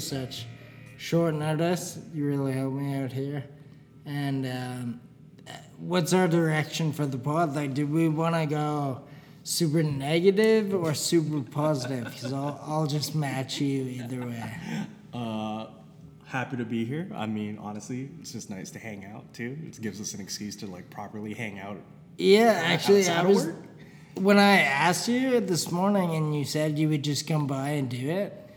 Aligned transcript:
thank 0.00 0.32
you 0.32 0.38
for 0.38 0.40
coming 0.40 0.40
through 0.40 0.40
such 0.40 0.46
short 0.96 1.34
notice. 1.34 1.98
You 2.14 2.26
really 2.26 2.52
helped 2.52 2.76
me 2.76 2.94
out 2.94 3.12
here. 3.12 3.44
And 4.06 4.46
um, 4.46 5.00
what's 5.78 6.12
our 6.12 6.28
direction 6.28 6.92
for 6.92 7.06
the 7.06 7.18
pod? 7.18 7.54
Like, 7.54 7.74
do 7.74 7.86
we 7.86 8.08
want 8.08 8.34
to 8.34 8.46
go 8.46 9.02
super 9.44 9.82
negative 9.82 10.74
or 10.74 10.94
super 10.94 11.40
positive? 11.50 12.04
Because 12.04 12.32
I'll, 12.32 12.60
I'll 12.62 12.86
just 12.86 13.14
match 13.14 13.60
you 13.60 13.84
either 13.84 14.26
way. 14.26 14.54
Uh, 15.12 15.66
happy 16.24 16.56
to 16.56 16.64
be 16.64 16.84
here. 16.84 17.08
I 17.14 17.26
mean, 17.26 17.58
honestly, 17.58 18.08
it's 18.20 18.32
just 18.32 18.50
nice 18.50 18.70
to 18.72 18.78
hang 18.78 19.04
out 19.04 19.32
too. 19.34 19.56
It 19.66 19.80
gives 19.80 20.00
us 20.00 20.14
an 20.14 20.20
excuse 20.20 20.56
to 20.56 20.66
like 20.66 20.88
properly 20.90 21.34
hang 21.34 21.58
out. 21.58 21.78
Yeah, 22.18 22.60
actually, 22.64 23.08
I 23.08 23.22
was. 23.24 23.48
When 24.16 24.38
I 24.38 24.60
asked 24.60 25.08
you 25.08 25.40
this 25.40 25.70
morning 25.70 26.14
and 26.14 26.36
you 26.36 26.44
said 26.44 26.78
you 26.78 26.88
would 26.90 27.02
just 27.02 27.26
come 27.26 27.46
by 27.46 27.70
and 27.70 27.88
do 27.88 28.10
it, 28.10 28.49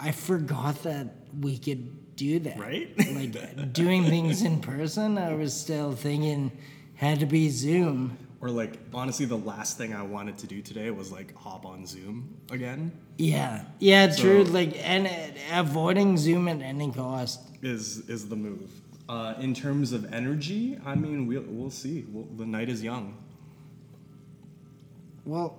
I 0.00 0.12
forgot 0.12 0.82
that 0.84 1.08
we 1.40 1.58
could 1.58 2.16
do 2.16 2.38
that. 2.40 2.58
Right? 2.58 2.88
Like 3.20 3.72
doing 3.72 4.04
things 4.04 4.42
in 4.42 4.60
person, 4.60 5.18
I 5.18 5.34
was 5.34 5.58
still 5.58 5.92
thinking 5.92 6.52
had 6.94 7.20
to 7.20 7.26
be 7.26 7.48
Zoom. 7.48 8.16
Or 8.40 8.48
like, 8.48 8.78
honestly, 8.94 9.26
the 9.26 9.36
last 9.38 9.76
thing 9.76 9.94
I 9.94 10.02
wanted 10.02 10.38
to 10.38 10.46
do 10.46 10.62
today 10.62 10.90
was 10.90 11.12
like 11.12 11.34
hop 11.36 11.66
on 11.66 11.86
Zoom 11.86 12.36
again. 12.50 12.92
Yeah, 13.18 13.64
yeah, 13.78 14.14
true. 14.14 14.44
Like 14.44 14.76
and 14.82 15.06
uh, 15.06 15.60
avoiding 15.60 16.16
Zoom 16.16 16.48
at 16.48 16.62
any 16.62 16.90
cost. 16.90 17.40
Is 17.62 18.08
is 18.08 18.28
the 18.28 18.36
move. 18.36 18.70
Uh, 19.08 19.34
in 19.40 19.52
terms 19.54 19.92
of 19.92 20.12
energy, 20.12 20.78
I 20.86 20.94
mean, 20.94 21.26
we'll 21.26 21.44
we'll 21.48 21.70
see. 21.70 22.06
We'll, 22.10 22.24
the 22.36 22.46
night 22.46 22.70
is 22.70 22.82
young. 22.82 23.16
Well, 25.26 25.58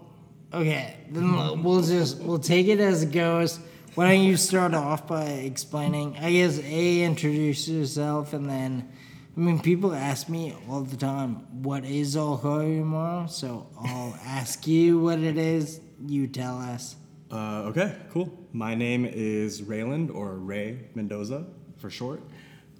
okay, 0.51 0.97
then 1.09 1.63
we'll 1.63 1.83
just 1.83 2.19
we'll 2.19 2.39
take 2.39 2.67
it 2.67 2.79
as 2.79 3.03
it 3.03 3.11
goes. 3.11 3.59
Why 3.93 4.15
don't 4.15 4.23
you 4.23 4.37
start 4.37 4.73
off 4.73 5.05
by 5.05 5.23
explaining? 5.23 6.15
I 6.17 6.31
guess 6.31 6.59
a 6.59 7.03
introduce 7.03 7.67
yourself, 7.67 8.31
and 8.31 8.49
then 8.49 8.89
I 9.35 9.39
mean 9.39 9.59
people 9.59 9.93
ask 9.93 10.29
me 10.29 10.55
all 10.69 10.83
the 10.83 10.95
time, 10.95 11.61
"What 11.61 11.83
is 11.83 12.15
Holy 12.15 12.77
tomorrow?" 12.77 13.27
So 13.27 13.67
I'll 13.77 14.17
ask 14.25 14.65
you 14.65 14.97
what 14.97 15.19
it 15.19 15.37
is. 15.37 15.81
You 16.07 16.27
tell 16.27 16.57
us. 16.57 16.95
Uh, 17.29 17.63
okay, 17.67 17.97
cool. 18.11 18.31
My 18.53 18.75
name 18.75 19.05
is 19.05 19.61
Rayland, 19.61 20.09
or 20.15 20.35
Ray 20.37 20.87
Mendoza 20.95 21.45
for 21.75 21.89
short. 21.89 22.21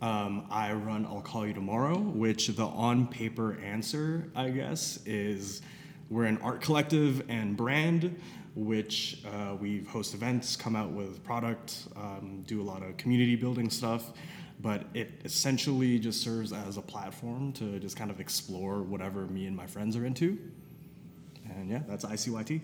Um, 0.02 0.46
I 0.50 0.72
run 0.72 1.06
I'll 1.06 1.20
Call 1.20 1.46
You 1.46 1.53
Tomorrow, 1.53 1.98
which 2.00 2.48
the 2.48 2.66
on 2.66 3.08
paper 3.08 3.59
answer, 3.59 4.31
I 4.34 4.50
guess, 4.50 4.98
is 5.06 5.62
we're 6.09 6.25
an 6.25 6.38
art 6.38 6.62
collective 6.62 7.23
and 7.30 7.56
brand, 7.56 8.18
which 8.56 9.20
uh, 9.26 9.56
we 9.56 9.84
host 9.84 10.14
events, 10.14 10.56
come 10.56 10.76
out 10.76 10.92
with 10.92 11.24
product, 11.24 11.88
um, 11.96 12.44
do 12.48 12.62
a 12.62 12.64
lot 12.64 12.84
of 12.84 12.98
community 12.98 13.36
building 13.36 13.70
stuff. 13.70 14.12
But 14.62 14.84
it 14.94 15.10
essentially 15.26 15.98
just 15.98 16.22
serves 16.22 16.54
as 16.54 16.78
a 16.78 16.82
platform 16.82 17.52
to 17.54 17.80
just 17.80 17.98
kind 17.98 18.12
of 18.12 18.20
explore 18.20 18.84
whatever 18.84 19.26
me 19.26 19.48
and 19.48 19.56
my 19.56 19.66
friends 19.66 19.96
are 19.96 20.06
into. 20.06 20.38
And 21.46 21.70
yeah, 21.70 21.82
that's 21.88 22.06
ICYT. 22.06 22.62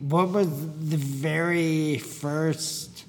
What 0.00 0.30
was 0.30 0.48
the 0.48 0.96
very 0.96 1.98
first 1.98 3.04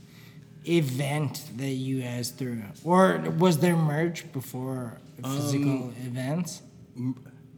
event 0.68 1.44
that 1.58 1.72
you 1.72 2.02
guys 2.02 2.30
threw, 2.30 2.62
or 2.84 3.18
was 3.40 3.58
there 3.58 3.76
merch 3.76 4.31
before 4.31 5.00
physical 5.22 5.92
events? 6.06 6.62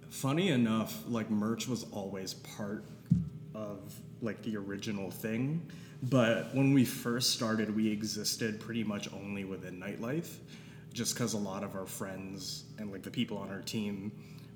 funny 0.09 0.47
enough 0.47 1.03
like 1.09 1.29
merch 1.29 1.67
was 1.67 1.85
always 1.91 2.33
part 2.33 2.85
of 3.55 3.99
like 4.21 4.41
the 4.43 4.57
original 4.57 5.09
thing. 5.09 5.69
But 6.03 6.53
when 6.53 6.73
we 6.73 6.85
first 6.85 7.31
started 7.31 7.73
we 7.75 7.89
existed 7.91 8.59
pretty 8.59 8.83
much 8.83 9.11
only 9.13 9.45
within 9.45 9.79
nightlife 9.79 10.37
just 10.93 11.13
because 11.13 11.33
a 11.33 11.37
lot 11.37 11.63
of 11.63 11.75
our 11.75 11.85
friends 11.85 12.65
and 12.77 12.91
like 12.91 13.03
the 13.03 13.11
people 13.11 13.37
on 13.37 13.49
our 13.49 13.61
team 13.61 14.11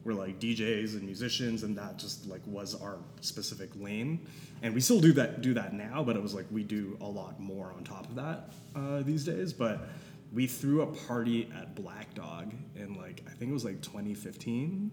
were 0.05 0.13
like 0.13 0.39
djs 0.39 0.93
and 0.93 1.03
musicians 1.03 1.63
and 1.63 1.77
that 1.77 1.97
just 1.97 2.25
like 2.27 2.41
was 2.45 2.79
our 2.81 2.97
specific 3.21 3.69
lane. 3.75 4.25
And 4.61 4.73
we 4.73 4.81
still 4.81 4.99
do 4.99 5.13
that 5.13 5.41
do 5.41 5.53
that 5.53 5.73
now 5.73 6.03
but 6.03 6.15
it 6.15 6.21
was 6.21 6.33
like 6.33 6.45
we 6.51 6.63
do 6.63 6.97
a 7.01 7.07
lot 7.07 7.39
more 7.39 7.73
on 7.75 7.83
top 7.83 8.05
of 8.05 8.15
that 8.15 8.51
uh, 8.75 9.01
these 9.01 9.23
days. 9.23 9.53
But 9.53 9.87
we 10.31 10.45
threw 10.45 10.81
a 10.81 10.87
party 11.07 11.49
at 11.57 11.73
black 11.73 12.13
dog 12.13 12.53
in 12.75 12.93
like 12.93 13.23
i 13.25 13.31
think 13.31 13.49
it 13.49 13.53
was 13.53 13.65
like 13.65 13.81
2015 13.81 14.91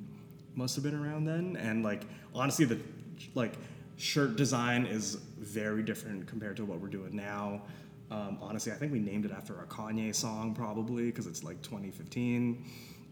must 0.56 0.74
have 0.74 0.82
been 0.82 0.94
around 0.94 1.24
then. 1.24 1.56
And 1.56 1.84
like 1.84 2.02
honestly 2.34 2.64
the 2.64 2.78
like 3.34 3.52
shirt 3.96 4.36
design 4.36 4.84
is 4.86 5.14
very 5.38 5.82
different 5.82 6.26
compared 6.26 6.56
to 6.56 6.64
what 6.64 6.80
we're 6.80 6.88
doing 6.88 7.14
now 7.16 7.62
um, 8.10 8.38
honestly 8.42 8.70
i 8.72 8.74
think 8.74 8.92
we 8.92 8.98
named 8.98 9.24
it 9.24 9.32
after 9.32 9.54
a 9.60 9.66
kanye 9.66 10.14
song 10.14 10.54
probably 10.54 11.06
because 11.06 11.26
it's 11.26 11.42
like 11.42 11.60
2015 11.62 12.64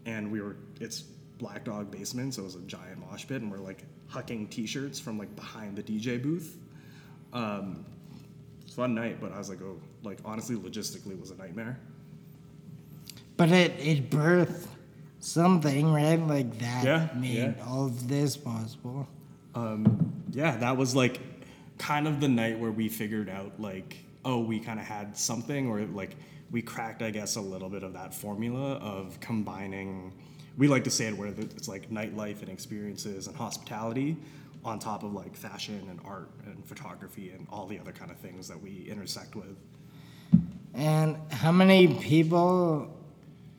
and 0.05 0.31
we 0.31 0.41
were 0.41 0.55
it's 0.79 1.01
black 1.39 1.63
dog 1.65 1.89
basement 1.91 2.33
so 2.33 2.41
it 2.41 2.45
was 2.45 2.55
a 2.55 2.61
giant 2.61 2.99
mosh 2.99 3.25
pit 3.27 3.41
and 3.41 3.51
we're 3.51 3.57
like 3.57 3.83
hucking 4.11 4.49
t-shirts 4.49 4.99
from 4.99 5.17
like 5.17 5.35
behind 5.35 5.75
the 5.75 5.83
dj 5.83 6.21
booth 6.21 6.57
um, 7.33 7.83
fun 8.75 8.93
night 8.93 9.17
but 9.19 9.31
i 9.31 9.37
was 9.37 9.49
like 9.49 9.61
oh 9.61 9.79
like 10.03 10.19
honestly 10.23 10.55
logistically 10.55 11.19
was 11.19 11.31
a 11.31 11.35
nightmare 11.35 11.77
But 13.37 13.51
it 13.51 13.73
it 13.79 14.09
birthed 14.09 14.65
something, 15.19 15.91
right? 15.91 16.19
Like 16.19 16.57
that 16.59 16.83
Yeah, 16.85 17.09
made 17.19 17.55
yeah. 17.57 17.65
all 17.67 17.87
of 17.87 18.07
this 18.07 18.37
possible. 18.37 19.07
Um, 19.55 20.13
yeah, 20.31 20.57
that 20.57 20.77
was 20.77 20.95
like 20.95 21.19
kind 21.77 22.07
of 22.07 22.19
the 22.19 22.27
night 22.27 22.59
where 22.59 22.71
we 22.71 22.89
figured 22.89 23.29
out 23.29 23.59
like, 23.59 23.97
oh, 24.23 24.39
we 24.39 24.59
kind 24.59 24.79
of 24.79 24.85
had 24.85 25.17
something, 25.17 25.67
or 25.67 25.81
like 25.81 26.15
we 26.51 26.61
cracked, 26.61 27.01
I 27.01 27.09
guess, 27.09 27.37
a 27.37 27.41
little 27.41 27.69
bit 27.69 27.83
of 27.83 27.93
that 27.93 28.13
formula 28.13 28.73
of 28.75 29.19
combining. 29.19 30.13
We 30.57 30.67
like 30.67 30.83
to 30.85 30.91
say 30.91 31.07
it 31.07 31.17
where 31.17 31.29
it's 31.29 31.67
like 31.67 31.89
nightlife 31.89 32.41
and 32.41 32.49
experiences 32.49 33.27
and 33.27 33.35
hospitality 33.35 34.17
on 34.63 34.79
top 34.79 35.03
of 35.03 35.13
like 35.13 35.35
fashion 35.35 35.85
and 35.89 35.99
art 36.05 36.29
and 36.45 36.65
photography 36.65 37.31
and 37.31 37.47
all 37.51 37.67
the 37.67 37.79
other 37.79 37.91
kind 37.91 38.09
of 38.09 38.17
things 38.17 38.47
that 38.47 38.59
we 38.59 38.87
intersect 38.89 39.35
with. 39.35 39.55
And 40.73 41.17
how 41.31 41.51
many 41.51 41.87
people 41.87 42.89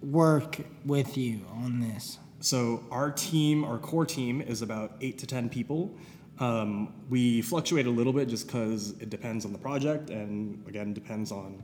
work 0.02 0.58
with 0.84 1.16
you 1.16 1.40
on 1.52 1.80
this? 1.80 2.18
So 2.40 2.84
our 2.90 3.10
team, 3.10 3.64
our 3.64 3.78
core 3.78 4.06
team, 4.06 4.40
is 4.40 4.62
about 4.62 4.92
eight 5.00 5.18
to 5.18 5.26
ten 5.26 5.48
people. 5.48 5.96
Um, 6.38 6.92
we 7.08 7.40
fluctuate 7.40 7.86
a 7.86 7.90
little 7.90 8.12
bit 8.12 8.28
just 8.28 8.46
because 8.46 8.90
it 9.00 9.08
depends 9.08 9.44
on 9.44 9.52
the 9.52 9.58
project, 9.58 10.10
and 10.10 10.62
again, 10.68 10.92
depends 10.92 11.32
on. 11.32 11.62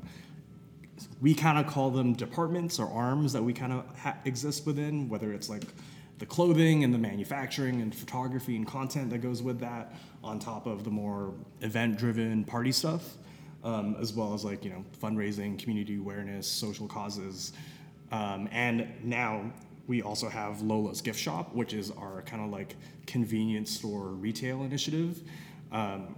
We 1.20 1.34
kind 1.34 1.58
of 1.58 1.66
call 1.66 1.90
them 1.90 2.14
departments 2.14 2.78
or 2.78 2.88
arms 2.88 3.32
that 3.32 3.42
we 3.42 3.52
kind 3.52 3.72
of 3.72 3.84
ha- 3.98 4.16
exist 4.24 4.66
within, 4.66 5.08
whether 5.08 5.32
it's 5.32 5.48
like 5.48 5.64
the 6.18 6.26
clothing 6.26 6.84
and 6.84 6.94
the 6.94 6.98
manufacturing 6.98 7.80
and 7.82 7.94
photography 7.94 8.54
and 8.56 8.66
content 8.66 9.10
that 9.10 9.18
goes 9.18 9.42
with 9.42 9.58
that, 9.60 9.94
on 10.22 10.38
top 10.38 10.66
of 10.66 10.84
the 10.84 10.90
more 10.90 11.34
event-driven 11.60 12.44
party 12.44 12.70
stuff, 12.72 13.16
um, 13.64 13.96
as 14.00 14.12
well 14.12 14.32
as 14.32 14.44
like 14.44 14.64
you 14.64 14.70
know 14.70 14.84
fundraising, 15.02 15.58
community 15.58 15.96
awareness, 15.98 16.46
social 16.46 16.86
causes, 16.86 17.52
um, 18.10 18.48
and 18.52 18.86
now 19.02 19.52
we 19.86 20.02
also 20.02 20.28
have 20.28 20.62
Lola's 20.62 21.00
Gift 21.00 21.18
Shop, 21.18 21.54
which 21.54 21.74
is 21.74 21.90
our 21.90 22.22
kind 22.22 22.42
of 22.42 22.50
like 22.50 22.76
convenience 23.06 23.70
store 23.70 24.08
retail 24.08 24.62
initiative, 24.62 25.20
um, 25.72 26.14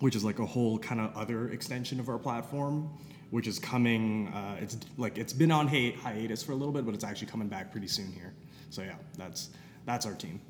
which 0.00 0.16
is 0.16 0.24
like 0.24 0.38
a 0.38 0.46
whole 0.46 0.78
kind 0.78 1.00
of 1.00 1.16
other 1.16 1.50
extension 1.50 2.00
of 2.00 2.08
our 2.08 2.18
platform, 2.18 2.90
which 3.30 3.46
is 3.46 3.58
coming. 3.58 4.28
Uh, 4.28 4.56
it's 4.60 4.78
like 4.96 5.18
it's 5.18 5.32
been 5.32 5.50
on 5.50 5.68
hi- 5.68 5.94
hiatus 6.02 6.42
for 6.42 6.52
a 6.52 6.56
little 6.56 6.72
bit, 6.72 6.84
but 6.84 6.94
it's 6.94 7.04
actually 7.04 7.28
coming 7.28 7.48
back 7.48 7.70
pretty 7.70 7.88
soon 7.88 8.12
here. 8.12 8.34
So 8.70 8.82
yeah, 8.82 8.96
that's 9.16 9.50
that's 9.86 10.04
our 10.06 10.14
team. 10.14 10.40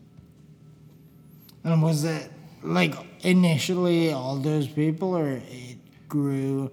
And 1.64 1.82
was 1.82 2.04
it 2.04 2.30
like 2.62 2.94
initially 3.20 4.12
all 4.12 4.36
those 4.36 4.66
people, 4.66 5.16
or 5.16 5.32
it 5.32 5.76
grew, 6.08 6.70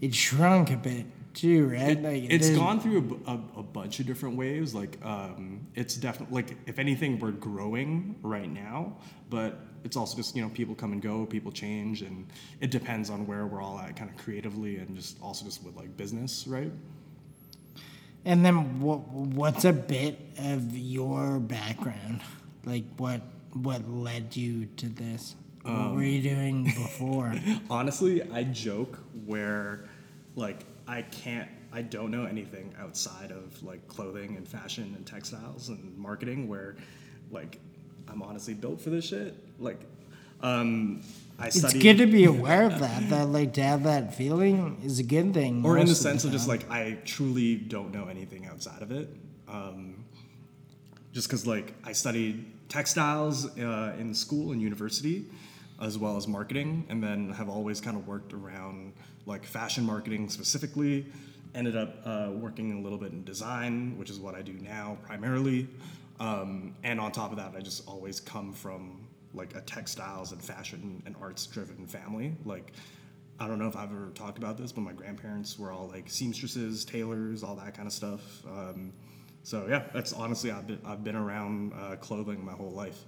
it 0.00 0.14
shrunk 0.14 0.70
a 0.70 0.76
bit 0.76 1.06
too, 1.34 1.68
right? 1.68 2.00
like 2.02 2.24
It's 2.24 2.46
there's- 2.46 2.58
gone 2.58 2.80
through 2.80 3.22
a 3.26 3.32
a, 3.32 3.40
a, 3.58 3.62
bunch 3.62 4.00
of 4.00 4.06
different 4.06 4.36
waves. 4.36 4.74
Like, 4.74 4.98
um, 5.04 5.66
it's 5.74 5.94
definitely 5.96 6.34
like 6.34 6.56
if 6.66 6.78
anything, 6.78 7.18
we're 7.18 7.32
growing 7.32 8.16
right 8.22 8.50
now, 8.50 8.96
but 9.30 9.60
it's 9.84 9.96
also 9.96 10.16
just 10.16 10.36
you 10.36 10.42
know 10.42 10.48
people 10.50 10.74
come 10.74 10.92
and 10.92 11.02
go, 11.02 11.26
people 11.26 11.50
change, 11.52 12.02
and 12.02 12.26
it 12.60 12.70
depends 12.70 13.10
on 13.10 13.26
where 13.26 13.46
we're 13.46 13.62
all 13.62 13.78
at, 13.78 13.96
kind 13.96 14.10
of 14.10 14.16
creatively, 14.16 14.76
and 14.76 14.96
just 14.96 15.20
also 15.22 15.44
just 15.44 15.62
with 15.64 15.76
like 15.76 15.96
business, 15.96 16.46
right? 16.46 16.72
And 18.24 18.44
then 18.44 18.80
what? 18.80 19.08
What's 19.08 19.64
a 19.64 19.72
bit 19.72 20.18
of 20.38 20.76
your 20.76 21.38
background? 21.40 22.20
Like 22.64 22.84
what? 22.96 23.22
What 23.54 23.88
led 23.90 24.36
you 24.36 24.66
to 24.76 24.88
this? 24.88 25.36
what 25.62 25.94
were 25.94 26.02
you 26.02 26.22
doing 26.22 26.64
before? 26.64 27.34
Honestly, 27.70 28.22
I 28.32 28.42
joke 28.44 28.98
where 29.26 29.84
like 30.34 30.64
I 30.86 31.02
can't 31.02 31.48
I 31.72 31.82
don't 31.82 32.10
know 32.10 32.24
anything 32.26 32.74
outside 32.78 33.30
of 33.30 33.62
like 33.62 33.86
clothing 33.88 34.36
and 34.36 34.46
fashion 34.46 34.92
and 34.96 35.06
textiles 35.06 35.68
and 35.68 35.96
marketing 35.96 36.48
where 36.48 36.76
like 37.30 37.58
I'm 38.08 38.22
honestly 38.22 38.54
built 38.54 38.80
for 38.80 38.90
this 38.90 39.06
shit. 39.06 39.34
Like 39.58 39.80
Um, 40.42 41.02
I 41.38 41.48
study 41.50 41.76
It's 41.76 41.82
good 41.82 41.98
to 41.98 42.06
be 42.06 42.24
aware 42.24 42.64
of 42.64 42.78
that. 42.80 43.08
That 43.10 43.26
like 43.26 43.54
to 43.54 43.62
have 43.62 43.84
that 43.84 44.14
feeling 44.14 44.80
is 44.84 44.98
a 44.98 45.02
good 45.02 45.32
thing. 45.32 45.64
or 45.64 45.78
in 45.78 45.86
the 45.86 45.94
sense 45.94 46.24
of 46.24 46.32
just 46.32 46.48
like 46.48 46.68
I 46.70 46.98
truly 47.04 47.56
don't 47.56 47.92
know 47.92 48.06
anything 48.06 48.46
outside 48.46 48.82
of 48.82 48.90
it. 48.90 49.08
Um, 49.48 50.04
just 51.12 51.28
because 51.28 51.46
like 51.46 51.74
I 51.84 51.92
studied 51.92 52.46
textiles 52.68 53.56
uh, 53.58 53.94
in 53.98 54.14
school 54.14 54.52
and 54.52 54.60
university, 54.60 55.26
as 55.80 55.96
well 55.98 56.16
as 56.16 56.26
marketing, 56.26 56.86
and 56.88 57.02
then 57.02 57.30
have 57.30 57.48
always 57.48 57.80
kind 57.80 57.96
of 57.96 58.06
worked 58.08 58.32
around 58.32 58.94
like 59.26 59.44
fashion 59.44 59.84
marketing 59.84 60.28
specifically. 60.28 61.06
Ended 61.54 61.76
up 61.76 62.00
uh, 62.04 62.30
working 62.32 62.72
a 62.72 62.80
little 62.80 62.98
bit 62.98 63.12
in 63.12 63.24
design, 63.24 63.98
which 63.98 64.08
is 64.08 64.18
what 64.18 64.34
I 64.34 64.42
do 64.42 64.54
now 64.54 64.96
primarily. 65.06 65.68
Um, 66.18 66.74
and 66.82 66.98
on 66.98 67.12
top 67.12 67.30
of 67.30 67.36
that, 67.36 67.52
I 67.56 67.60
just 67.60 67.86
always 67.86 68.20
come 68.20 68.52
from 68.52 69.06
like 69.34 69.54
a 69.54 69.60
textiles 69.62 70.32
and 70.32 70.42
fashion 70.42 71.02
and 71.04 71.14
arts 71.20 71.46
driven 71.46 71.86
family. 71.86 72.34
Like 72.44 72.72
I 73.38 73.48
don't 73.48 73.58
know 73.58 73.66
if 73.66 73.76
I've 73.76 73.90
ever 73.90 74.10
talked 74.14 74.38
about 74.38 74.56
this, 74.56 74.72
but 74.72 74.82
my 74.82 74.92
grandparents 74.92 75.58
were 75.58 75.72
all 75.72 75.88
like 75.88 76.08
seamstresses, 76.08 76.84
tailors, 76.84 77.42
all 77.42 77.56
that 77.56 77.74
kind 77.74 77.86
of 77.86 77.92
stuff. 77.92 78.44
Um, 78.46 78.92
so 79.42 79.66
yeah, 79.68 79.82
that's 79.92 80.12
honestly 80.12 80.50
I've 80.52 80.66
been 80.66 80.80
I've 80.84 81.02
been 81.02 81.16
around 81.16 81.72
uh, 81.72 81.96
clothing 81.96 82.44
my 82.44 82.52
whole 82.52 82.70
life. 82.70 82.98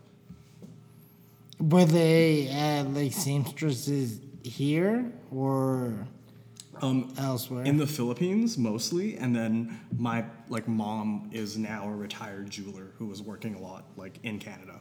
were 1.60 1.84
they 1.84 2.48
uh, 2.50 2.84
like 2.90 3.12
seamstresses 3.12 4.20
here 4.44 5.10
or 5.30 6.06
Um, 6.82 7.12
elsewhere? 7.18 7.64
in 7.64 7.76
the 7.76 7.86
Philippines 7.86 8.56
mostly, 8.58 9.16
and 9.16 9.34
then 9.34 9.80
my 9.96 10.24
like 10.48 10.68
mom 10.68 11.30
is 11.32 11.56
now 11.56 11.88
a 11.88 11.94
retired 11.96 12.50
jeweler 12.50 12.92
who 12.98 13.06
was 13.06 13.22
working 13.22 13.54
a 13.54 13.60
lot 13.60 13.84
like 13.96 14.18
in 14.22 14.38
Canada. 14.38 14.80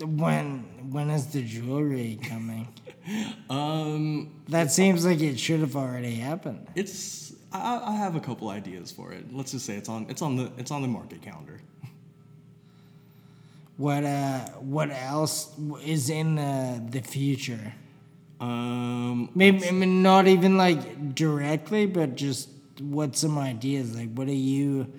when 0.00 0.64
when 0.90 1.08
is 1.10 1.26
the 1.28 1.42
jewelry 1.42 2.18
coming? 2.22 2.68
Um, 3.50 4.30
That 4.48 4.72
seems 4.72 5.04
like 5.04 5.20
it 5.20 5.38
should 5.38 5.60
have 5.60 5.76
already 5.76 6.14
happened. 6.14 6.66
it's 6.74 7.34
I, 7.52 7.80
I 7.84 7.92
have 7.96 8.16
a 8.16 8.20
couple 8.20 8.48
ideas 8.48 8.90
for 8.90 9.12
it. 9.12 9.30
Let's 9.32 9.52
just 9.52 9.66
say 9.66 9.76
it's 9.76 9.90
on 9.90 10.06
it's 10.08 10.22
on 10.22 10.36
the 10.36 10.50
it's 10.56 10.70
on 10.70 10.80
the 10.80 10.88
market 10.88 11.20
calendar. 11.20 11.60
What 13.76 14.04
uh 14.04 14.40
what 14.60 14.90
else 14.90 15.50
is 15.84 16.10
in 16.10 16.36
the 16.36 16.82
the 16.90 17.00
future? 17.00 17.74
Um, 18.40 19.30
Maybe 19.34 19.66
I 19.66 19.70
mean 19.72 20.02
not 20.02 20.26
even 20.26 20.56
like 20.56 21.14
directly, 21.14 21.86
but 21.86 22.14
just 22.14 22.48
what 22.80 23.16
some 23.16 23.38
ideas 23.38 23.96
like 23.96 24.12
what 24.14 24.26
do 24.26 24.32
you 24.34 24.92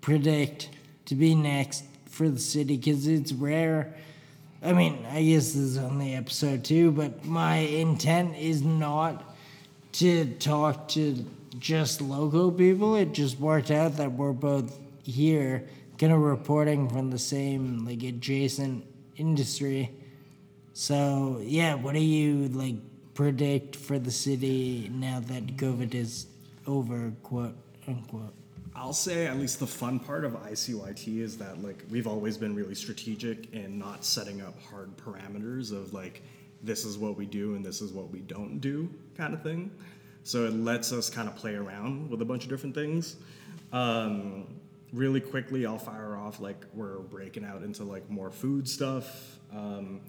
predict 0.00 0.70
to 1.06 1.14
be 1.14 1.34
next 1.34 1.84
for 2.06 2.28
the 2.28 2.40
city? 2.40 2.76
Because 2.76 3.06
it's 3.06 3.32
rare. 3.32 3.94
I 4.62 4.72
mean, 4.72 5.04
I 5.10 5.22
guess 5.22 5.52
this 5.52 5.56
is 5.56 5.78
only 5.78 6.14
episode 6.14 6.64
two, 6.64 6.90
but 6.90 7.24
my 7.24 7.56
intent 7.58 8.36
is 8.36 8.62
not 8.62 9.36
to 9.92 10.24
talk 10.36 10.88
to 10.88 11.24
just 11.58 12.00
local 12.00 12.50
people. 12.50 12.96
It 12.96 13.12
just 13.12 13.38
worked 13.38 13.70
out 13.70 13.96
that 13.98 14.12
we're 14.12 14.32
both 14.32 14.78
here, 15.04 15.68
kind 15.98 16.12
of 16.12 16.20
reporting 16.20 16.88
from 16.88 17.10
the 17.10 17.18
same 17.18 17.84
like 17.84 18.02
adjacent 18.02 18.84
industry. 19.16 19.90
So 20.72 21.40
yeah, 21.42 21.74
what 21.74 21.94
do 21.94 22.00
you 22.00 22.48
like 22.48 22.76
predict 23.14 23.76
for 23.76 23.98
the 23.98 24.10
city 24.10 24.90
now 24.92 25.20
that 25.20 25.56
COVID 25.56 25.94
is 25.94 26.26
over, 26.66 27.12
quote 27.22 27.56
unquote? 27.88 28.34
I'll 28.74 28.92
say 28.92 29.26
at 29.26 29.38
least 29.38 29.58
the 29.58 29.66
fun 29.66 29.98
part 29.98 30.26
of 30.26 30.32
ICYT 30.32 31.20
is 31.20 31.38
that 31.38 31.62
like 31.62 31.82
we've 31.88 32.06
always 32.06 32.36
been 32.36 32.54
really 32.54 32.74
strategic 32.74 33.52
in 33.54 33.78
not 33.78 34.04
setting 34.04 34.42
up 34.42 34.54
hard 34.70 34.94
parameters 34.98 35.72
of 35.72 35.94
like 35.94 36.22
this 36.62 36.84
is 36.84 36.98
what 36.98 37.16
we 37.16 37.24
do 37.24 37.54
and 37.54 37.64
this 37.64 37.80
is 37.80 37.92
what 37.92 38.10
we 38.10 38.20
don't 38.20 38.58
do 38.60 38.90
kind 39.16 39.32
of 39.32 39.42
thing. 39.42 39.70
So 40.24 40.44
it 40.44 40.52
lets 40.52 40.92
us 40.92 41.08
kind 41.08 41.26
of 41.26 41.36
play 41.36 41.54
around 41.54 42.10
with 42.10 42.20
a 42.20 42.24
bunch 42.24 42.44
of 42.44 42.50
different 42.50 42.74
things. 42.74 43.16
Um, 43.72 44.46
really 44.92 45.20
quickly, 45.20 45.66
I'll 45.66 45.78
fire 45.78 46.16
off 46.16 46.40
like 46.40 46.64
we're 46.72 46.98
breaking 46.98 47.44
out 47.44 47.62
into 47.62 47.84
like 47.84 48.08
more 48.10 48.30
food 48.30 48.68
stuff. 48.68 49.38
Um, 49.52 50.00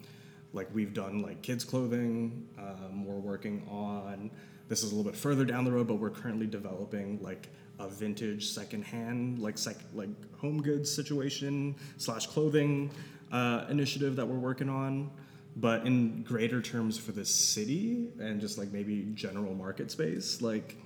like 0.54 0.74
we've 0.74 0.94
done 0.94 1.22
like 1.22 1.42
kids 1.42 1.64
clothing. 1.64 2.48
Um, 2.58 3.06
we're 3.06 3.16
working 3.16 3.68
on 3.70 4.32
this 4.68 4.84
is 4.84 4.92
a 4.92 4.96
little 4.96 5.10
bit 5.10 5.18
further 5.18 5.46
down 5.46 5.64
the 5.64 5.72
road, 5.72 5.88
but 5.88 5.96
we're 5.96 6.10
currently 6.10 6.48
developing 6.48 7.22
like 7.22 7.48
a 7.80 7.88
vintage 7.88 8.48
secondhand 8.48 9.40
like 9.40 9.58
sec- 9.58 9.78
like 9.94 10.10
home 10.38 10.62
goods 10.62 10.94
situation 10.94 11.76
slash 11.98 12.28
clothing 12.28 12.90
uh, 13.32 13.66
initiative 13.70 14.16
that 14.16 14.28
we're 14.28 14.40
working 14.40 14.70
on. 14.70 15.12
But 15.56 15.88
in 15.88 16.22
greater 16.24 16.62
terms 16.62 17.00
for 17.00 17.12
the 17.12 17.26
city 17.26 18.10
and 18.20 18.40
just 18.40 18.58
like 18.58 18.72
maybe 18.72 19.08
general 19.16 19.56
market 19.56 19.90
space, 19.90 20.42
like 20.42 20.78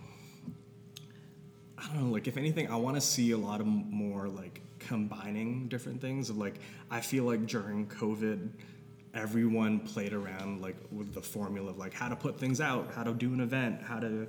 I 1.81 1.87
don't 1.87 2.03
know, 2.03 2.11
like 2.11 2.27
if 2.27 2.37
anything, 2.37 2.69
I 2.69 2.75
want 2.75 2.95
to 2.95 3.01
see 3.01 3.31
a 3.31 3.37
lot 3.37 3.59
of 3.59 3.65
more 3.65 4.27
like 4.27 4.61
combining 4.79 5.67
different 5.67 5.99
things. 5.99 6.29
Of 6.29 6.37
like, 6.37 6.59
I 6.91 7.01
feel 7.01 7.23
like 7.23 7.47
during 7.47 7.87
COVID, 7.87 8.49
everyone 9.13 9.79
played 9.79 10.13
around 10.13 10.61
like 10.61 10.75
with 10.91 11.13
the 11.13 11.21
formula 11.21 11.71
of 11.71 11.77
like 11.77 11.93
how 11.93 12.07
to 12.07 12.15
put 12.15 12.39
things 12.39 12.61
out, 12.61 12.93
how 12.93 13.03
to 13.03 13.13
do 13.13 13.33
an 13.33 13.41
event, 13.41 13.81
how 13.81 13.99
to 13.99 14.27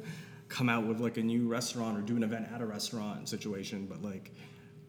come 0.49 0.69
out 0.69 0.87
with 0.87 1.01
like 1.01 1.19
a 1.19 1.23
new 1.23 1.47
restaurant 1.47 1.99
or 1.99 2.01
do 2.01 2.17
an 2.17 2.23
event 2.23 2.47
at 2.55 2.61
a 2.61 2.67
restaurant 2.67 3.29
situation. 3.29 3.87
But 3.87 4.03
like, 4.03 4.33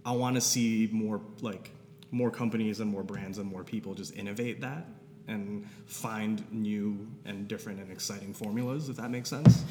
I 0.05 0.11
want 0.13 0.35
to 0.35 0.41
see 0.41 0.89
more 0.91 1.21
like 1.41 1.71
more 2.11 2.31
companies 2.31 2.79
and 2.79 2.89
more 2.89 3.03
brands 3.03 3.39
and 3.39 3.49
more 3.49 3.63
people 3.63 3.93
just 3.93 4.15
innovate 4.15 4.61
that 4.61 4.85
and 5.27 5.67
find 5.85 6.43
new 6.51 7.07
and 7.25 7.47
different 7.47 7.79
and 7.79 7.91
exciting 7.91 8.33
formulas. 8.33 8.87
If 8.87 8.97
that 8.97 9.11
makes 9.11 9.29
sense. 9.29 9.63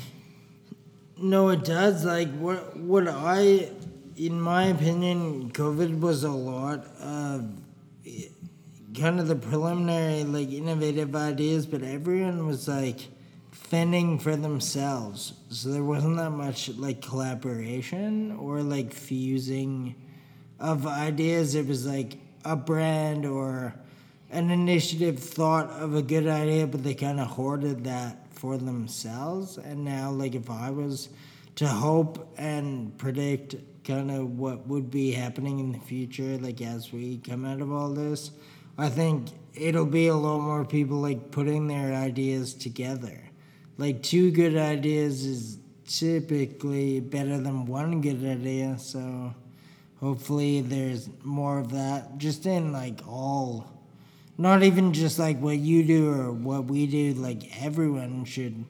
No, 1.16 1.50
it 1.50 1.64
does. 1.64 2.04
Like 2.04 2.32
what 2.38 2.76
what 2.76 3.08
I, 3.08 3.70
in 4.16 4.40
my 4.40 4.64
opinion, 4.64 5.50
COVID 5.52 6.00
was 6.00 6.24
a 6.24 6.30
lot 6.30 6.84
of 7.00 7.48
kind 8.98 9.20
of 9.20 9.26
the 9.26 9.36
preliminary 9.36 10.24
like 10.24 10.50
innovative 10.50 11.14
ideas, 11.14 11.66
but 11.66 11.82
everyone 11.82 12.46
was 12.46 12.68
like 12.68 13.08
fending 13.50 14.18
for 14.18 14.36
themselves. 14.36 15.34
So 15.48 15.70
there 15.70 15.84
wasn't 15.84 16.16
that 16.16 16.30
much 16.30 16.68
like 16.70 17.00
collaboration 17.00 18.36
or 18.38 18.62
like 18.62 18.92
fusing 18.92 19.94
of 20.58 20.86
ideas. 20.86 21.54
It 21.54 21.66
was 21.66 21.86
like 21.86 22.18
a 22.44 22.56
brand 22.56 23.24
or 23.24 23.74
an 24.30 24.50
initiative 24.50 25.18
thought 25.18 25.70
of 25.70 25.94
a 25.94 26.02
good 26.02 26.26
idea, 26.26 26.66
but 26.66 26.82
they 26.82 26.94
kind 26.94 27.20
of 27.20 27.28
hoarded 27.28 27.84
that 27.84 28.21
for 28.42 28.56
themselves. 28.58 29.56
And 29.56 29.84
now, 29.84 30.10
like, 30.10 30.34
if 30.34 30.50
I 30.50 30.70
was 30.70 31.10
to 31.54 31.68
hope 31.68 32.28
and 32.36 32.98
predict 32.98 33.54
kind 33.84 34.10
of 34.10 34.36
what 34.36 34.66
would 34.66 34.90
be 34.90 35.12
happening 35.12 35.60
in 35.60 35.70
the 35.70 35.78
future, 35.78 36.36
like, 36.38 36.60
as 36.60 36.92
we 36.92 37.18
come 37.18 37.44
out 37.44 37.60
of 37.60 37.70
all 37.70 37.90
this, 37.90 38.32
I 38.76 38.88
think 38.88 39.28
it'll 39.54 39.86
be 39.86 40.08
a 40.08 40.16
lot 40.16 40.40
more 40.40 40.64
people, 40.64 40.96
like, 40.96 41.30
putting 41.30 41.68
their 41.68 41.94
ideas 41.94 42.52
together. 42.52 43.30
Like, 43.78 44.02
two 44.02 44.32
good 44.32 44.56
ideas 44.56 45.24
is 45.24 45.58
typically 45.86 46.98
better 46.98 47.38
than 47.38 47.66
one 47.66 48.00
good 48.00 48.24
idea, 48.24 48.76
so 48.76 49.32
hopefully 50.00 50.62
there's 50.62 51.08
more 51.22 51.60
of 51.60 51.70
that 51.70 52.18
just 52.18 52.44
in 52.44 52.72
like 52.72 53.06
all 53.06 53.71
not 54.42 54.62
even 54.62 54.92
just 54.92 55.18
like 55.18 55.38
what 55.38 55.56
you 55.56 55.84
do 55.84 56.10
or 56.12 56.32
what 56.32 56.64
we 56.64 56.86
do 56.86 57.14
like 57.14 57.62
everyone 57.62 58.24
should 58.24 58.64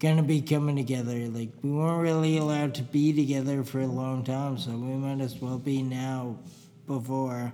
gonna 0.00 0.22
be 0.22 0.42
coming 0.42 0.76
together 0.76 1.28
like 1.28 1.50
we 1.62 1.70
weren't 1.70 2.02
really 2.02 2.36
allowed 2.38 2.74
to 2.74 2.82
be 2.82 3.12
together 3.12 3.62
for 3.62 3.80
a 3.80 3.86
long 3.86 4.24
time 4.24 4.58
so 4.58 4.72
we 4.72 4.94
might 4.94 5.20
as 5.22 5.40
well 5.40 5.58
be 5.58 5.82
now 5.82 6.36
before 6.86 7.52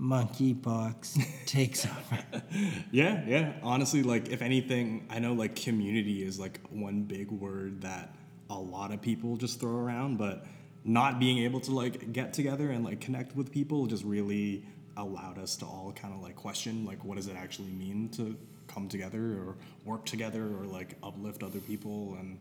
monkeypox 0.00 1.24
takes 1.46 1.86
over 1.86 2.42
Yeah, 2.90 3.22
yeah. 3.26 3.52
Honestly, 3.62 4.02
like 4.02 4.28
if 4.28 4.42
anything, 4.42 5.06
I 5.10 5.18
know 5.18 5.32
like 5.32 5.56
community 5.56 6.22
is 6.22 6.38
like 6.38 6.60
one 6.70 7.02
big 7.02 7.30
word 7.30 7.82
that 7.82 8.14
a 8.50 8.58
lot 8.58 8.92
of 8.92 9.00
people 9.00 9.36
just 9.36 9.60
throw 9.60 9.76
around, 9.76 10.18
but 10.18 10.46
not 10.84 11.18
being 11.18 11.38
able 11.38 11.60
to 11.60 11.72
like 11.72 12.12
get 12.12 12.32
together 12.32 12.70
and 12.70 12.84
like 12.84 13.00
connect 13.00 13.34
with 13.34 13.50
people 13.50 13.86
just 13.86 14.04
really 14.04 14.64
allowed 14.96 15.38
us 15.38 15.56
to 15.56 15.64
all 15.64 15.92
kind 15.94 16.14
of 16.14 16.22
like 16.22 16.36
question 16.36 16.84
like 16.84 17.04
what 17.04 17.16
does 17.16 17.28
it 17.28 17.36
actually 17.36 17.70
mean 17.70 18.08
to 18.10 18.36
come 18.66 18.88
together 18.88 19.18
or 19.18 19.56
work 19.84 20.04
together 20.04 20.42
or 20.42 20.64
like 20.64 20.96
uplift 21.02 21.42
other 21.42 21.60
people? 21.60 22.16
And 22.18 22.38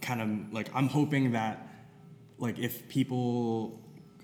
kind 0.00 0.20
of 0.20 0.52
like 0.52 0.68
I'm 0.74 0.88
hoping 0.88 1.32
that 1.32 1.66
like 2.38 2.58
if 2.58 2.88
people 2.88 3.80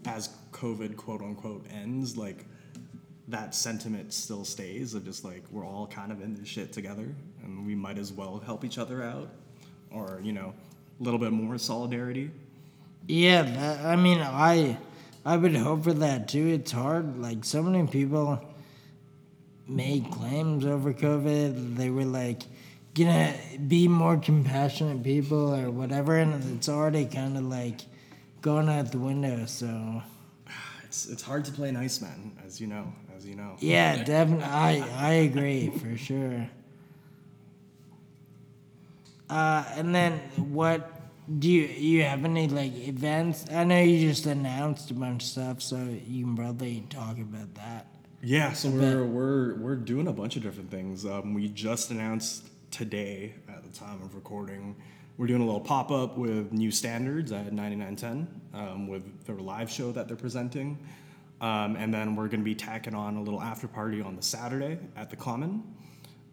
as 0.07 0.31
COVID 0.53 0.97
quote 0.97 1.23
unquote 1.23 1.67
ends, 1.73 2.17
like 2.17 2.45
that 3.29 3.55
sentiment 3.55 4.13
still 4.13 4.45
stays 4.45 4.95
of 4.95 5.05
just 5.05 5.25
like 5.25 5.43
we're 5.51 5.67
all 5.67 5.87
kind 5.87 6.13
of 6.13 6.21
in 6.21 6.35
this 6.35 6.49
shit 6.49 6.73
together 6.73 7.09
and 7.43 7.67
we 7.67 7.75
might 7.75 7.99
as 7.99 8.13
well 8.13 8.43
help 8.45 8.65
each 8.65 8.77
other 8.77 9.03
out 9.03 9.31
or 9.91 10.21
you 10.23 10.33
know 10.33 10.53
a 11.01 11.03
little 11.03 11.19
bit 11.19 11.33
more 11.33 11.59
solidarity. 11.59 12.31
Yeah, 13.07 13.83
I 13.85 13.97
mean, 13.97 14.21
I 14.21 14.79
I 15.25 15.37
would 15.37 15.57
hope 15.57 15.85
for 15.85 15.93
that 15.95 16.29
too. 16.29 16.49
It's 16.49 16.73
hard. 16.73 17.19
Like 17.21 17.45
so 17.45 17.63
many 17.63 17.87
people, 17.87 18.41
made 19.67 20.11
claims 20.11 20.65
over 20.67 20.93
COVID. 20.93 21.77
They 21.77 21.91
were 21.91 22.05
like 22.05 22.43
gonna 22.95 23.35
be 23.67 23.89
more 23.89 24.17
compassionate 24.19 25.03
people 25.03 25.55
or 25.55 25.71
whatever, 25.71 26.17
and 26.17 26.57
it's 26.57 26.69
already 26.69 27.07
kind 27.07 27.37
of 27.37 27.45
like 27.45 27.81
going 28.43 28.69
out 28.69 28.93
the 28.93 28.99
window. 28.99 29.47
So 29.47 30.03
It's, 30.85 31.07
it's 31.07 31.23
hard 31.23 31.45
to 31.47 31.53
play 31.53 31.73
nice 31.73 32.01
man, 32.03 32.33
as 32.47 32.61
you 32.61 32.67
know, 32.67 32.93
as 33.17 33.27
you 33.27 33.35
know. 33.35 33.57
yeah, 33.61 34.05
definitely, 34.05 34.45
I 34.45 34.85
I 34.97 35.11
agree 35.29 35.71
for 35.71 35.97
sure. 35.97 36.49
Uh, 39.31 39.65
and 39.77 39.95
then 39.95 40.19
what 40.37 40.94
do 41.39 41.51
you 41.51 41.63
you 41.63 42.03
have 42.03 42.25
any 42.25 42.49
like 42.49 42.75
events? 42.77 43.47
I 43.51 43.65
know 43.65 43.81
you 43.81 44.09
just 44.09 44.27
announced 44.27 44.91
a 44.91 44.95
bunch 44.95 45.23
of 45.23 45.29
stuff, 45.29 45.63
so 45.63 45.77
you 45.77 46.25
can 46.25 46.37
probably 46.37 46.85
talk 46.91 47.19
about 47.19 47.55
that. 47.55 47.87
Yeah, 48.23 48.53
so 48.53 48.69
we're 48.69 49.05
we're 49.05 49.55
we're 49.57 49.77
doing 49.77 50.09
a 50.09 50.13
bunch 50.13 50.37
of 50.37 50.43
different 50.43 50.71
things. 50.71 51.07
Um, 51.07 51.35
we 51.35 51.49
just 51.49 51.91
announced 51.91 52.49
today, 52.71 53.35
at 53.49 53.63
the 53.63 53.71
time 53.71 54.03
of 54.03 54.15
recording, 54.15 54.77
we're 55.17 55.27
doing 55.27 55.43
a 55.43 55.45
little 55.45 55.61
pop 55.61 55.91
up 55.91 56.19
with 56.19 56.53
new 56.53 56.71
standards 56.71 57.33
at 57.33 57.53
9910 57.53 58.41
um, 58.53 58.89
with 58.89 59.27
their 59.27 59.37
live 59.37 59.71
show 59.71 59.93
that 59.93 60.09
they're 60.09 60.17
presenting, 60.17 60.79
um, 61.41 61.77
and 61.77 61.93
then 61.93 62.17
we're 62.17 62.29
going 62.29 62.41
to 62.41 62.45
be 62.45 62.55
tacking 62.55 62.95
on 62.95 63.17
a 63.17 63.23
little 63.23 63.41
after 63.41 63.69
party 63.69 64.03
on 64.03 64.17
the 64.17 64.23
Saturday 64.23 64.79
at 64.97 65.09
the 65.09 65.17
Common. 65.17 65.63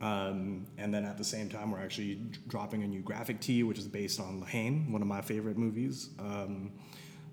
Um, 0.01 0.65
and 0.79 0.91
then 0.91 1.05
at 1.05 1.17
the 1.17 1.23
same 1.23 1.47
time, 1.47 1.71
we're 1.71 1.79
actually 1.79 2.19
dropping 2.47 2.81
a 2.83 2.87
new 2.87 3.01
graphic 3.01 3.39
tee, 3.39 3.61
which 3.61 3.77
is 3.77 3.87
based 3.87 4.19
on 4.19 4.39
La 4.39 4.47
Haine, 4.47 4.91
one 4.91 5.01
of 5.01 5.07
my 5.07 5.21
favorite 5.21 5.57
movies. 5.57 6.09
Um, 6.19 6.71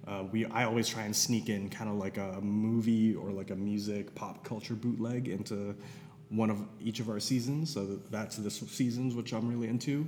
uh, 0.06 0.25
we 0.30 0.46
I 0.46 0.64
always 0.64 0.88
try 0.88 1.02
and 1.02 1.16
sneak 1.16 1.48
in 1.48 1.68
kind 1.70 1.90
of 1.90 1.96
like 1.96 2.18
a 2.18 2.40
movie 2.42 3.14
or 3.14 3.30
like 3.30 3.50
a 3.50 3.56
music 3.56 4.14
pop 4.14 4.44
culture 4.44 4.75
bootleg 4.75 5.28
into 5.28 5.75
one 6.28 6.50
of 6.50 6.62
each 6.80 7.00
of 7.00 7.08
our 7.08 7.20
seasons. 7.20 7.72
So 7.72 7.98
that's 8.10 8.37
this 8.37 8.58
season's, 8.58 9.14
which 9.14 9.32
I'm 9.32 9.48
really 9.48 9.68
into. 9.68 10.06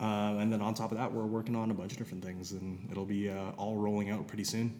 Uh, 0.00 0.36
and 0.38 0.52
then 0.52 0.60
on 0.60 0.74
top 0.74 0.92
of 0.92 0.98
that, 0.98 1.12
we're 1.12 1.26
working 1.26 1.56
on 1.56 1.70
a 1.70 1.74
bunch 1.74 1.92
of 1.92 1.98
different 1.98 2.24
things, 2.24 2.52
and 2.52 2.86
it'll 2.90 3.04
be 3.04 3.28
uh, 3.28 3.50
all 3.56 3.76
rolling 3.76 4.10
out 4.10 4.28
pretty 4.28 4.44
soon. 4.44 4.78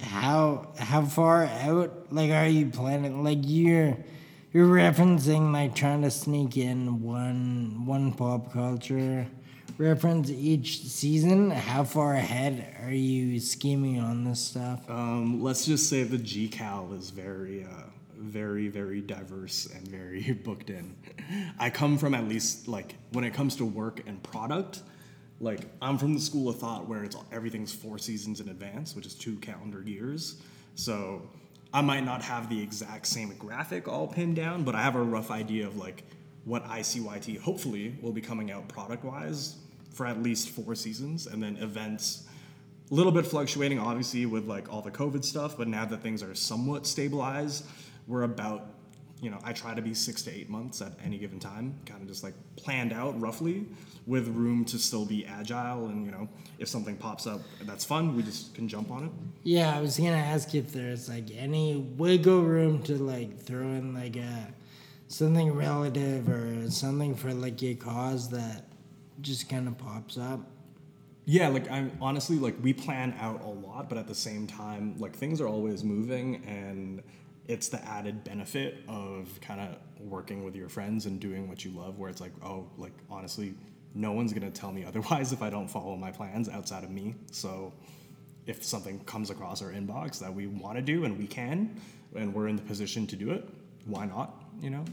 How 0.00 0.68
how 0.78 1.04
far 1.04 1.44
out 1.44 2.12
like 2.12 2.30
are 2.30 2.46
you 2.46 2.66
planning? 2.66 3.24
Like 3.24 3.40
you're 3.42 3.96
you're 4.52 4.66
referencing 4.66 5.52
like 5.52 5.74
trying 5.74 6.02
to 6.02 6.10
sneak 6.10 6.56
in 6.56 7.02
one 7.02 7.84
one 7.86 8.12
pop 8.12 8.52
culture 8.52 9.26
reference 9.78 10.28
each 10.28 10.82
season. 10.82 11.50
How 11.50 11.84
far 11.84 12.14
ahead 12.14 12.76
are 12.82 12.92
you 12.92 13.38
scheming 13.40 14.00
on 14.00 14.24
this 14.24 14.40
stuff? 14.40 14.88
Um, 14.90 15.42
let's 15.42 15.64
just 15.64 15.88
say 15.88 16.02
the 16.02 16.18
GCal 16.18 16.98
is 16.98 17.10
very, 17.10 17.64
uh, 17.64 17.84
very, 18.16 18.68
very 18.68 19.00
diverse 19.00 19.66
and 19.66 19.86
very 19.86 20.32
booked 20.44 20.70
in. 20.70 20.96
I 21.58 21.70
come 21.70 21.96
from 21.96 22.14
at 22.14 22.28
least 22.28 22.68
like 22.68 22.96
when 23.12 23.24
it 23.24 23.32
comes 23.32 23.56
to 23.56 23.64
work 23.64 24.00
and 24.06 24.22
product, 24.22 24.82
like 25.40 25.60
I'm 25.80 25.96
from 25.96 26.14
the 26.14 26.20
school 26.20 26.48
of 26.48 26.58
thought 26.58 26.88
where 26.88 27.04
it's 27.04 27.16
everything's 27.30 27.72
four 27.72 27.98
seasons 27.98 28.40
in 28.40 28.48
advance, 28.48 28.96
which 28.96 29.06
is 29.06 29.14
two 29.14 29.36
calendar 29.36 29.82
years. 29.82 30.42
So 30.74 31.22
I 31.72 31.82
might 31.82 32.04
not 32.04 32.22
have 32.22 32.48
the 32.48 32.62
exact 32.62 33.06
same 33.06 33.34
graphic 33.38 33.88
all 33.88 34.06
pinned 34.06 34.36
down, 34.36 34.64
but 34.64 34.74
I 34.74 34.82
have 34.82 34.96
a 34.96 35.02
rough 35.02 35.30
idea 35.30 35.66
of 35.66 35.76
like 35.76 36.04
what 36.44 36.64
ICYT 36.64 37.40
hopefully 37.40 37.96
will 38.00 38.12
be 38.12 38.22
coming 38.22 38.50
out 38.50 38.68
product 38.68 39.04
wise 39.04 39.56
for 39.92 40.06
at 40.06 40.22
least 40.22 40.50
four 40.50 40.74
seasons, 40.74 41.26
and 41.26 41.42
then 41.42 41.56
events 41.56 42.28
a 42.90 42.94
little 42.94 43.12
bit 43.12 43.26
fluctuating 43.26 43.78
obviously 43.78 44.24
with 44.24 44.46
like 44.46 44.72
all 44.72 44.80
the 44.80 44.90
covid 44.90 45.24
stuff 45.24 45.56
but 45.58 45.68
now 45.68 45.84
that 45.84 46.02
things 46.02 46.22
are 46.22 46.34
somewhat 46.34 46.86
stabilized 46.86 47.66
we're 48.06 48.22
about 48.22 48.77
you 49.20 49.30
know 49.30 49.38
i 49.44 49.52
try 49.52 49.74
to 49.74 49.82
be 49.82 49.92
six 49.94 50.22
to 50.22 50.30
eight 50.30 50.48
months 50.48 50.80
at 50.80 50.92
any 51.04 51.18
given 51.18 51.40
time 51.40 51.74
kind 51.86 52.00
of 52.02 52.08
just 52.08 52.22
like 52.22 52.34
planned 52.56 52.92
out 52.92 53.18
roughly 53.20 53.66
with 54.06 54.28
room 54.28 54.64
to 54.64 54.78
still 54.78 55.04
be 55.04 55.26
agile 55.26 55.86
and 55.86 56.04
you 56.06 56.12
know 56.12 56.28
if 56.58 56.68
something 56.68 56.96
pops 56.96 57.26
up 57.26 57.40
that's 57.62 57.84
fun 57.84 58.14
we 58.16 58.22
just 58.22 58.54
can 58.54 58.68
jump 58.68 58.90
on 58.90 59.04
it 59.04 59.10
Yeah, 59.44 59.76
I 59.76 59.80
was 59.80 59.96
gonna 59.96 60.16
ask 60.16 60.54
if 60.54 60.72
there's 60.72 61.08
like 61.08 61.30
any 61.36 61.76
wiggle 61.76 62.42
room 62.42 62.82
to 62.84 62.94
like 62.96 63.38
throw 63.38 63.62
in 63.62 63.94
like 63.94 64.16
a 64.16 64.48
something 65.08 65.52
relative 65.52 66.28
or 66.28 66.70
something 66.70 67.14
for 67.14 67.32
like 67.32 67.62
a 67.62 67.74
cause 67.74 68.28
that 68.30 68.64
just 69.20 69.48
kind 69.48 69.66
of 69.68 69.76
pops 69.78 70.18
up. 70.18 70.40
Yeah, 71.24 71.48
like 71.48 71.70
I'm 71.70 71.90
honestly 72.00 72.36
like 72.38 72.56
we 72.62 72.72
plan 72.72 73.14
out 73.20 73.42
a 73.42 73.48
lot, 73.48 73.88
but 73.88 73.98
at 73.98 74.06
the 74.06 74.14
same 74.14 74.46
time, 74.46 74.94
like 74.98 75.14
things 75.14 75.40
are 75.40 75.48
always 75.48 75.82
moving 75.84 76.42
and 76.46 77.02
it's 77.48 77.68
the 77.68 77.82
added 77.88 78.22
benefit 78.24 78.84
of 78.88 79.40
kind 79.40 79.60
of 79.60 79.78
working 79.98 80.44
with 80.44 80.54
your 80.54 80.68
friends 80.68 81.06
and 81.06 81.18
doing 81.18 81.48
what 81.48 81.64
you 81.64 81.70
love 81.70 81.98
where 81.98 82.10
it's 82.10 82.20
like, 82.20 82.32
oh, 82.44 82.68
like 82.76 82.92
honestly, 83.10 83.54
no 83.94 84.12
one's 84.12 84.34
going 84.34 84.50
to 84.50 84.60
tell 84.60 84.70
me 84.70 84.84
otherwise 84.86 85.32
if 85.32 85.42
I 85.42 85.50
don't 85.50 85.66
follow 85.66 85.96
my 85.96 86.12
plans 86.12 86.48
outside 86.48 86.84
of 86.84 86.90
me. 86.90 87.14
So 87.32 87.72
if 88.46 88.62
something 88.62 89.00
comes 89.00 89.30
across 89.30 89.62
our 89.62 89.72
inbox 89.72 90.18
that 90.20 90.32
we 90.32 90.46
want 90.46 90.76
to 90.76 90.82
do 90.82 91.04
and 91.04 91.18
we 91.18 91.26
can 91.26 91.80
and 92.14 92.34
we're 92.34 92.48
in 92.48 92.56
the 92.56 92.62
position 92.62 93.06
to 93.08 93.16
do 93.16 93.30
it, 93.30 93.48
why 93.86 94.04
not, 94.04 94.44
you 94.60 94.70
know? 94.70 94.84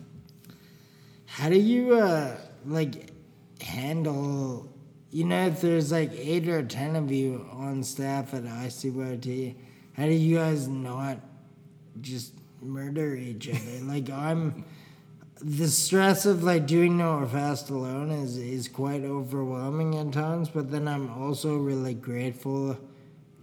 How 1.25 1.49
do 1.49 1.59
you 1.59 1.95
uh 1.95 2.37
like 2.65 3.11
handle 3.61 4.71
you 5.11 5.23
know 5.23 5.47
if 5.47 5.61
there's 5.61 5.91
like 5.91 6.11
eight 6.13 6.47
or 6.47 6.63
ten 6.63 6.95
of 6.95 7.11
you 7.11 7.45
on 7.51 7.83
staff 7.83 8.33
at 8.33 8.43
ICYT, 8.43 9.55
how 9.93 10.05
do 10.05 10.13
you 10.13 10.37
guys 10.37 10.67
not 10.67 11.17
just 12.01 12.33
murder 12.65 13.15
each 13.15 13.49
other? 13.49 13.83
like 13.83 14.09
I'm 14.09 14.65
the 15.41 15.67
stress 15.67 16.25
of 16.25 16.43
like 16.43 16.65
doing 16.65 16.97
no 16.97 17.25
fast 17.27 17.69
alone 17.69 18.11
is 18.11 18.37
is 18.37 18.67
quite 18.67 19.03
overwhelming 19.03 19.97
at 19.97 20.11
times, 20.11 20.49
but 20.49 20.71
then 20.71 20.87
I'm 20.87 21.11
also 21.11 21.57
really 21.57 21.93
grateful 21.93 22.77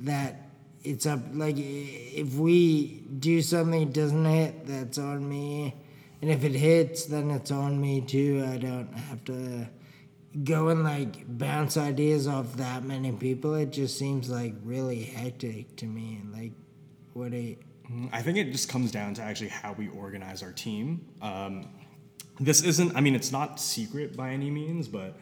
that 0.00 0.48
it's 0.84 1.06
up 1.06 1.20
like 1.32 1.56
if 1.58 2.34
we 2.34 3.04
do 3.18 3.40
something 3.42 3.82
it 3.82 3.92
doesn't 3.92 4.24
hit 4.24 4.66
that's 4.66 4.98
on 4.98 5.28
me. 5.28 5.74
And 6.20 6.30
if 6.30 6.44
it 6.44 6.52
hits 6.52 7.06
then 7.06 7.30
it's 7.30 7.50
on 7.50 7.80
me 7.80 8.00
too. 8.00 8.44
I 8.48 8.56
don't 8.56 8.92
have 8.92 9.24
to 9.24 9.68
go 10.44 10.68
and 10.68 10.82
like 10.82 11.24
bounce 11.28 11.76
ideas 11.76 12.26
off 12.26 12.56
that 12.56 12.84
many 12.84 13.12
people. 13.12 13.54
It 13.54 13.70
just 13.70 13.98
seems 13.98 14.30
like 14.30 14.54
really 14.64 15.02
hectic 15.02 15.76
to 15.76 15.86
me. 15.86 16.22
Like 16.32 16.52
what 17.12 17.34
a 17.34 17.58
I 18.12 18.22
think 18.22 18.38
it 18.38 18.52
just 18.52 18.68
comes 18.68 18.90
down 18.90 19.14
to 19.14 19.22
actually 19.22 19.48
how 19.48 19.72
we 19.72 19.88
organize 19.88 20.42
our 20.42 20.52
team. 20.52 21.06
Um, 21.20 21.68
this 22.40 22.62
isn't, 22.62 22.96
I 22.96 23.00
mean, 23.00 23.14
it's 23.14 23.32
not 23.32 23.60
secret 23.60 24.16
by 24.16 24.30
any 24.30 24.50
means, 24.50 24.88
but 24.88 25.16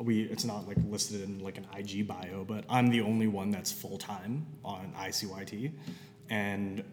we 0.00 0.22
it's 0.22 0.44
not 0.44 0.66
like 0.66 0.76
listed 0.88 1.22
in 1.22 1.40
like 1.40 1.58
an 1.58 1.66
IG 1.76 2.06
bio, 2.06 2.44
but 2.44 2.64
I'm 2.68 2.88
the 2.88 3.00
only 3.00 3.26
one 3.26 3.50
that's 3.50 3.72
full 3.72 3.98
time 3.98 4.46
on 4.64 4.92
ICYT, 4.96 5.72
and 6.30 6.84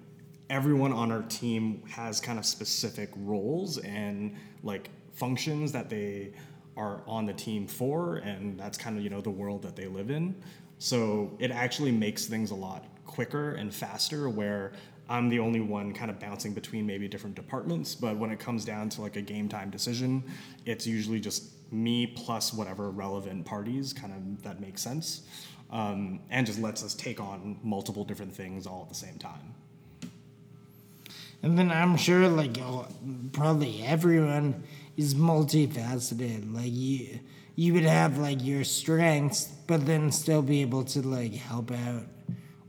everyone 0.50 0.92
on 0.92 1.12
our 1.12 1.22
team 1.24 1.84
has 1.88 2.20
kind 2.20 2.40
of 2.40 2.46
specific 2.46 3.10
roles 3.18 3.78
and 3.80 4.36
like 4.64 4.90
functions 5.14 5.72
that 5.72 5.90
they 5.90 6.34
are 6.78 7.02
on 7.08 7.26
the 7.26 7.34
team 7.34 7.68
for, 7.68 8.18
and 8.18 8.60
that's 8.60 8.78
kind 8.78 8.98
of 8.98 9.04
you 9.04 9.10
know 9.10 9.22
the 9.22 9.30
world 9.30 9.62
that 9.62 9.76
they 9.76 9.88
live 9.88 10.10
in. 10.10 10.36
So 10.78 11.36
it 11.40 11.52
actually 11.52 11.92
makes 11.92 12.26
things 12.26 12.52
a 12.52 12.56
lot 12.56 12.86
quicker 13.06 13.52
and 13.52 13.74
faster 13.74 14.30
where 14.30 14.74
I'm 15.08 15.30
the 15.30 15.40
only 15.40 15.60
one 15.60 15.94
kind 15.94 16.10
of 16.10 16.20
bouncing 16.20 16.54
between 16.54 16.86
maybe 16.88 17.08
different 17.08 17.36
departments, 17.36 17.94
but 17.94 18.18
when 18.18 18.32
it 18.32 18.40
comes 18.40 18.66
down 18.66 18.90
to 18.90 19.02
like 19.02 19.16
a 19.16 19.22
game 19.22 19.48
time 19.48 19.70
decision, 19.70 20.24
it's 20.66 20.88
usually 20.88 21.20
just 21.20 21.52
me 21.72 22.08
plus 22.08 22.54
whatever 22.54 22.90
relevant 22.90 23.46
parties 23.46 23.94
kind 23.94 24.14
of 24.14 24.44
that 24.44 24.60
makes 24.60 24.82
sense. 24.82 25.24
Um, 25.72 26.20
and 26.30 26.46
just 26.46 26.60
lets 26.60 26.84
us 26.84 26.94
take 26.94 27.20
on 27.20 27.60
multiple 27.64 28.04
different 28.04 28.34
things 28.34 28.68
all 28.68 28.84
at 28.84 28.90
the 28.90 28.96
same 28.96 29.18
time. 29.18 29.54
And 31.44 31.58
then 31.58 31.72
I'm 31.72 31.98
sure 31.98 32.28
like 32.28 32.58
oh, 32.60 32.88
probably 33.32 33.84
everyone 33.84 34.64
is 34.98 35.14
multifaceted. 35.14 36.54
Like 36.54 36.72
you 36.72 37.20
you 37.56 37.74
would 37.74 37.84
have 37.84 38.18
like 38.18 38.44
your 38.44 38.64
strengths, 38.64 39.46
but 39.68 39.86
then 39.86 40.12
still 40.12 40.42
be 40.42 40.62
able 40.62 40.84
to 40.86 41.02
like 41.02 41.34
help 41.34 41.72
out 41.72 42.04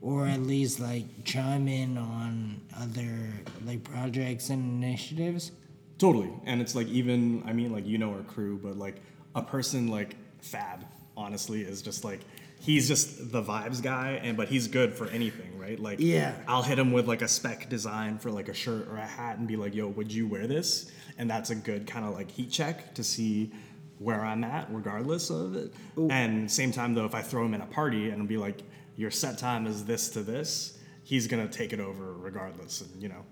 or 0.00 0.26
at 0.26 0.40
least 0.40 0.80
like 0.80 1.24
chime 1.24 1.68
in 1.68 1.98
on 1.98 2.60
other 2.78 3.32
like 3.64 3.82
projects 3.84 4.50
and 4.50 4.84
initiatives. 4.84 5.52
Totally. 5.98 6.30
And 6.44 6.60
it's 6.60 6.74
like 6.74 6.88
even 6.88 7.42
I 7.46 7.52
mean 7.52 7.72
like 7.72 7.86
you 7.86 7.98
know 7.98 8.12
our 8.12 8.22
crew, 8.22 8.58
but 8.62 8.76
like 8.76 8.96
a 9.34 9.42
person 9.42 9.88
like 9.88 10.16
Fab, 10.40 10.84
honestly, 11.16 11.62
is 11.62 11.82
just 11.82 12.04
like 12.04 12.20
he's 12.60 12.88
just 12.88 13.32
the 13.32 13.42
vibes 13.42 13.82
guy 13.82 14.20
and 14.22 14.36
but 14.36 14.48
he's 14.48 14.68
good 14.68 14.92
for 14.92 15.08
anything, 15.08 15.58
right? 15.58 15.78
Like 15.80 15.98
Yeah. 16.00 16.34
I'll 16.46 16.62
hit 16.62 16.78
him 16.78 16.92
with 16.92 17.06
like 17.06 17.22
a 17.22 17.28
spec 17.28 17.68
design 17.68 18.18
for 18.18 18.30
like 18.30 18.48
a 18.48 18.54
shirt 18.54 18.88
or 18.88 18.96
a 18.96 19.06
hat 19.06 19.38
and 19.38 19.48
be 19.48 19.56
like, 19.56 19.74
yo, 19.74 19.88
would 19.88 20.12
you 20.12 20.26
wear 20.26 20.46
this? 20.46 20.90
And 21.18 21.28
that's 21.30 21.50
a 21.50 21.54
good 21.54 21.86
kind 21.86 22.04
of 22.04 22.14
like 22.14 22.30
heat 22.30 22.50
check 22.50 22.94
to 22.94 23.02
see 23.04 23.50
where 23.98 24.22
I'm 24.22 24.44
at, 24.44 24.68
regardless 24.70 25.30
of 25.30 25.56
it. 25.56 25.72
And 26.10 26.50
same 26.50 26.70
time 26.70 26.92
though, 26.94 27.06
if 27.06 27.14
I 27.14 27.22
throw 27.22 27.44
him 27.46 27.54
in 27.54 27.62
a 27.62 27.66
party 27.66 28.10
and 28.10 28.28
be 28.28 28.36
like, 28.36 28.58
your 28.96 29.10
set 29.10 29.38
time 29.38 29.66
is 29.66 29.84
this 29.84 30.08
to 30.10 30.22
this, 30.22 30.78
he's 31.04 31.26
gonna 31.26 31.48
take 31.48 31.72
it 31.72 31.80
over 31.80 32.14
regardless. 32.14 32.80
And 32.80 33.02
you 33.02 33.08
know, 33.08 33.24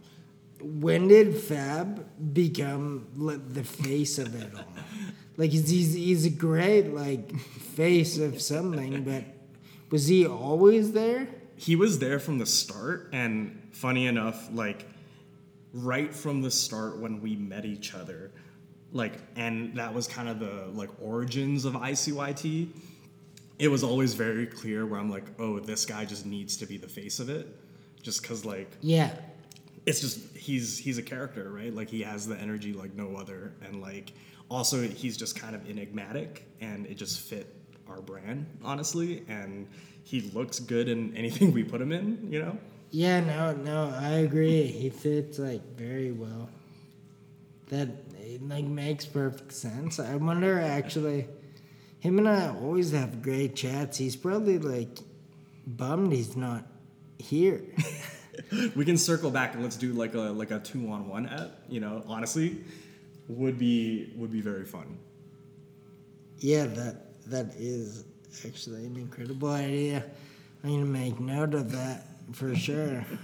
when 0.61 1.09
did 1.09 1.37
Fab 1.37 2.07
become 2.33 3.07
the 3.53 3.65
face 3.65 4.19
of 4.19 4.35
it 4.35 4.55
all? 4.55 4.65
Like 5.37 5.51
he's 5.51 5.69
he's, 5.69 5.95
he's 5.95 6.27
a 6.27 6.31
great 6.31 6.95
like 6.95 7.37
face 7.41 8.19
of 8.19 8.41
something, 8.41 9.03
but 9.03 9.25
was 9.91 10.07
he 10.07 10.27
always 10.27 10.93
there? 10.93 11.29
he 11.57 11.77
was 11.77 11.99
there 11.99 12.19
from 12.19 12.39
the 12.39 12.47
start 12.47 13.09
and 13.13 13.69
funny 13.73 14.07
enough 14.07 14.49
like 14.53 14.87
right 15.73 16.15
from 16.15 16.43
the 16.43 16.51
start 16.51 16.99
when 16.99 17.21
we 17.21 17.37
met 17.37 17.65
each 17.65 17.95
other 17.95 18.31
like 18.93 19.15
and 19.37 19.77
that 19.77 19.93
was 19.93 20.07
kind 20.07 20.29
of 20.29 20.39
the 20.39 20.67
like 20.73 20.91
origins 21.01 21.65
of 21.65 21.75
ICYT 21.75 22.69
it 23.59 23.69
was 23.69 23.83
always 23.85 24.15
very 24.15 24.47
clear 24.47 24.85
where 24.87 24.99
I'm 25.01 25.11
like 25.11 25.25
oh 25.39 25.59
this 25.61 25.87
guy 25.87 26.05
just 26.05 26.27
needs 26.27 26.57
to 26.59 26.67
be 26.67 26.77
the 26.77 26.89
face 26.89 27.21
of 27.21 27.29
it 27.29 27.47
just 28.03 28.23
cuz 28.23 28.45
like 28.45 28.71
Yeah. 28.81 29.15
it's 29.87 30.01
just 30.01 30.19
he's 30.37 30.79
he's 30.79 30.99
a 30.99 31.03
character 31.03 31.51
right 31.51 31.75
like 31.75 31.89
he 31.91 32.03
has 32.03 32.27
the 32.27 32.37
energy 32.37 32.73
like 32.73 32.95
no 32.95 33.17
other 33.17 33.53
and 33.65 33.81
like 33.81 34.13
also 34.51 34.83
he's 34.83 35.17
just 35.17 35.37
kind 35.37 35.55
of 35.55 35.69
enigmatic 35.71 36.45
and 36.61 36.87
it 36.87 36.95
just 36.97 37.21
fit 37.21 37.47
our 37.89 38.01
brand 38.01 38.47
honestly 38.63 39.23
and 39.29 39.67
he 40.03 40.21
looks 40.35 40.59
good 40.59 40.89
in 40.89 41.17
anything 41.17 41.53
we 41.53 41.63
put 41.65 41.81
him 41.81 41.93
in 41.93 42.29
you 42.31 42.41
know 42.43 42.59
Yeah, 42.91 43.19
no, 43.21 43.53
no, 43.55 43.93
I 43.99 44.11
agree. 44.29 44.67
He 44.67 44.89
fits 44.91 45.39
like 45.41 45.65
very 45.77 46.13
well. 46.13 46.49
That 47.71 47.89
it, 48.23 48.47
like 48.49 48.67
makes 48.67 49.05
perfect 49.05 49.51
sense. 49.53 49.99
I 49.99 50.15
wonder 50.15 50.61
actually, 50.61 51.27
him 52.05 52.19
and 52.19 52.29
I 52.29 52.49
always 52.49 52.93
have 52.93 53.23
great 53.23 53.57
chats. 53.57 53.99
He's 53.99 54.17
probably 54.17 54.59
like 54.59 54.99
bummed 55.67 56.13
he's 56.13 56.37
not 56.37 56.67
here. 57.19 57.65
we 58.77 58.85
can 58.85 58.97
circle 58.97 59.31
back 59.31 59.55
and 59.55 59.63
let's 59.63 59.77
do 59.77 59.93
like 59.93 60.15
a 60.15 60.19
like 60.19 60.51
a 60.51 60.61
two 60.61 60.91
on 60.91 61.09
one 61.09 61.27
app 61.27 61.53
you 61.69 61.79
know 61.79 62.03
honestly 62.09 62.65
would 63.29 63.57
be 63.57 64.13
would 64.17 64.33
be 64.33 64.41
very 64.41 64.65
fun 64.65 64.99
yeah, 66.45 66.67
that 66.67 66.97
that 67.31 67.55
is 67.57 68.05
actually 68.47 68.85
an 68.85 68.97
incredible 68.97 69.49
idea. 69.49 70.05
I'm 70.63 70.71
gonna 70.71 70.85
make 70.85 71.19
note 71.19 71.55
of 71.55 71.73
that 71.73 72.07
for 72.33 72.55
sure. 72.55 73.05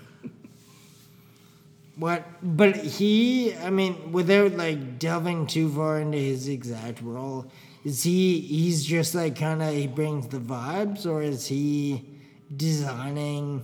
What? 1.97 2.25
But 2.43 2.77
he, 2.77 3.55
I 3.55 3.69
mean, 3.69 4.11
without 4.11 4.53
like 4.53 4.99
delving 4.99 5.47
too 5.47 5.69
far 5.71 6.01
into 6.01 6.17
his 6.17 6.49
exact 6.49 7.03
role, 7.03 7.53
is 7.85 8.03
he? 8.03 8.41
He's 8.41 8.85
just 8.85 9.15
like 9.15 9.37
kind 9.37 9.63
of 9.63 9.73
he 9.73 9.87
brings 9.87 10.29
the 10.29 10.39
vibes, 10.39 11.07
or 11.07 11.23
is 11.23 11.47
he 11.47 12.05
designing, 12.57 13.63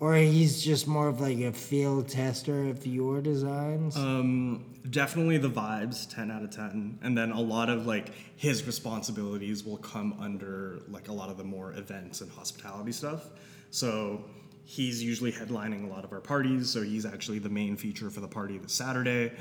or 0.00 0.14
he's 0.14 0.62
just 0.62 0.86
more 0.86 1.08
of 1.08 1.20
like 1.20 1.38
a 1.38 1.52
field 1.52 2.08
tester 2.08 2.68
of 2.68 2.86
your 2.86 3.20
designs? 3.20 3.96
um 3.96 4.64
definitely 4.90 5.38
the 5.38 5.48
vibes 5.48 6.08
10 6.14 6.30
out 6.30 6.42
of 6.42 6.50
10 6.50 6.98
and 7.02 7.16
then 7.16 7.30
a 7.30 7.40
lot 7.40 7.70
of 7.70 7.86
like 7.86 8.10
his 8.36 8.66
responsibilities 8.66 9.64
will 9.64 9.78
come 9.78 10.14
under 10.20 10.80
like 10.90 11.08
a 11.08 11.12
lot 11.12 11.30
of 11.30 11.38
the 11.38 11.44
more 11.44 11.72
events 11.72 12.20
and 12.20 12.30
hospitality 12.30 12.92
stuff 12.92 13.30
so 13.70 14.22
he's 14.66 15.02
usually 15.02 15.32
headlining 15.32 15.84
a 15.88 15.90
lot 15.90 16.04
of 16.04 16.12
our 16.12 16.20
parties 16.20 16.70
so 16.70 16.82
he's 16.82 17.06
actually 17.06 17.38
the 17.38 17.48
main 17.48 17.76
feature 17.76 18.10
for 18.10 18.20
the 18.20 18.28
party 18.28 18.58
this 18.58 18.74
saturday 18.74 19.32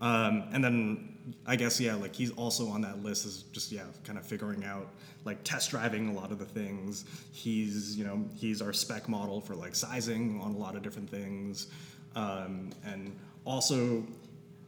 um, 0.00 0.44
and 0.52 0.62
then 0.62 1.11
i 1.46 1.54
guess 1.56 1.80
yeah 1.80 1.94
like 1.94 2.14
he's 2.14 2.30
also 2.32 2.68
on 2.68 2.80
that 2.80 3.02
list 3.02 3.24
is 3.24 3.44
just 3.52 3.70
yeah 3.70 3.84
kind 4.04 4.18
of 4.18 4.26
figuring 4.26 4.64
out 4.64 4.88
like 5.24 5.42
test 5.44 5.70
driving 5.70 6.08
a 6.08 6.12
lot 6.12 6.32
of 6.32 6.38
the 6.38 6.44
things. 6.44 7.04
He's 7.32 7.96
you 7.96 8.04
know 8.04 8.24
he's 8.34 8.62
our 8.62 8.72
spec 8.72 9.08
model 9.08 9.40
for 9.40 9.54
like 9.54 9.74
sizing 9.74 10.40
on 10.40 10.54
a 10.54 10.58
lot 10.58 10.76
of 10.76 10.82
different 10.82 11.10
things. 11.10 11.68
Um, 12.14 12.70
and 12.84 13.16
also 13.44 14.04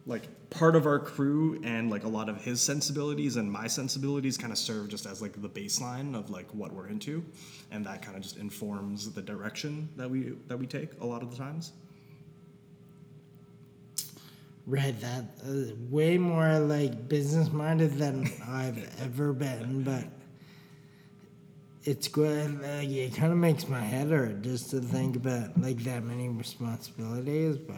like 0.07 0.23
part 0.51 0.77
of 0.77 0.87
our 0.87 0.99
crew 0.99 1.61
and 1.65 1.91
like 1.91 2.05
a 2.05 2.09
lot 2.09 2.29
of 2.29 2.43
his 2.43 2.61
sensibilities 2.61 3.37
and 3.37 3.51
my 3.51 3.67
sensibilities 3.67 4.37
kind 4.37 4.53
of 4.53 4.59
serve 4.59 4.89
just 4.89 5.07
as 5.07 5.23
like 5.23 5.41
the 5.41 5.49
baseline 5.49 6.15
of 6.15 6.31
like 6.31 6.47
what 6.53 6.73
we're 6.73 6.89
into. 6.89 7.25
And 7.71 7.85
that 7.87 8.03
kind 8.03 8.17
of 8.17 8.23
just 8.23 8.37
informs 8.37 9.11
the 9.13 9.23
direction 9.23 9.89
that 9.97 10.11
we 10.11 10.35
that 10.49 10.59
we 10.59 10.67
take 10.67 10.91
a 11.01 11.07
lot 11.07 11.23
of 11.23 11.31
the 11.31 11.37
times 11.37 11.73
Right, 14.67 14.99
that 15.01 15.25
uh, 15.47 15.75
way 15.91 16.17
more 16.17 16.59
like 16.59 17.07
business 17.09 17.53
minded 17.53 17.99
than 17.99 18.31
I've 18.49 18.79
ever 19.03 19.35
been, 19.35 19.83
but 19.83 20.05
it's 21.85 22.09
good. 22.09 22.63
Like, 22.63 22.89
it 22.89 23.15
kind 23.15 23.31
of 23.31 23.37
makes 23.39 23.69
my 23.69 23.81
head 23.81 24.09
hurt 24.11 24.41
just 24.41 24.71
to 24.71 24.81
think 24.81 25.17
about 25.17 25.61
like 25.61 25.79
that 25.85 26.03
many 26.03 26.29
responsibilities. 26.31 27.59
But 27.59 27.77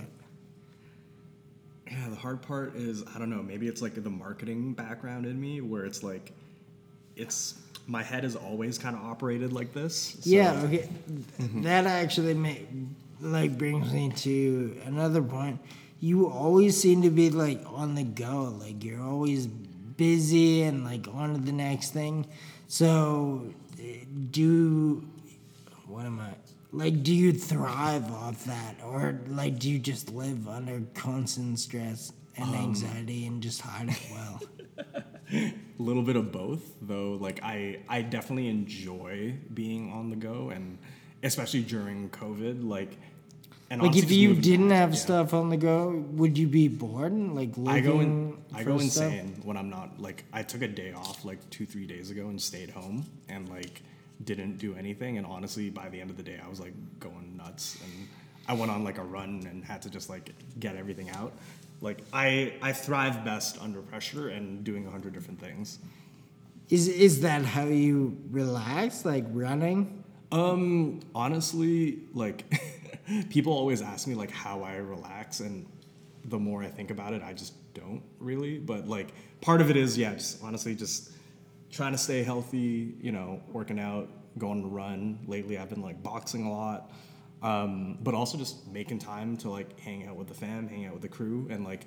yeah 1.90 2.08
the 2.08 2.16
hard 2.16 2.42
part 2.42 2.74
is 2.74 3.04
i 3.14 3.18
don't 3.18 3.30
know 3.30 3.40
maybe 3.40 3.68
it's 3.68 3.80
like 3.80 3.94
the 4.02 4.10
marketing 4.10 4.72
background 4.72 5.24
in 5.24 5.40
me 5.40 5.60
where 5.60 5.84
it's 5.84 6.02
like 6.02 6.32
it's 7.14 7.60
my 7.86 8.02
head 8.02 8.24
has 8.24 8.34
always 8.34 8.76
kind 8.76 8.96
of 8.96 9.04
operated 9.04 9.52
like 9.52 9.72
this 9.72 9.94
so- 10.20 10.28
yeah, 10.28 10.60
okay, 10.64 10.88
that 11.62 11.86
actually 11.86 12.34
make 12.34 12.66
like 13.20 13.56
brings 13.56 13.92
me 13.92 14.10
to 14.16 14.76
another 14.84 15.22
point. 15.22 15.60
You 16.00 16.28
always 16.28 16.78
seem 16.78 17.02
to 17.02 17.10
be 17.10 17.30
like 17.30 17.62
on 17.66 17.94
the 17.94 18.04
go, 18.04 18.54
like 18.60 18.84
you're 18.84 19.02
always 19.02 19.46
busy 19.46 20.62
and 20.62 20.84
like 20.84 21.08
on 21.08 21.34
to 21.34 21.40
the 21.40 21.52
next 21.52 21.90
thing. 21.92 22.26
So, 22.68 23.52
do 24.30 25.06
what 25.86 26.04
am 26.04 26.20
I 26.20 26.34
like? 26.72 27.02
Do 27.02 27.14
you 27.14 27.32
thrive 27.32 28.10
off 28.12 28.44
that, 28.44 28.76
or 28.84 29.20
like 29.28 29.58
do 29.58 29.70
you 29.70 29.78
just 29.78 30.10
live 30.10 30.48
under 30.48 30.82
constant 30.94 31.58
stress 31.58 32.12
and 32.36 32.50
um, 32.50 32.54
anxiety 32.54 33.26
and 33.26 33.42
just 33.42 33.60
hide 33.62 33.88
it 33.88 34.06
well? 34.10 34.40
a 35.32 35.52
little 35.78 36.02
bit 36.02 36.16
of 36.16 36.30
both 36.30 36.62
though 36.82 37.18
like 37.20 37.40
i 37.42 37.78
i 37.88 38.00
definitely 38.00 38.48
enjoy 38.48 39.34
being 39.52 39.92
on 39.92 40.10
the 40.10 40.16
go 40.16 40.50
and 40.50 40.78
especially 41.22 41.62
during 41.62 42.08
covid 42.10 42.66
like 42.66 42.96
and 43.70 43.82
Like 43.82 43.96
if 43.96 44.10
you 44.10 44.34
didn't 44.34 44.70
have 44.70 44.90
yeah. 44.90 44.96
stuff 44.96 45.34
on 45.34 45.48
the 45.50 45.56
go, 45.56 46.04
would 46.12 46.38
you 46.38 46.46
be 46.46 46.68
bored? 46.68 47.12
Like 47.12 47.56
looking 47.56 47.68
I 47.68 47.80
go 47.80 48.00
in, 48.00 48.38
I 48.54 48.62
go 48.64 48.78
stuff? 48.78 49.12
insane 49.12 49.40
when 49.42 49.56
I'm 49.56 49.70
not 49.70 50.00
like 50.00 50.24
I 50.32 50.42
took 50.42 50.62
a 50.62 50.68
day 50.68 50.92
off 50.92 51.24
like 51.24 51.38
two 51.50 51.66
three 51.66 51.86
days 51.86 52.10
ago 52.10 52.28
and 52.28 52.40
stayed 52.40 52.70
home 52.70 53.04
and 53.28 53.48
like 53.48 53.82
didn't 54.24 54.58
do 54.58 54.74
anything 54.76 55.18
and 55.18 55.26
honestly 55.26 55.68
by 55.68 55.88
the 55.88 56.00
end 56.00 56.10
of 56.10 56.16
the 56.16 56.22
day 56.22 56.40
I 56.44 56.48
was 56.48 56.58
like 56.60 56.72
going 57.00 57.36
nuts 57.36 57.78
and 57.82 58.08
I 58.48 58.52
went 58.54 58.70
on 58.70 58.84
like 58.84 58.98
a 58.98 59.02
run 59.04 59.46
and 59.50 59.64
had 59.64 59.82
to 59.82 59.90
just 59.90 60.08
like 60.08 60.32
get 60.60 60.76
everything 60.76 61.10
out. 61.10 61.32
Like 61.80 61.98
I 62.12 62.54
I 62.62 62.72
thrive 62.72 63.24
best 63.24 63.60
under 63.60 63.80
pressure 63.82 64.28
and 64.28 64.62
doing 64.64 64.86
a 64.86 64.90
hundred 64.90 65.12
different 65.12 65.40
things. 65.40 65.78
Is 66.70 66.88
is 66.88 67.20
that 67.22 67.44
how 67.44 67.64
you 67.64 68.16
relax? 68.30 69.04
Like 69.04 69.24
running? 69.32 70.04
Um, 70.32 71.00
honestly, 71.14 71.98
like 72.14 72.44
people 73.30 73.52
always 73.52 73.82
ask 73.82 74.06
me 74.06 74.14
like 74.14 74.30
how 74.30 74.62
I 74.62 74.76
relax, 74.76 75.40
and 75.40 75.66
the 76.24 76.38
more 76.38 76.62
I 76.62 76.68
think 76.68 76.90
about 76.90 77.12
it, 77.12 77.22
I 77.22 77.32
just 77.32 77.54
don't 77.74 78.02
really. 78.18 78.58
But 78.58 78.88
like 78.88 79.12
part 79.40 79.60
of 79.60 79.70
it 79.70 79.76
is 79.76 79.96
yeah, 79.96 80.14
just 80.14 80.42
honestly 80.42 80.74
just 80.74 81.12
trying 81.70 81.92
to 81.92 81.98
stay 81.98 82.22
healthy. 82.22 82.94
You 83.00 83.12
know, 83.12 83.40
working 83.52 83.78
out, 83.78 84.08
going 84.38 84.62
to 84.62 84.68
run. 84.68 85.20
Lately, 85.26 85.58
I've 85.58 85.70
been 85.70 85.82
like 85.82 86.02
boxing 86.02 86.46
a 86.46 86.52
lot. 86.52 86.90
Um, 87.42 87.98
but 88.02 88.14
also 88.14 88.38
just 88.38 88.66
making 88.66 88.98
time 88.98 89.36
to 89.38 89.50
like 89.50 89.78
hang 89.78 90.06
out 90.06 90.16
with 90.16 90.28
the 90.28 90.34
fam, 90.34 90.68
hang 90.68 90.86
out 90.86 90.94
with 90.94 91.02
the 91.02 91.08
crew, 91.08 91.46
and 91.50 91.64
like 91.64 91.86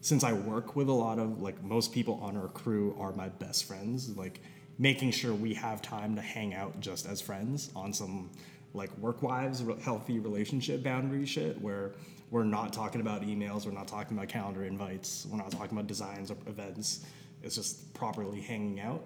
since 0.00 0.22
I 0.22 0.32
work 0.32 0.76
with 0.76 0.88
a 0.88 0.92
lot 0.92 1.18
of 1.18 1.42
like 1.42 1.62
most 1.62 1.92
people 1.92 2.20
on 2.22 2.36
our 2.36 2.48
crew 2.48 2.96
are 2.98 3.12
my 3.12 3.28
best 3.28 3.64
friends, 3.64 4.16
like 4.16 4.40
making 4.78 5.10
sure 5.10 5.34
we 5.34 5.54
have 5.54 5.82
time 5.82 6.14
to 6.16 6.22
hang 6.22 6.54
out 6.54 6.78
just 6.80 7.06
as 7.06 7.20
friends 7.20 7.70
on 7.74 7.92
some 7.92 8.30
like 8.76 8.96
work 8.98 9.22
wives 9.22 9.64
healthy 9.82 10.18
relationship 10.18 10.82
boundary 10.82 11.26
shit 11.26 11.60
where 11.60 11.92
we're 12.30 12.44
not 12.44 12.72
talking 12.72 13.00
about 13.00 13.22
emails, 13.22 13.66
we're 13.66 13.72
not 13.72 13.88
talking 13.88 14.16
about 14.16 14.28
calendar 14.28 14.64
invites, 14.64 15.26
we're 15.30 15.38
not 15.38 15.50
talking 15.50 15.76
about 15.76 15.86
designs 15.86 16.30
or 16.30 16.36
events. 16.46 17.04
It's 17.42 17.54
just 17.54 17.92
properly 17.94 18.40
hanging 18.40 18.80
out. 18.80 19.04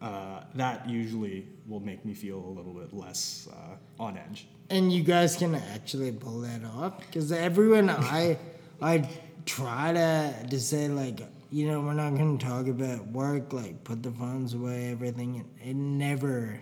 Uh, 0.00 0.42
that 0.54 0.88
usually 0.88 1.46
will 1.68 1.80
make 1.80 2.04
me 2.04 2.12
feel 2.14 2.38
a 2.38 2.52
little 2.52 2.72
bit 2.72 2.92
less 2.92 3.48
uh, 3.52 4.02
on 4.02 4.16
edge. 4.16 4.48
And 4.70 4.92
you 4.92 5.02
guys 5.02 5.36
can 5.36 5.54
actually 5.54 6.10
pull 6.12 6.40
that 6.40 6.64
off? 6.64 6.98
Because 6.98 7.30
everyone 7.30 7.88
I 7.90 8.38
I 8.80 9.08
try 9.46 9.92
to 9.92 10.46
to 10.48 10.60
say 10.60 10.88
like 10.88 11.20
you 11.50 11.68
know 11.68 11.80
we're 11.80 11.92
not 11.92 12.16
gonna 12.16 12.38
talk 12.38 12.66
about 12.66 13.06
work 13.08 13.52
like 13.52 13.84
put 13.84 14.02
the 14.02 14.10
phones 14.10 14.54
away 14.54 14.90
everything 14.90 15.44
it, 15.60 15.68
it 15.70 15.76
never 15.76 16.58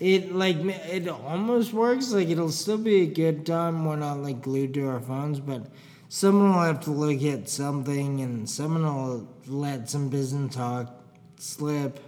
it 0.00 0.32
like 0.34 0.56
it 0.56 1.08
almost 1.08 1.72
works 1.72 2.12
like 2.12 2.28
it'll 2.28 2.50
still 2.50 2.78
be 2.78 3.02
a 3.02 3.06
good 3.06 3.46
time 3.46 3.84
we're 3.84 3.96
not 3.96 4.18
like 4.18 4.42
glued 4.42 4.74
to 4.74 4.86
our 4.88 5.00
phones 5.00 5.40
but 5.40 5.66
someone 6.08 6.54
will 6.54 6.62
have 6.62 6.80
to 6.80 6.90
look 6.90 7.22
at 7.22 7.48
something 7.48 8.20
and 8.20 8.48
someone 8.48 8.84
will 8.84 9.28
let 9.46 9.88
some 9.88 10.08
business 10.08 10.54
talk 10.54 10.92
slip 11.38 12.00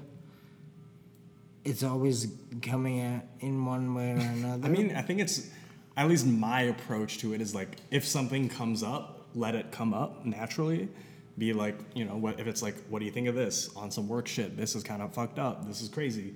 it's 1.65 1.83
always 1.83 2.33
coming 2.63 3.01
out 3.01 3.23
in 3.41 3.65
one 3.65 3.95
way 3.95 4.13
or 4.13 4.17
another 4.17 4.67
I 4.67 4.71
mean, 4.71 4.97
I 4.97 5.03
think 5.03 5.21
it's 5.21 5.51
at 5.97 6.09
least 6.09 6.27
my 6.27 6.63
approach 6.63 7.19
to 7.19 7.35
it 7.35 7.41
is 7.41 7.55
like 7.55 7.77
if 7.91 8.07
something 8.07 8.49
comes 8.49 8.83
up, 8.83 9.27
let 9.35 9.55
it 9.55 9.71
come 9.71 9.93
up 9.93 10.25
naturally. 10.25 10.89
Be 11.37 11.53
like, 11.53 11.79
you 11.95 12.05
know, 12.05 12.17
what 12.17 12.41
if 12.41 12.47
it's 12.47 12.63
like, 12.63 12.75
what 12.89 13.01
do 13.01 13.05
you 13.05 13.11
think 13.13 13.29
of 13.29 13.35
this 13.35 13.71
on 13.77 13.91
some 13.91 14.09
work 14.09 14.27
shit? 14.27 14.57
This 14.57 14.75
is 14.75 14.83
kind 14.83 15.03
of 15.03 15.13
fucked 15.13 15.39
up. 15.39 15.67
This 15.69 15.81
is 15.83 15.89
crazy. 15.89 16.35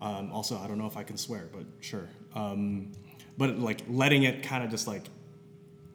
Um, 0.00 0.30
also, 0.32 0.58
I 0.58 0.66
don't 0.66 0.78
know 0.78 0.86
if 0.86 0.96
I 0.96 1.02
can 1.02 1.16
swear, 1.16 1.48
but 1.52 1.64
sure. 1.80 2.08
Um, 2.34 2.92
but 3.36 3.58
like 3.58 3.82
letting 3.88 4.24
it 4.24 4.42
kind 4.42 4.64
of 4.64 4.70
just 4.70 4.86
like 4.86 5.06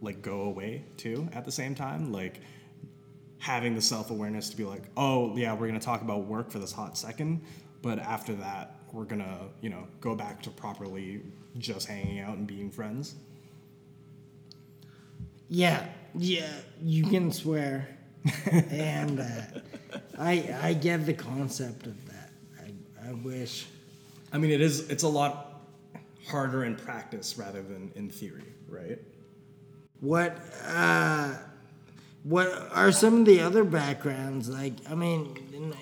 like 0.01 0.21
go 0.21 0.41
away 0.41 0.83
too 0.97 1.29
at 1.33 1.45
the 1.45 1.51
same 1.51 1.75
time, 1.75 2.11
like 2.11 2.41
having 3.39 3.75
the 3.75 3.81
self 3.81 4.11
awareness 4.11 4.49
to 4.49 4.57
be 4.57 4.63
like, 4.63 4.83
oh 4.97 5.35
yeah, 5.35 5.53
we're 5.53 5.67
gonna 5.67 5.79
talk 5.79 6.01
about 6.01 6.25
work 6.25 6.51
for 6.51 6.59
this 6.59 6.71
hot 6.71 6.97
second, 6.97 7.41
but 7.81 7.99
after 7.99 8.33
that, 8.35 8.75
we're 8.91 9.05
gonna 9.05 9.39
you 9.61 9.69
know 9.69 9.87
go 10.01 10.15
back 10.15 10.41
to 10.43 10.49
properly 10.49 11.21
just 11.57 11.87
hanging 11.87 12.19
out 12.19 12.37
and 12.37 12.47
being 12.47 12.71
friends. 12.71 13.15
Yeah, 15.49 15.85
yeah, 16.15 16.49
you 16.81 17.03
can 17.03 17.31
swear, 17.31 17.87
and 18.51 19.19
uh, 19.19 19.41
I 20.17 20.55
I 20.61 20.73
get 20.73 21.05
the 21.05 21.13
concept 21.13 21.85
of 21.87 22.05
that. 22.07 22.31
I 22.61 23.09
I 23.09 23.13
wish. 23.13 23.67
I 24.33 24.39
mean, 24.39 24.51
it 24.51 24.61
is 24.61 24.89
it's 24.89 25.03
a 25.03 25.07
lot 25.07 25.61
harder 26.27 26.65
in 26.65 26.75
practice 26.75 27.37
rather 27.37 27.61
than 27.61 27.91
in 27.95 28.09
theory, 28.09 28.53
right? 28.67 28.99
What 29.99 30.37
uh, 30.65 31.35
what 32.23 32.47
are 32.71 32.91
some 32.91 33.19
of 33.19 33.25
the 33.25 33.41
other 33.41 33.63
backgrounds? 33.63 34.49
Like, 34.49 34.73
I 34.89 34.95
mean, 34.95 35.37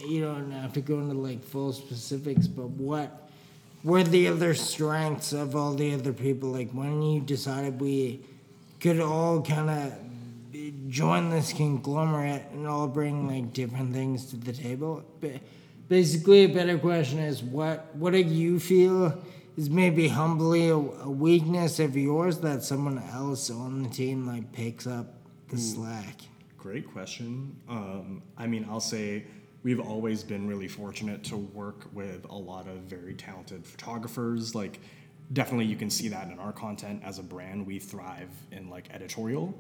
you 0.06 0.26
don't 0.26 0.52
have 0.52 0.74
to 0.74 0.82
go 0.82 1.00
into 1.00 1.14
like 1.14 1.44
full 1.44 1.72
specifics, 1.72 2.48
but 2.48 2.70
what 2.70 3.30
were 3.84 4.04
the 4.04 4.28
other 4.28 4.54
strengths 4.54 5.32
of 5.32 5.56
all 5.56 5.74
the 5.74 5.94
other 5.94 6.12
people? 6.12 6.50
Like, 6.50 6.72
when 6.72 7.02
you 7.02 7.22
decided 7.22 7.80
we 7.80 8.26
could 8.82 9.00
all 9.00 9.42
kind 9.42 9.70
of 9.70 9.94
join 10.90 11.30
this 11.30 11.54
conglomerate 11.54 12.44
and 12.52 12.68
all 12.68 12.88
bring 12.88 13.28
like 13.28 13.54
different 13.54 13.94
things 13.94 14.26
to 14.28 14.36
the 14.36 14.52
table. 14.52 15.04
Basically, 15.92 16.46
a 16.46 16.48
better 16.48 16.78
question 16.80 17.20
is 17.20 17.44
what 17.44 17.94
what 17.96 18.14
do 18.14 18.20
you 18.20 18.60
feel 18.62 19.22
is 19.58 19.70
maybe 19.70 20.08
humbly 20.08 20.70
a, 20.70 20.76
a 20.76 21.10
weakness 21.12 21.80
of 21.80 21.98
yours 21.98 22.38
that 22.40 22.64
someone 22.64 22.98
else 23.14 23.50
on 23.50 23.84
the 23.84 23.90
team 23.90 24.26
like 24.26 24.54
picks 24.54 24.88
up 24.88 25.08
the 25.50 25.58
slack? 25.58 26.22
Great 26.58 26.88
question. 26.94 27.58
Um, 27.68 28.24
I 28.38 28.48
mean, 28.48 28.66
I'll 28.70 28.80
say 28.80 29.26
we've 29.64 29.82
always 29.82 30.24
been 30.24 30.48
really 30.48 30.70
fortunate 30.70 31.26
to 31.26 31.36
work 31.36 31.88
with 31.94 32.26
a 32.30 32.38
lot 32.38 32.68
of 32.70 32.78
very 32.84 33.14
talented 33.14 33.66
photographers. 33.66 34.56
Like, 34.56 34.80
definitely, 35.34 35.66
you 35.66 35.76
can 35.76 35.90
see 35.90 36.08
that 36.08 36.32
in 36.32 36.40
our 36.40 36.54
content 36.54 37.02
as 37.04 37.20
a 37.20 37.24
brand. 37.24 37.68
We 37.68 37.80
thrive 37.80 38.30
in 38.54 38.70
like 38.70 38.86
editorial. 38.94 39.54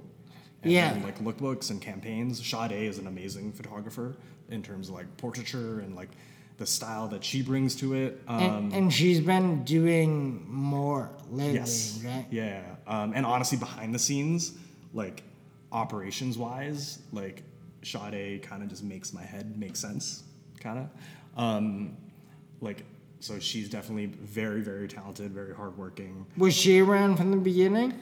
And 0.63 0.71
Yeah. 0.71 0.97
like 1.03 1.19
lookbooks 1.19 1.71
and 1.71 1.81
campaigns. 1.81 2.39
Sade 2.47 2.71
is 2.71 2.99
an 2.99 3.07
amazing 3.07 3.51
photographer 3.51 4.15
in 4.51 4.61
terms 4.61 4.89
of 4.89 4.95
like 4.95 5.17
portraiture 5.17 5.79
and 5.79 5.95
like 5.95 6.09
the 6.57 6.65
style 6.67 7.07
that 7.07 7.23
she 7.23 7.41
brings 7.41 7.75
to 7.77 7.93
it. 7.95 8.21
Um, 8.27 8.39
And, 8.39 8.73
and 8.73 8.93
she's 8.93 9.19
been 9.19 9.63
doing 9.63 10.45
more 10.47 11.09
lately, 11.31 11.55
Yes. 11.55 11.99
right? 12.05 12.25
Yeah. 12.29 12.61
Um, 12.85 13.13
and 13.15 13.25
honestly, 13.25 13.57
behind 13.57 13.95
the 13.95 13.99
scenes, 13.99 14.53
like 14.93 15.23
operations 15.71 16.37
wise, 16.37 16.99
like 17.11 17.41
Sade 17.81 18.43
kind 18.43 18.61
of 18.61 18.69
just 18.69 18.83
makes 18.83 19.11
my 19.13 19.23
head 19.23 19.57
make 19.57 19.75
sense, 19.75 20.23
kind 20.59 20.77
of. 20.79 20.89
Um, 21.41 21.97
like, 22.59 22.83
so 23.21 23.39
she's 23.39 23.69
definitely 23.69 24.07
very, 24.07 24.61
very 24.61 24.87
talented, 24.87 25.31
very 25.31 25.55
hardworking. 25.55 26.25
Was 26.37 26.53
she 26.55 26.79
around 26.81 27.15
from 27.17 27.31
the 27.31 27.37
beginning? 27.37 27.93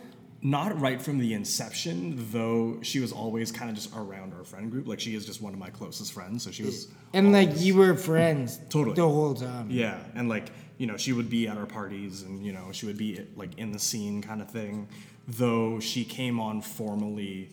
Not 0.41 0.79
right 0.79 1.01
from 1.01 1.17
the 1.17 1.33
inception, 1.33 2.15
though 2.31 2.79
she 2.81 3.01
was 3.01 3.11
always 3.11 3.51
kind 3.51 3.69
of 3.69 3.75
just 3.75 3.93
around 3.93 4.33
our 4.33 4.45
friend 4.45 4.71
group. 4.71 4.87
Like, 4.87 4.99
she 4.99 5.13
is 5.13 5.25
just 5.25 5.41
one 5.41 5.53
of 5.53 5.59
my 5.59 5.69
closest 5.69 6.13
friends, 6.13 6.43
so 6.43 6.51
she 6.51 6.63
was. 6.63 6.87
And 7.13 7.33
like 7.33 7.59
you 7.59 7.75
were 7.75 7.95
friends 7.95 8.59
Totally. 8.69 8.95
the 8.95 9.09
whole 9.09 9.33
time. 9.33 9.67
Yeah, 9.69 9.99
and 10.15 10.29
like 10.29 10.51
you 10.77 10.87
know, 10.87 10.95
she 10.95 11.11
would 11.11 11.29
be 11.29 11.47
at 11.47 11.57
our 11.57 11.65
parties, 11.65 12.23
and 12.23 12.43
you 12.43 12.53
know, 12.53 12.71
she 12.71 12.85
would 12.85 12.97
be 12.97 13.25
like 13.35 13.57
in 13.59 13.71
the 13.71 13.79
scene 13.79 14.21
kind 14.21 14.41
of 14.41 14.49
thing. 14.49 14.87
Though 15.27 15.79
she 15.79 16.05
came 16.05 16.39
on 16.39 16.61
formally 16.61 17.49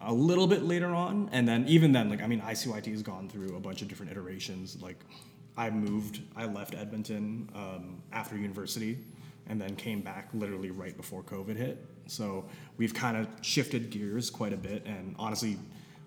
a 0.00 0.12
little 0.12 0.46
bit 0.46 0.62
later 0.62 0.88
on, 0.88 1.28
and 1.32 1.46
then 1.46 1.66
even 1.68 1.92
then, 1.92 2.08
like 2.08 2.22
I 2.22 2.26
mean, 2.26 2.40
ICYT 2.40 2.86
has 2.86 3.02
gone 3.02 3.28
through 3.28 3.54
a 3.54 3.60
bunch 3.60 3.82
of 3.82 3.88
different 3.88 4.12
iterations. 4.12 4.80
Like, 4.80 5.04
I 5.58 5.68
moved, 5.68 6.22
I 6.34 6.46
left 6.46 6.74
Edmonton 6.74 7.50
um, 7.54 8.02
after 8.12 8.34
university, 8.36 8.98
and 9.46 9.60
then 9.60 9.76
came 9.76 10.00
back 10.00 10.30
literally 10.32 10.70
right 10.70 10.96
before 10.96 11.22
COVID 11.22 11.56
hit. 11.56 11.84
So 12.10 12.44
we've 12.76 12.94
kind 12.94 13.16
of 13.16 13.28
shifted 13.42 13.90
gears 13.90 14.30
quite 14.30 14.52
a 14.52 14.56
bit, 14.58 14.84
and 14.86 15.14
honestly. 15.18 15.58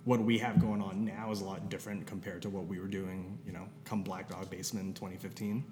What 0.06 0.20
we 0.20 0.38
have 0.40 0.60
going 0.60 0.82
on 0.82 1.06
now 1.06 1.32
is 1.32 1.40
a 1.40 1.46
lot 1.46 1.70
different 1.70 2.06
compared 2.06 2.42
to 2.42 2.50
what 2.50 2.68
we 2.68 2.78
were 2.78 2.90
doing, 2.90 3.38
you 3.46 3.54
know, 3.54 3.66
come 3.86 4.04
Black 4.04 4.28
Dog 4.30 4.50
Basement 4.50 4.86
in 4.88 4.94
2015. 4.94 5.64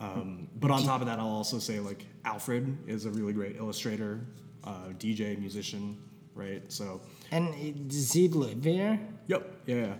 Um, 0.00 0.48
but 0.58 0.72
on 0.72 0.82
top 0.82 1.00
of 1.00 1.06
that, 1.06 1.20
I'll 1.20 1.28
also 1.28 1.60
say 1.60 1.78
like 1.78 2.04
Alfred 2.24 2.76
is 2.88 3.04
a 3.04 3.10
really 3.10 3.32
great 3.32 3.54
illustrator, 3.56 4.26
uh, 4.64 4.88
DJ, 4.98 5.38
musician, 5.38 5.96
right? 6.34 6.62
So, 6.72 7.00
And 7.30 7.88
does 7.88 8.12
he 8.12 8.26
live 8.26 8.64
here? 8.64 8.98
yep, 9.28 9.48
yeah. 9.66 9.94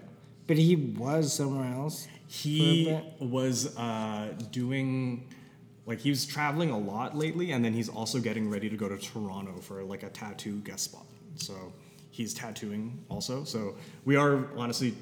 But 0.48 0.58
he 0.58 0.74
was 0.76 1.32
somewhere 1.32 1.72
else. 1.72 2.08
He 2.26 2.98
was 3.20 3.76
uh, 3.76 4.34
doing 4.50 5.28
like 5.86 6.00
he's 6.00 6.24
traveling 6.24 6.70
a 6.70 6.78
lot 6.78 7.16
lately, 7.16 7.52
and 7.52 7.64
then 7.64 7.72
he's 7.72 7.88
also 7.88 8.18
getting 8.18 8.48
ready 8.48 8.68
to 8.68 8.76
go 8.76 8.88
to 8.88 8.96
Toronto 8.96 9.60
for 9.60 9.82
like 9.84 10.02
a 10.02 10.08
tattoo 10.08 10.60
guest 10.60 10.84
spot. 10.84 11.06
So 11.36 11.72
he's 12.10 12.32
tattooing 12.32 13.04
also. 13.08 13.44
So 13.44 13.76
we 14.04 14.16
are 14.16 14.46
honestly 14.56 14.94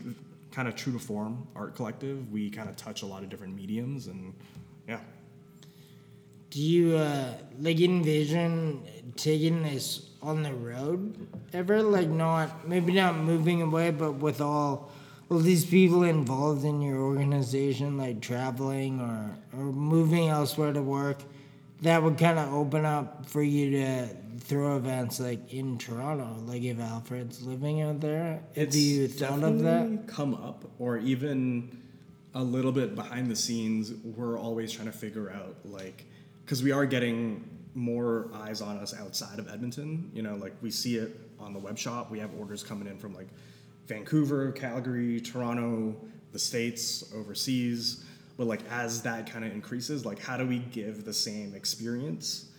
kind 0.51 0.69
of 0.69 0.75
true 0.75 0.93
to 0.93 0.99
form 0.99 1.47
art 1.55 1.77
collective. 1.77 2.31
We 2.33 2.51
kind 2.51 2.69
of 2.69 2.77
touch 2.77 3.03
a 3.03 3.07
lot 3.07 3.23
of 3.23 3.29
different 3.29 3.55
mediums, 3.55 4.09
and 4.09 4.35
yeah. 4.89 5.01
Do 6.51 6.61
you 6.61 6.97
uh, 6.97 7.33
like 7.61 7.81
envision 7.81 8.83
taking 9.17 9.63
this 9.63 10.11
on 10.21 10.43
the 10.43 10.53
road 10.53 11.29
ever? 11.53 11.83
Like 11.83 12.09
not 12.09 12.69
maybe 12.69 12.93
not 12.93 13.17
moving 13.17 13.63
away, 13.63 13.91
but 13.91 14.13
with 14.15 14.41
all 14.41 14.91
all 15.33 15.39
these 15.39 15.65
people 15.65 16.03
involved 16.03 16.65
in 16.65 16.83
your 16.83 16.99
organization, 16.99 17.97
like 17.97 18.21
traveling 18.21 19.01
or 19.01 19.31
or 19.59 19.65
moving 19.73 20.29
elsewhere 20.29 20.73
to 20.73 20.83
work, 20.83 21.19
that 21.81 22.03
would 22.03 22.19
kind 22.19 22.39
of 22.39 22.53
open 22.53 22.85
up 22.85 23.27
for 23.27 23.43
you 23.43 23.71
to 23.71 24.09
throw 24.41 24.77
events 24.77 25.21
like 25.21 25.53
in 25.53 25.79
Toronto. 25.79 26.37
Like 26.45 26.63
if 26.63 26.79
Alfred's 26.79 27.43
living 27.43 27.81
out 27.81 28.01
there, 28.01 28.43
have 28.55 28.75
you 28.75 29.09
thought 29.09 29.43
of 29.43 29.61
that? 29.61 30.07
come 30.07 30.35
up, 30.35 30.71
or 30.79 30.99
even 30.99 31.79
a 32.35 32.43
little 32.43 32.73
bit 32.73 32.95
behind 32.95 33.31
the 33.31 33.37
scenes. 33.37 33.93
We're 34.05 34.39
always 34.39 34.71
trying 34.71 34.87
to 34.87 34.97
figure 34.97 35.31
out 35.31 35.57
like 35.65 36.05
because 36.45 36.63
we 36.63 36.73
are 36.73 36.85
getting 36.85 37.49
more 37.75 38.29
eyes 38.35 38.61
on 38.61 38.77
us 38.77 38.95
outside 38.95 39.39
of 39.39 39.49
Edmonton. 39.49 40.11
You 40.13 40.21
know, 40.21 40.37
like 40.37 40.55
we 40.61 40.71
see 40.71 40.97
it 40.97 41.19
on 41.41 41.55
the 41.55 41.59
web 41.59 41.79
shop. 41.79 42.11
We 42.11 42.19
have 42.19 42.31
orders 42.39 42.63
coming 42.63 42.87
in 42.87 42.99
from 42.99 43.15
like 43.15 43.29
Vancouver, 43.87 44.53
Calgary, 44.53 45.21
Toronto, 45.21 45.97
the 46.33 46.39
states, 46.39 47.13
overseas. 47.15 48.05
But 48.37 48.47
like 48.47 48.61
as 48.71 49.03
that 49.03 49.31
kind 49.31 49.45
of 49.45 49.53
increases, 49.53 50.05
like 50.05 50.19
how 50.19 50.37
do 50.37 50.47
we 50.47 50.59
give 50.59 51.05
the 51.05 51.13
same 51.13 51.55
experience 51.55 52.51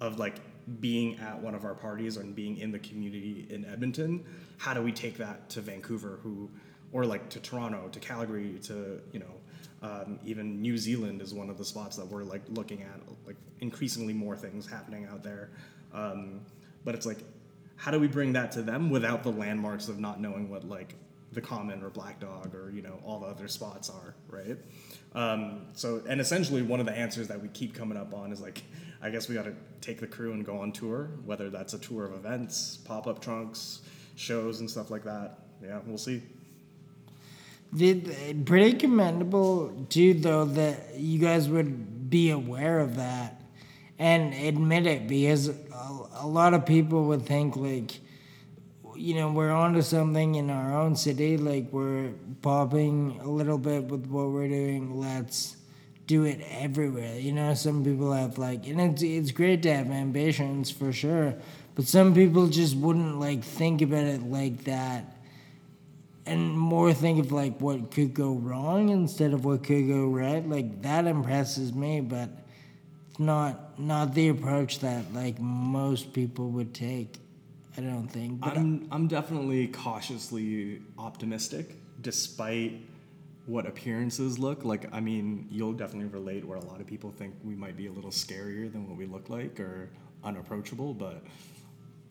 of 0.00 0.18
like 0.18 0.36
being 0.80 1.18
at 1.18 1.40
one 1.40 1.54
of 1.54 1.64
our 1.64 1.74
parties 1.74 2.16
and 2.16 2.34
being 2.34 2.58
in 2.58 2.70
the 2.70 2.78
community 2.78 3.46
in 3.50 3.64
Edmonton? 3.64 4.24
How 4.58 4.74
do 4.74 4.82
we 4.82 4.92
take 4.92 5.16
that 5.18 5.48
to 5.50 5.60
Vancouver, 5.60 6.18
who, 6.22 6.50
or 6.92 7.04
like 7.04 7.28
to 7.30 7.40
Toronto, 7.40 7.88
to 7.88 8.00
Calgary, 8.00 8.58
to 8.64 9.00
you 9.12 9.20
know, 9.20 9.34
um, 9.82 10.18
even 10.24 10.60
New 10.62 10.78
Zealand 10.78 11.20
is 11.20 11.34
one 11.34 11.50
of 11.50 11.58
the 11.58 11.64
spots 11.64 11.96
that 11.96 12.06
we're 12.06 12.22
like 12.22 12.42
looking 12.50 12.82
at, 12.82 13.00
like 13.26 13.36
increasingly 13.60 14.12
more 14.12 14.36
things 14.36 14.68
happening 14.68 15.06
out 15.06 15.22
there. 15.24 15.50
Um, 15.92 16.42
but 16.84 16.94
it's 16.94 17.06
like, 17.06 17.18
how 17.82 17.90
do 17.90 17.98
we 17.98 18.06
bring 18.06 18.32
that 18.34 18.52
to 18.52 18.62
them 18.62 18.90
without 18.90 19.24
the 19.24 19.30
landmarks 19.32 19.88
of 19.88 19.98
not 19.98 20.20
knowing 20.20 20.48
what 20.48 20.62
like 20.62 20.94
the 21.32 21.40
common 21.40 21.82
or 21.82 21.90
black 21.90 22.20
dog 22.20 22.54
or 22.54 22.70
you 22.70 22.80
know 22.80 23.00
all 23.04 23.18
the 23.18 23.26
other 23.26 23.48
spots 23.48 23.90
are 23.90 24.14
right? 24.28 24.56
Um, 25.14 25.66
so 25.74 26.00
and 26.08 26.20
essentially 26.20 26.62
one 26.62 26.78
of 26.78 26.86
the 26.86 26.96
answers 26.96 27.26
that 27.26 27.42
we 27.42 27.48
keep 27.48 27.74
coming 27.74 27.98
up 27.98 28.14
on 28.14 28.32
is 28.32 28.40
like 28.40 28.62
i 29.02 29.10
guess 29.10 29.28
we 29.28 29.34
got 29.34 29.44
to 29.46 29.54
take 29.80 29.98
the 29.98 30.06
crew 30.06 30.32
and 30.32 30.46
go 30.46 30.58
on 30.58 30.70
tour 30.72 31.10
whether 31.24 31.50
that's 31.50 31.74
a 31.74 31.78
tour 31.78 32.06
of 32.06 32.14
events 32.14 32.78
pop-up 32.84 33.20
trunks 33.20 33.82
shows 34.14 34.60
and 34.60 34.70
stuff 34.70 34.90
like 34.90 35.04
that. 35.04 35.38
Yeah 35.60 35.80
we'll 35.84 35.98
see. 35.98 36.22
Did 37.74 38.44
pretty 38.46 38.78
commendable 38.78 39.86
too, 39.88 40.14
though, 40.14 40.44
that 40.44 40.98
you 40.98 41.18
guys 41.18 41.48
would 41.48 42.10
be 42.10 42.30
aware 42.30 42.78
of 42.78 42.96
that 42.96 43.41
and 44.02 44.34
admit 44.34 44.84
it 44.84 45.06
because 45.06 45.46
a, 45.46 45.54
a 46.16 46.26
lot 46.26 46.54
of 46.54 46.66
people 46.66 47.04
would 47.04 47.24
think 47.24 47.54
like, 47.54 48.00
you 48.96 49.14
know, 49.14 49.30
we're 49.30 49.52
onto 49.52 49.80
something 49.80 50.34
in 50.34 50.50
our 50.50 50.76
own 50.76 50.96
city, 50.96 51.36
like 51.36 51.68
we're 51.70 52.10
popping 52.42 53.20
a 53.22 53.28
little 53.28 53.58
bit 53.58 53.84
with 53.84 54.06
what 54.08 54.30
we're 54.30 54.48
doing. 54.48 54.98
Let's 54.98 55.56
do 56.08 56.24
it 56.24 56.40
everywhere. 56.50 57.16
You 57.16 57.30
know, 57.30 57.54
some 57.54 57.84
people 57.84 58.12
have 58.12 58.38
like, 58.38 58.66
and 58.66 58.80
it's 58.80 59.02
it's 59.04 59.30
great 59.30 59.62
to 59.62 59.72
have 59.72 59.88
ambitions 59.88 60.68
for 60.68 60.92
sure, 60.92 61.36
but 61.76 61.86
some 61.86 62.12
people 62.12 62.48
just 62.48 62.74
wouldn't 62.76 63.20
like 63.20 63.44
think 63.44 63.82
about 63.82 64.04
it 64.04 64.24
like 64.24 64.64
that 64.64 65.16
and 66.26 66.58
more 66.58 66.92
think 66.92 67.18
of 67.20 67.30
like 67.30 67.60
what 67.60 67.92
could 67.92 68.14
go 68.14 68.32
wrong 68.32 68.88
instead 68.90 69.32
of 69.32 69.44
what 69.44 69.64
could 69.64 69.88
go 69.88 70.06
right 70.06 70.48
like 70.48 70.82
that 70.82 71.04
impresses 71.06 71.74
me 71.74 72.00
but 72.00 72.28
not 73.18 73.78
not 73.78 74.14
the 74.14 74.28
approach 74.28 74.80
that 74.80 75.12
like 75.12 75.38
most 75.40 76.12
people 76.12 76.48
would 76.50 76.72
take 76.72 77.18
i 77.76 77.80
don't 77.80 78.08
think 78.08 78.40
but 78.40 78.56
I'm 78.56 78.88
I'm 78.90 79.08
definitely 79.08 79.68
cautiously 79.68 80.80
optimistic, 80.98 81.76
despite 82.00 82.80
what 83.46 83.66
appearances 83.66 84.38
look 84.38 84.64
like. 84.64 84.92
I 84.92 85.00
mean, 85.00 85.48
you'll 85.50 85.72
definitely 85.72 86.08
relate 86.08 86.44
where 86.44 86.58
a 86.58 86.64
lot 86.64 86.80
of 86.80 86.86
people 86.86 87.10
think 87.10 87.34
we 87.42 87.54
might 87.54 87.76
be 87.76 87.86
a 87.86 87.92
little 87.92 88.10
scarier 88.10 88.70
than 88.70 88.88
what 88.88 88.96
we 88.96 89.06
look 89.06 89.28
like 89.28 89.58
or 89.58 89.90
unapproachable, 90.22 90.94
but 90.94 91.24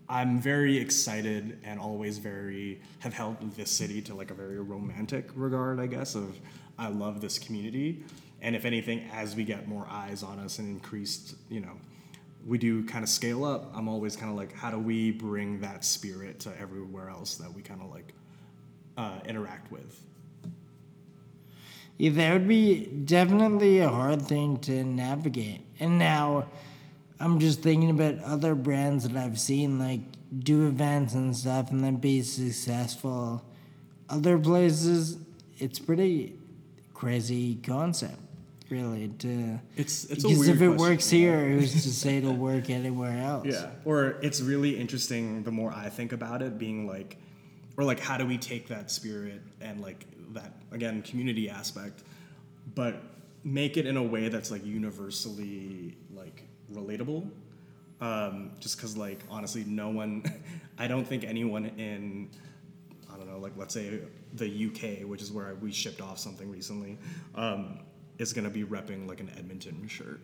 I'm 0.09 0.41
very 0.41 0.77
excited 0.77 1.59
and 1.63 1.79
always 1.79 2.17
very 2.17 2.81
have 2.99 3.13
held 3.13 3.37
this 3.55 3.71
city 3.71 4.01
to 4.03 4.15
like 4.15 4.31
a 4.31 4.33
very 4.33 4.59
romantic 4.59 5.29
regard, 5.35 5.79
I 5.79 5.87
guess, 5.87 6.15
of 6.15 6.37
I 6.77 6.89
love 6.89 7.21
this 7.21 7.39
community. 7.39 8.03
And 8.41 8.55
if 8.55 8.65
anything, 8.65 9.09
as 9.13 9.35
we 9.35 9.43
get 9.43 9.67
more 9.67 9.85
eyes 9.89 10.23
on 10.23 10.39
us 10.39 10.59
and 10.59 10.67
increased, 10.67 11.35
you 11.49 11.59
know, 11.59 11.73
we 12.45 12.57
do 12.57 12.83
kind 12.85 13.03
of 13.03 13.09
scale 13.09 13.45
up, 13.45 13.71
I'm 13.75 13.87
always 13.87 14.15
kind 14.15 14.31
of 14.31 14.37
like, 14.37 14.53
how 14.53 14.71
do 14.71 14.79
we 14.79 15.11
bring 15.11 15.59
that 15.61 15.85
spirit 15.85 16.39
to 16.41 16.59
everywhere 16.59 17.09
else 17.09 17.35
that 17.35 17.53
we 17.53 17.61
kind 17.61 17.81
of 17.81 17.91
like 17.91 18.13
uh, 18.97 19.19
interact 19.25 19.71
with? 19.71 20.01
Yeah, 21.97 22.11
that 22.11 22.33
would 22.33 22.47
be 22.47 22.85
definitely 22.85 23.79
a 23.79 23.89
hard 23.89 24.23
thing 24.23 24.57
to 24.61 24.83
navigate. 24.83 25.61
And 25.79 25.99
now 25.99 26.47
I'm 27.19 27.39
just 27.39 27.61
thinking 27.61 27.91
about 27.91 28.17
other 28.23 28.55
brands 28.55 29.07
that 29.07 29.15
I've 29.15 29.39
seen 29.39 29.77
like 29.77 30.01
do 30.39 30.67
events 30.67 31.13
and 31.13 31.35
stuff 31.37 31.69
and 31.69 31.83
then 31.83 31.97
be 31.97 32.23
successful. 32.23 33.45
Other 34.09 34.39
places, 34.39 35.17
it's 35.59 35.77
pretty 35.77 36.39
crazy 36.95 37.55
concept, 37.55 38.17
really. 38.71 39.09
To 39.09 39.59
It's 39.75 40.05
it's 40.05 40.23
because 40.23 40.47
if 40.47 40.55
it 40.55 40.57
question. 40.57 40.77
works 40.77 41.09
here, 41.09 41.49
who's 41.49 41.73
to 41.73 41.93
say 41.93 42.17
it'll 42.17 42.35
work 42.35 42.69
anywhere 42.69 43.21
else? 43.21 43.45
Yeah, 43.47 43.69
or 43.85 44.15
it's 44.21 44.41
really 44.41 44.79
interesting 44.79 45.43
the 45.43 45.51
more 45.51 45.71
I 45.71 45.89
think 45.89 46.13
about 46.13 46.41
it, 46.41 46.57
being 46.57 46.87
like, 46.87 47.17
or 47.77 47.83
like, 47.83 47.99
how 47.99 48.17
do 48.17 48.25
we 48.25 48.37
take 48.37 48.67
that 48.69 48.89
spirit 48.89 49.41
and 49.59 49.81
like 49.81 50.05
that 50.33 50.53
again 50.71 51.01
community 51.01 51.49
aspect, 51.49 52.03
but 52.73 53.03
make 53.43 53.77
it 53.77 53.85
in 53.85 53.97
a 53.97 54.03
way 54.03 54.29
that's 54.29 54.51
like 54.51 54.65
universally 54.65 55.97
like 56.13 56.43
relatable. 56.73 57.29
Um, 57.99 58.51
just 58.59 58.77
because 58.77 58.97
like 58.97 59.19
honestly, 59.29 59.63
no 59.65 59.89
one, 59.89 60.23
I 60.79 60.87
don't 60.87 61.05
think 61.05 61.23
anyone 61.23 61.65
in 61.77 62.29
I 63.13 63.17
don't 63.17 63.29
know, 63.29 63.39
like 63.39 63.53
let's 63.57 63.73
say 63.73 63.99
the 64.33 64.47
UK, 64.47 65.07
which 65.07 65.21
is 65.21 65.31
where 65.31 65.55
we 65.55 65.71
shipped 65.71 66.01
off 66.01 66.17
something 66.17 66.49
recently, 66.49 66.97
um, 67.35 67.79
is 68.21 68.33
gonna 68.33 68.49
be 68.49 68.63
repping 68.63 69.07
like 69.07 69.19
an 69.19 69.31
Edmonton 69.37 69.87
shirt. 69.87 70.21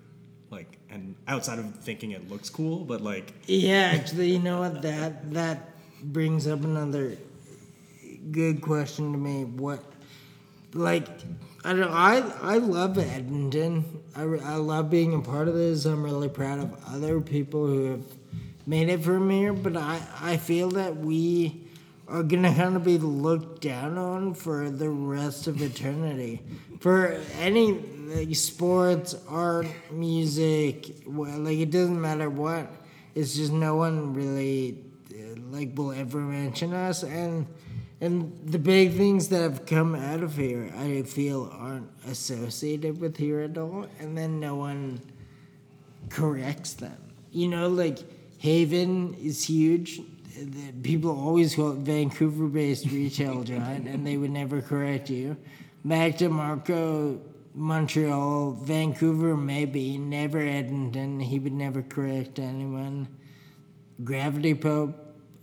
Like, 0.49 0.77
and 0.89 1.15
outside 1.27 1.59
of 1.59 1.75
thinking 1.77 2.11
it 2.11 2.29
looks 2.29 2.49
cool, 2.49 2.85
but 2.85 3.01
like, 3.01 3.33
Yeah, 3.47 3.91
actually, 3.93 4.31
you 4.31 4.39
know 4.39 4.59
what? 4.59 4.81
That 4.81 5.33
that 5.33 5.71
brings 6.01 6.47
up 6.47 6.63
another 6.63 7.17
good 8.31 8.61
question 8.61 9.11
to 9.11 9.17
me. 9.17 9.43
What, 9.43 9.83
like, 10.73 11.07
I 11.65 11.73
don't. 11.73 11.91
I 11.91 12.17
I 12.41 12.57
love 12.59 12.97
Edmonton. 12.97 13.83
I, 14.15 14.21
I 14.21 14.55
love 14.55 14.89
being 14.89 15.13
a 15.13 15.19
part 15.19 15.47
of 15.49 15.55
this. 15.55 15.83
I'm 15.85 16.03
really 16.03 16.29
proud 16.29 16.59
of 16.59 16.71
other 16.87 17.19
people 17.19 17.67
who 17.67 17.91
have 17.91 18.05
made 18.65 18.87
it 18.89 19.03
from 19.03 19.29
here. 19.29 19.51
But 19.51 19.75
I 19.75 19.99
I 20.21 20.37
feel 20.37 20.69
that 20.71 20.95
we 20.95 21.66
are 22.07 22.23
gonna 22.23 22.53
kind 22.53 22.75
of 22.75 22.83
be 22.83 22.97
looked 22.97 23.61
down 23.61 23.97
on 23.97 24.33
for 24.33 24.69
the 24.69 24.89
rest 24.89 25.47
of 25.47 25.61
eternity. 25.61 26.41
For 26.79 27.19
any 27.39 27.73
like 27.73 28.35
sports, 28.35 29.15
art, 29.27 29.67
music, 29.91 31.03
well, 31.05 31.39
like 31.39 31.57
it 31.57 31.71
doesn't 31.71 31.99
matter 31.99 32.29
what. 32.29 32.71
It's 33.15 33.35
just 33.35 33.51
no 33.51 33.75
one 33.75 34.13
really 34.13 34.77
uh, 35.11 35.39
like 35.49 35.77
will 35.77 35.91
ever 35.91 36.19
mention 36.19 36.73
us 36.73 37.03
and. 37.03 37.47
And 37.99 38.37
the 38.45 38.59
big 38.59 38.93
things 38.93 39.29
that 39.29 39.41
have 39.41 39.65
come 39.65 39.95
out 39.95 40.21
of 40.21 40.35
here, 40.35 40.71
I 40.77 41.01
feel, 41.01 41.51
aren't 41.51 41.89
associated 42.05 43.01
with 43.01 43.17
here 43.17 43.39
at 43.39 43.57
all. 43.57 43.87
And 43.99 44.15
then 44.15 44.39
no 44.39 44.53
one 44.53 45.01
corrects 46.09 46.73
them. 46.73 46.97
You 47.31 47.47
know, 47.47 47.69
like 47.69 47.97
Haven 48.37 49.15
is 49.15 49.43
huge. 49.43 49.99
The- 50.45 50.71
People 50.83 51.11
always 51.11 51.55
call 51.55 51.71
it 51.71 51.77
Vancouver 51.79 52.47
based 52.47 52.85
retail 52.91 53.43
giant, 53.43 53.87
and 53.87 54.05
they 54.05 54.17
would 54.17 54.31
never 54.31 54.61
correct 54.61 55.09
you. 55.09 55.35
Mac 55.83 56.17
DeMarco, 56.17 57.19
Montreal, 57.53 58.51
Vancouver, 58.51 59.35
maybe, 59.35 59.97
never 59.97 60.39
Edmonton. 60.39 61.19
He 61.19 61.39
would 61.39 61.53
never 61.53 61.81
correct 61.81 62.39
anyone. 62.39 63.07
Gravity 64.03 64.53
Pope, 64.53 64.95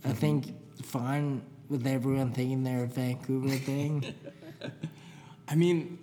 I 0.05 0.13
think, 0.13 0.53
fine 0.81 1.41
with 1.69 1.85
everyone 1.85 2.31
thinking 2.31 2.63
they're 2.63 2.83
a 2.85 2.87
Vancouver 2.87 3.49
thing. 3.49 4.13
I 5.47 5.55
mean, 5.55 5.99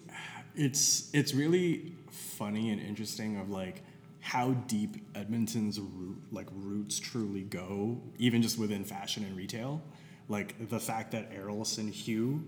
it's 0.55 1.11
it's 1.15 1.35
really 1.35 1.95
funny 2.11 2.71
and 2.71 2.81
interesting 2.81 3.39
of 3.39 3.49
like 3.49 3.83
how 4.23 4.53
deep 4.69 4.97
Edmonton's 5.17 5.81
root, 5.81 6.17
like 6.31 6.47
roots 6.55 7.01
truly 7.01 7.43
go, 7.43 8.01
even 8.19 8.41
just 8.41 8.57
within 8.57 8.85
fashion 8.85 9.25
and 9.25 9.37
retail. 9.37 9.83
Like 10.29 10.69
the 10.71 10.79
fact 10.79 11.11
that 11.11 11.33
Errolson 11.33 11.91
Hugh 11.91 12.45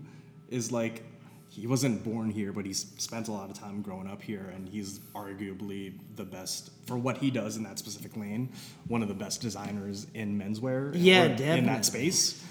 is 0.49 0.71
like 0.71 1.03
he 1.49 1.67
wasn't 1.67 2.01
born 2.03 2.29
here, 2.29 2.53
but 2.53 2.65
he's 2.65 2.85
spent 2.97 3.27
a 3.27 3.31
lot 3.31 3.49
of 3.49 3.59
time 3.59 3.81
growing 3.81 4.07
up 4.07 4.21
here, 4.21 4.51
and 4.55 4.67
he's 4.67 4.99
arguably 5.13 5.93
the 6.15 6.23
best 6.23 6.71
for 6.87 6.97
what 6.97 7.17
he 7.17 7.29
does 7.29 7.57
in 7.57 7.63
that 7.63 7.77
specific 7.77 8.15
lane. 8.15 8.49
One 8.87 9.01
of 9.01 9.09
the 9.09 9.13
best 9.13 9.41
designers 9.41 10.07
in 10.13 10.39
menswear, 10.39 10.93
Yeah, 10.95 11.23
or 11.23 11.57
in 11.57 11.65
that 11.65 11.83
space. 11.85 12.41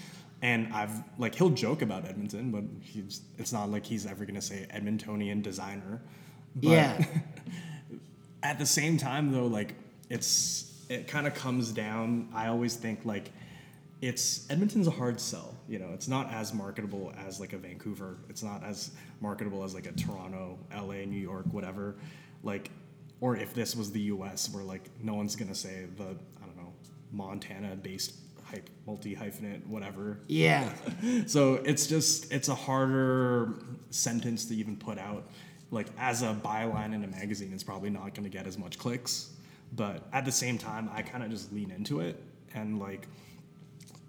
And 0.42 0.70
I've 0.74 0.92
like 1.18 1.34
he'll 1.34 1.48
joke 1.48 1.80
about 1.80 2.04
Edmonton, 2.06 2.50
but 2.50 2.64
he's 2.82 3.22
it's 3.38 3.54
not 3.54 3.70
like 3.70 3.86
he's 3.86 4.04
ever 4.04 4.26
gonna 4.26 4.42
say 4.42 4.66
Edmontonian 4.74 5.42
designer. 5.42 6.02
But 6.54 6.68
Yeah. 6.68 7.04
at 8.44 8.58
the 8.58 8.66
same 8.66 8.96
time 8.98 9.32
though, 9.32 9.46
like 9.46 9.74
it's 10.08 10.70
it 10.88 11.08
kind 11.08 11.26
of 11.26 11.34
comes 11.34 11.72
down. 11.72 12.28
I 12.32 12.46
always 12.48 12.76
think 12.76 13.00
like 13.04 13.32
it's 14.00 14.48
Edmonton's 14.50 14.86
a 14.86 14.92
hard 14.92 15.18
sell. 15.18 15.54
You 15.66 15.78
know, 15.78 15.90
it's 15.94 16.06
not 16.08 16.30
as 16.30 16.52
marketable 16.52 17.12
as 17.26 17.40
like 17.40 17.54
a 17.54 17.58
Vancouver. 17.58 18.18
It's 18.28 18.42
not 18.42 18.62
as 18.62 18.90
marketable 19.20 19.64
as 19.64 19.74
like 19.74 19.86
a 19.86 19.92
Toronto, 19.92 20.58
LA, 20.72 21.06
New 21.06 21.18
York, 21.18 21.46
whatever. 21.50 21.96
Like, 22.42 22.70
or 23.20 23.36
if 23.36 23.54
this 23.54 23.74
was 23.74 23.90
the 23.90 24.00
U.S., 24.02 24.50
where 24.52 24.62
like 24.62 24.90
no 25.02 25.14
one's 25.14 25.34
gonna 25.34 25.54
say 25.54 25.86
the 25.96 26.04
I 26.04 26.46
don't 26.46 26.56
know 26.56 26.72
Montana-based 27.12 28.14
hype 28.44 28.68
multi 28.86 29.16
hyphenate 29.16 29.66
whatever. 29.66 30.18
yeah. 30.28 30.68
So 31.26 31.54
it's 31.54 31.86
just 31.86 32.30
it's 32.30 32.48
a 32.48 32.54
harder 32.54 33.54
sentence 33.88 34.44
to 34.46 34.54
even 34.54 34.76
put 34.76 34.98
out. 34.98 35.30
Like 35.70 35.88
as 35.98 36.22
a 36.22 36.34
byline 36.34 36.94
in 36.94 37.04
a 37.04 37.08
magazine, 37.08 37.52
it's 37.52 37.64
probably 37.64 37.90
not 37.90 38.14
going 38.14 38.24
to 38.24 38.30
get 38.30 38.46
as 38.46 38.58
much 38.58 38.78
clicks. 38.78 39.30
But 39.74 40.06
at 40.12 40.24
the 40.24 40.32
same 40.32 40.58
time, 40.58 40.88
I 40.94 41.02
kind 41.02 41.24
of 41.24 41.30
just 41.30 41.52
lean 41.52 41.70
into 41.70 42.00
it 42.00 42.22
and 42.54 42.78
like 42.78 43.08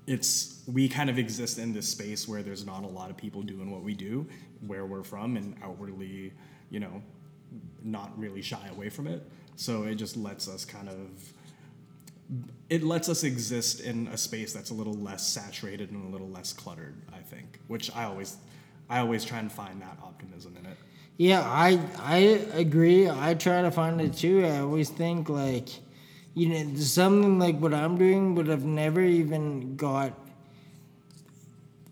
it's 0.08 0.62
we 0.68 0.88
kind 0.88 1.10
of 1.10 1.18
exist 1.18 1.58
in 1.58 1.74
this 1.74 1.90
space 1.90 2.28
where 2.28 2.44
there's 2.44 2.66
not 2.66 2.84
a 2.84 2.88
lot 2.88 3.10
of 3.10 3.18
people 3.18 3.42
doing 3.42 3.72
what 3.72 3.82
we 3.82 3.94
do 3.94 4.26
where 4.66 4.86
we're 4.86 5.04
from 5.04 5.36
and 5.36 5.56
outwardly, 5.64 6.32
you 6.70 6.80
know, 6.80 7.02
not 7.84 8.18
really 8.18 8.42
shy 8.42 8.68
away 8.72 8.90
from 8.90 9.08
it. 9.08 9.24
So 9.56 9.84
it 9.84 9.96
just 9.96 10.16
lets 10.16 10.48
us 10.48 10.64
kind 10.64 10.90
of 10.90 11.34
it 12.70 12.84
lets 12.84 13.10
us 13.10 13.24
exist 13.24 13.82
in 13.82 14.08
a 14.08 14.18
space 14.18 14.52
that's 14.54 14.72
a 14.72 14.74
little 14.74 14.96
less 14.96 15.28
saturated 15.28 15.92
and 15.92 16.08
a 16.08 16.10
little 16.10 16.30
less 16.30 16.54
cluttered, 16.54 16.96
I 17.14 17.20
think, 17.20 17.60
which 17.68 17.96
I 17.96 18.06
always 18.06 18.38
I 18.90 19.00
always 19.00 19.26
try 19.26 19.40
and 19.40 19.52
find 19.52 19.82
that 19.82 19.98
optimism 20.04 20.56
in 20.60 20.66
it. 20.68 20.78
Yeah, 21.18 21.42
I 21.42 21.80
I 21.98 22.18
agree. 22.54 23.10
I 23.10 23.34
try 23.36 23.62
to 23.62 23.72
find 23.72 24.02
it 24.02 24.14
too. 24.16 24.46
I 24.46 24.60
always 24.60 24.90
think 24.90 25.30
like, 25.30 25.70
you 26.34 26.50
know, 26.50 26.76
something 26.76 27.40
like 27.40 27.60
what 27.60 27.74
I'm 27.74 27.98
doing 27.98 28.36
would 28.36 28.48
have 28.48 28.66
never 28.66 29.02
even 29.02 29.78
got 29.78 30.14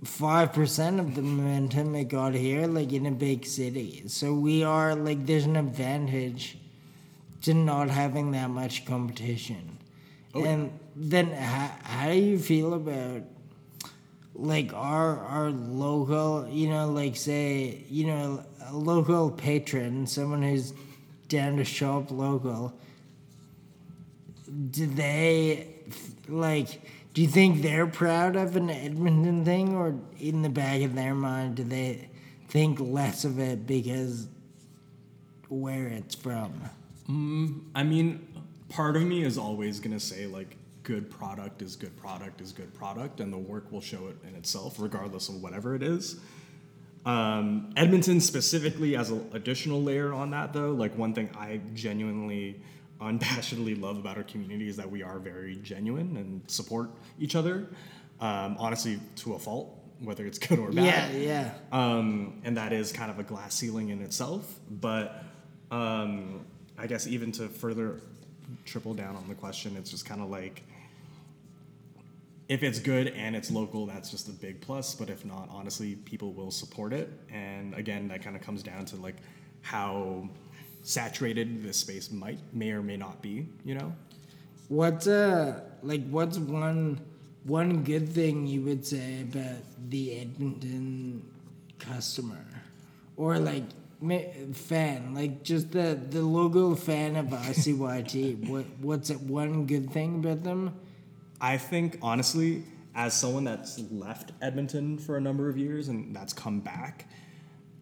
five 0.03 0.51
percent 0.51 0.99
of 0.99 1.15
the 1.15 1.21
momentum 1.21 1.95
it 1.95 2.09
got 2.09 2.33
here, 2.33 2.67
like 2.67 2.91
in 2.91 3.05
a 3.05 3.12
big 3.12 3.45
city. 3.45 4.03
So 4.07 4.33
we 4.33 4.63
are 4.63 4.93
like, 4.95 5.25
there's 5.25 5.45
an 5.45 5.55
advantage 5.55 6.57
to 7.43 7.53
not 7.53 7.89
having 7.89 8.31
that 8.31 8.49
much 8.49 8.86
competition. 8.86 9.77
Oh, 10.36 10.43
and 10.43 10.77
then, 10.95 11.31
how, 11.31 11.71
how 11.83 12.07
do 12.09 12.17
you 12.17 12.39
feel 12.39 12.73
about 12.73 13.21
like 14.36 14.73
our 14.73 15.19
our 15.19 15.51
local, 15.51 16.47
you 16.49 16.69
know, 16.69 16.89
like 16.89 17.15
say, 17.15 17.86
you 17.89 18.07
know, 18.07 18.43
a 18.67 18.76
local 18.76 19.32
patron, 19.32 20.08
someone 20.08 20.43
who's 20.43 20.73
down 21.28 21.58
to 21.58 21.63
shop 21.63 22.12
local, 22.12 22.73
do 24.71 24.86
they 24.86 25.67
like? 26.28 26.82
Do 27.13 27.21
you 27.21 27.28
think 27.28 27.62
they're 27.62 27.88
proud 27.88 28.36
of 28.36 28.56
an 28.56 28.69
Edmonton 28.69 29.45
thing, 29.45 29.76
or 29.76 29.95
in 30.19 30.41
the 30.41 30.49
back 30.49 30.82
of 30.82 30.95
their 30.95 31.13
mind, 31.13 31.56
do 31.56 31.63
they 31.63 32.10
think 32.47 32.80
less 32.80 33.26
of 33.26 33.39
it 33.39 33.67
because 33.67 34.28
where 35.49 35.88
it's 35.88 36.15
from? 36.15 36.54
Mm, 37.10 37.62
I 37.76 37.84
mean, 37.84 38.28
part 38.69 38.95
of 38.95 39.04
me 39.04 39.23
is 39.23 39.38
always 39.38 39.80
gonna 39.80 39.99
say 39.99 40.26
like 40.26 40.56
good 40.84 41.10
product 41.10 41.62
is 41.62 41.76
good 41.76 41.95
product 41.97 42.41
is 42.41 42.52
good 42.52 42.73
product, 42.73 43.19
and 43.19 43.32
the 43.32 43.38
work 43.38 43.71
will 43.71 43.82
show 43.82 44.08
it 44.08 44.17
in 44.28 44.36
itself, 44.36 44.80
regardless 44.80 45.30
of 45.30 45.41
whatever 45.41 45.76
it 45.76 45.84
is. 45.84 46.19
Um, 47.06 47.74
Edmonton 47.76 48.22
specifically, 48.22 48.96
as 48.96 49.10
an 49.10 49.30
additional 49.34 49.82
layer 49.84 50.13
on 50.13 50.32
that, 50.32 50.54
though, 50.54 50.72
like 50.72 50.98
one 50.98 51.13
thing 51.13 51.30
I 51.38 51.60
genuinely, 51.74 52.62
unabashedly 53.02 53.80
love 53.80 53.98
about 53.98 54.18
our 54.18 54.24
community 54.24 54.70
is 54.70 54.78
that 54.78 54.89
we 54.89 55.04
are 55.04 55.20
very 55.20 55.58
genuine 55.58 56.16
and 56.18 56.50
support 56.50 56.89
each 57.20 57.36
other. 57.36 57.68
Um, 58.22 58.56
honestly, 58.58 59.00
to 59.18 59.34
a 59.34 59.39
fault, 59.39 59.78
whether 60.00 60.26
it's 60.26 60.39
good 60.48 60.60
or 60.60 60.72
bad 60.72 60.86
Yeah, 60.86 61.12
yeah. 61.12 61.54
um, 61.72 62.42
and 62.46 62.56
that 62.58 62.72
is 62.72 62.92
kind 62.92 63.12
of 63.12 63.20
a 63.20 63.24
glass 63.24 63.54
ceiling 63.54 63.89
in 63.89 64.02
itself. 64.02 64.60
But 64.70 65.24
um, 65.72 66.46
I 66.78 66.88
guess 66.88 67.06
even 67.08 67.32
to 67.34 67.48
further 67.50 68.00
triple 68.66 68.94
down 68.94 69.16
on 69.16 69.28
the 69.28 69.36
question, 69.36 69.76
it's 69.78 69.92
just 69.92 70.06
kind 70.06 70.22
of 70.22 70.30
like 70.30 70.63
if 72.49 72.63
it's 72.63 72.79
good 72.79 73.08
and 73.10 73.36
it's 73.36 73.49
local, 73.51 73.86
that's 73.86 74.10
just 74.10 74.27
a 74.27 74.32
big 74.32 74.62
plus. 74.62 74.95
But 74.95 75.10
if 75.10 75.25
not, 75.25 75.47
honestly, 75.51 75.95
people 75.95 76.34
will 76.34 76.51
support 76.51 76.93
it. 76.93 77.12
And 77.32 77.73
again, 77.73 78.08
that 78.10 78.21
kind 78.21 78.36
of 78.36 78.41
comes 78.41 78.63
down 78.63 78.86
to 78.86 78.95
like 78.97 79.15
how 79.62 80.29
saturated 80.82 81.63
this 81.63 81.77
space 81.77 82.12
might 82.12 82.39
may 82.53 82.71
or 82.71 82.82
may 82.82 82.97
not 82.97 83.21
be. 83.21 83.47
You 83.63 83.75
know. 83.75 83.95
What's 84.67 85.08
uh 85.08 85.62
like 85.82 86.08
what's 86.10 86.38
one 86.38 86.99
one 87.43 87.84
good 87.84 88.10
thing 88.10 88.47
you 88.47 88.62
would 88.62 88.86
say 88.86 89.21
about 89.21 89.62
the 89.89 90.19
Edmonton 90.19 91.25
customer, 91.79 92.45
or 93.17 93.38
like 93.39 93.63
fan, 94.53 95.13
like 95.13 95.43
just 95.43 95.71
the 95.71 95.99
the 96.10 96.21
local 96.21 96.75
fan 96.75 97.15
of 97.15 97.27
ICYT? 97.27 98.47
what 98.49 98.65
what's 98.82 99.10
it 99.10 99.19
one 99.21 99.65
good 99.65 99.91
thing 99.91 100.15
about 100.15 100.43
them? 100.43 100.73
I 101.43 101.58
think 101.58 101.97
honestly, 102.01 102.63
as 102.95 103.13
someone 103.13 103.43
that's 103.43 103.77
left 103.91 104.32
Edmonton 104.41 104.97
for 104.97 105.17
a 105.17 105.21
number 105.21 105.49
of 105.49 105.58
years 105.58 105.89
and 105.89 106.15
that's 106.15 106.32
come 106.32 106.62
back, 106.62 107.06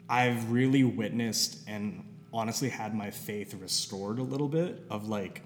I've 0.09 0.51
really 0.51 0.83
witnessed 0.83 1.59
and 1.67 2.03
honestly 2.33 2.69
had 2.69 2.95
my 2.95 3.11
faith 3.11 3.53
restored 3.53 4.17
a 4.17 4.23
little 4.23 4.47
bit 4.47 4.83
of 4.89 5.09
like 5.09 5.43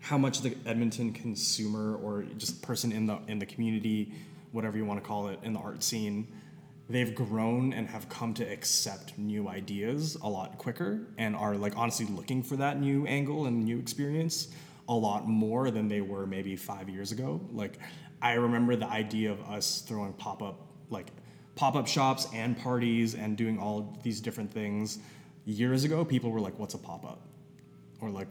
how 0.00 0.18
much 0.18 0.40
the 0.40 0.56
Edmonton 0.66 1.12
consumer 1.12 1.94
or 1.94 2.24
just 2.38 2.60
person 2.60 2.90
in 2.90 3.06
the 3.06 3.20
in 3.28 3.38
the 3.38 3.46
community, 3.46 4.12
whatever 4.50 4.76
you 4.76 4.84
want 4.84 5.00
to 5.00 5.06
call 5.06 5.28
it, 5.28 5.38
in 5.44 5.52
the 5.52 5.60
art 5.60 5.84
scene, 5.84 6.26
they've 6.88 7.14
grown 7.14 7.72
and 7.72 7.88
have 7.88 8.08
come 8.08 8.34
to 8.34 8.42
accept 8.42 9.16
new 9.16 9.48
ideas 9.48 10.16
a 10.24 10.28
lot 10.28 10.58
quicker 10.58 11.06
and 11.18 11.36
are 11.36 11.54
like 11.54 11.76
honestly 11.76 12.06
looking 12.06 12.42
for 12.42 12.56
that 12.56 12.80
new 12.80 13.06
angle 13.06 13.46
and 13.46 13.64
new 13.64 13.78
experience 13.78 14.48
a 14.88 14.94
lot 14.94 15.26
more 15.26 15.70
than 15.70 15.88
they 15.88 16.00
were 16.00 16.26
maybe 16.26 16.56
five 16.56 16.88
years 16.88 17.12
ago. 17.12 17.40
Like 17.52 17.78
I 18.20 18.34
remember 18.34 18.76
the 18.76 18.86
idea 18.86 19.30
of 19.30 19.40
us 19.42 19.82
throwing 19.86 20.12
pop 20.14 20.42
up 20.42 20.60
like 20.90 21.08
pop 21.54 21.76
up 21.76 21.86
shops 21.86 22.26
and 22.34 22.58
parties 22.58 23.14
and 23.14 23.36
doing 23.36 23.58
all 23.58 23.96
these 24.02 24.20
different 24.20 24.52
things 24.52 24.98
years 25.44 25.84
ago. 25.84 26.04
People 26.04 26.30
were 26.30 26.40
like, 26.40 26.58
"What's 26.58 26.74
a 26.74 26.78
pop 26.78 27.04
up?" 27.04 27.20
Or 28.00 28.10
like, 28.10 28.28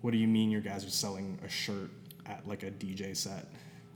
"What 0.00 0.10
do 0.12 0.18
you 0.18 0.28
mean 0.28 0.50
your 0.50 0.60
guys 0.60 0.84
are 0.84 0.90
selling 0.90 1.38
a 1.44 1.48
shirt 1.48 1.90
at 2.26 2.46
like 2.46 2.62
a 2.62 2.70
DJ 2.70 3.16
set?" 3.16 3.46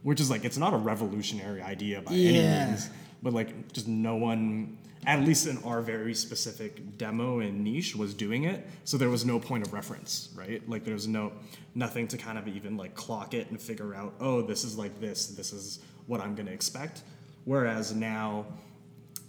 Which 0.02 0.20
is 0.20 0.30
like 0.30 0.44
it's 0.44 0.56
not 0.56 0.72
a 0.72 0.78
revolutionary 0.78 1.62
idea 1.62 2.00
by 2.00 2.12
any 2.12 2.32
means, 2.32 2.90
but 3.22 3.32
like 3.32 3.72
just 3.72 3.88
no 3.88 4.16
one 4.16 4.78
at 5.06 5.20
least 5.20 5.46
in 5.46 5.56
our 5.64 5.80
very 5.80 6.14
specific 6.14 6.98
demo 6.98 7.40
and 7.40 7.64
niche 7.64 7.96
was 7.96 8.12
doing 8.12 8.44
it. 8.44 8.66
So 8.84 8.98
there 8.98 9.08
was 9.08 9.24
no 9.24 9.40
point 9.40 9.66
of 9.66 9.72
reference 9.72 10.28
right? 10.34 10.66
Like 10.68 10.84
there 10.84 10.94
was 10.94 11.08
no 11.08 11.32
nothing 11.74 12.08
to 12.08 12.16
kind 12.16 12.38
of 12.38 12.48
even 12.48 12.76
like 12.76 12.94
clock 12.94 13.34
it 13.34 13.48
and 13.50 13.60
figure 13.60 13.94
out 13.94 14.14
oh 14.20 14.42
this 14.42 14.64
is 14.64 14.76
like 14.76 15.00
this 15.00 15.28
this 15.28 15.52
is 15.52 15.80
what 16.06 16.20
i'm 16.20 16.34
going 16.34 16.46
to 16.46 16.52
expect. 16.52 17.02
Whereas 17.44 17.94
now 17.94 18.46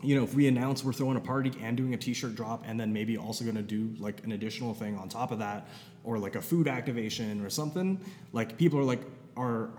you 0.01 0.15
know 0.15 0.23
if 0.23 0.33
we 0.33 0.47
announce 0.47 0.83
we're 0.83 0.93
throwing 0.93 1.17
a 1.17 1.21
party 1.21 1.51
and 1.61 1.77
doing 1.77 1.93
a 1.93 1.97
t-shirt 1.97 2.35
drop 2.35 2.63
and 2.67 2.79
then 2.79 2.91
maybe 2.91 3.17
also 3.17 3.43
going 3.43 3.55
to 3.55 3.61
do 3.61 3.93
like 3.99 4.23
an 4.23 4.31
additional 4.31 4.73
thing 4.73 4.97
on 4.97 5.07
top 5.07 5.31
of 5.31 5.39
that 5.39 5.67
or 6.03 6.17
like 6.17 6.35
a 6.35 6.41
food 6.41 6.67
activation 6.67 7.45
or 7.45 7.49
something 7.49 7.99
like 8.33 8.57
people 8.57 8.79
are 8.79 8.83
like 8.83 9.01
are 9.37 9.69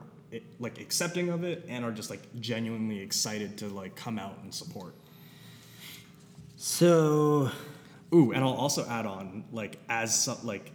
like 0.60 0.80
accepting 0.80 1.28
of 1.28 1.44
it 1.44 1.64
and 1.68 1.84
are 1.84 1.90
just 1.90 2.08
like 2.08 2.20
genuinely 2.40 3.00
excited 3.00 3.58
to 3.58 3.66
like 3.68 3.94
come 3.96 4.18
out 4.18 4.38
and 4.42 4.54
support 4.54 4.94
So 6.64 7.50
Ooh, 8.14 8.30
and 8.30 8.44
I'll 8.44 8.52
also 8.52 8.86
add 8.86 9.04
on 9.04 9.42
like 9.50 9.80
as 9.88 10.16
some, 10.16 10.38
like 10.44 10.70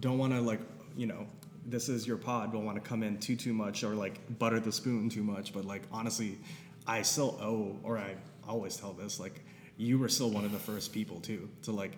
don't 0.00 0.16
want 0.16 0.32
to 0.32 0.40
like 0.40 0.60
you 0.96 1.06
know 1.06 1.26
this 1.66 1.90
is 1.90 2.06
your 2.06 2.16
pod 2.16 2.54
don't 2.54 2.64
want 2.64 2.82
to 2.82 2.88
come 2.88 3.02
in 3.02 3.18
too 3.18 3.36
too 3.36 3.52
much 3.52 3.84
or 3.84 3.94
like 3.94 4.38
butter 4.38 4.58
the 4.60 4.72
spoon 4.72 5.10
too 5.10 5.22
much 5.22 5.52
but 5.52 5.66
like 5.66 5.82
honestly 5.92 6.38
I 6.86 7.02
still 7.02 7.38
owe 7.42 7.76
or 7.82 7.98
I 7.98 8.14
always 8.48 8.78
tell 8.78 8.94
this 8.94 9.20
like 9.20 9.44
you 9.76 9.98
were 9.98 10.08
still 10.08 10.30
one 10.30 10.46
of 10.46 10.52
the 10.52 10.58
first 10.58 10.90
people 10.90 11.20
too 11.20 11.50
to 11.64 11.72
like 11.72 11.92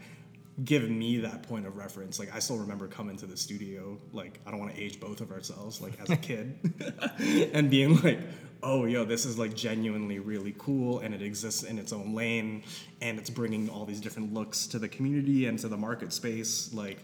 give 0.62 0.88
me 0.88 1.18
that 1.18 1.42
point 1.42 1.66
of 1.66 1.76
reference. 1.76 2.18
Like 2.18 2.34
I 2.34 2.38
still 2.38 2.58
remember 2.58 2.86
coming 2.86 3.16
to 3.16 3.26
the 3.26 3.36
studio 3.36 3.98
like 4.12 4.40
I 4.46 4.50
don't 4.50 4.60
want 4.60 4.74
to 4.74 4.80
age 4.80 5.00
both 5.00 5.20
of 5.20 5.32
ourselves 5.32 5.80
like 5.80 6.00
as 6.00 6.10
a 6.10 6.16
kid 6.16 6.58
and 7.52 7.70
being 7.70 8.00
like 8.02 8.20
oh 8.64 8.86
yo 8.86 9.04
this 9.04 9.26
is 9.26 9.38
like 9.38 9.54
genuinely 9.54 10.18
really 10.18 10.54
cool 10.58 11.00
and 11.00 11.14
it 11.14 11.20
exists 11.22 11.62
in 11.64 11.78
its 11.78 11.92
own 11.92 12.14
lane 12.14 12.64
and 13.02 13.18
it's 13.18 13.30
bringing 13.30 13.68
all 13.68 13.84
these 13.84 14.00
different 14.00 14.32
looks 14.32 14.66
to 14.66 14.78
the 14.78 14.88
community 14.88 15.46
and 15.46 15.58
to 15.58 15.68
the 15.68 15.76
market 15.76 16.12
space 16.12 16.72
like 16.72 16.98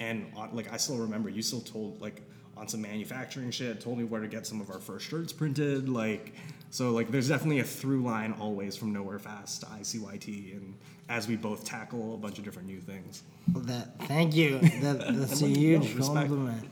and 0.00 0.26
uh, 0.36 0.48
like 0.52 0.72
i 0.72 0.76
still 0.76 0.96
remember 0.96 1.28
you 1.28 1.42
still 1.42 1.60
told 1.60 2.00
like 2.00 2.22
on 2.56 2.66
some 2.66 2.80
manufacturing 2.80 3.50
shit 3.50 3.78
told 3.80 3.98
me 3.98 4.04
where 4.04 4.22
to 4.22 4.28
get 4.28 4.46
some 4.46 4.60
of 4.60 4.70
our 4.70 4.78
first 4.78 5.06
shirts 5.06 5.32
printed 5.32 5.88
like 5.88 6.34
so 6.76 6.90
like 6.90 7.10
there's 7.10 7.28
definitely 7.28 7.60
a 7.60 7.64
through 7.64 8.02
line 8.02 8.34
always 8.40 8.76
from 8.76 8.92
nowhere 8.92 9.18
fast 9.18 9.62
to 9.62 9.66
icyt 9.66 10.52
and 10.56 10.74
as 11.08 11.28
we 11.28 11.36
both 11.36 11.64
tackle 11.64 12.14
a 12.14 12.16
bunch 12.16 12.38
of 12.38 12.44
different 12.44 12.68
new 12.68 12.80
things 12.80 13.22
that 13.48 13.98
thank 14.06 14.34
you. 14.34 14.58
That, 14.80 15.04
that's 15.16 15.42
a 15.42 15.48
huge 15.48 15.98
compliment. 15.98 16.64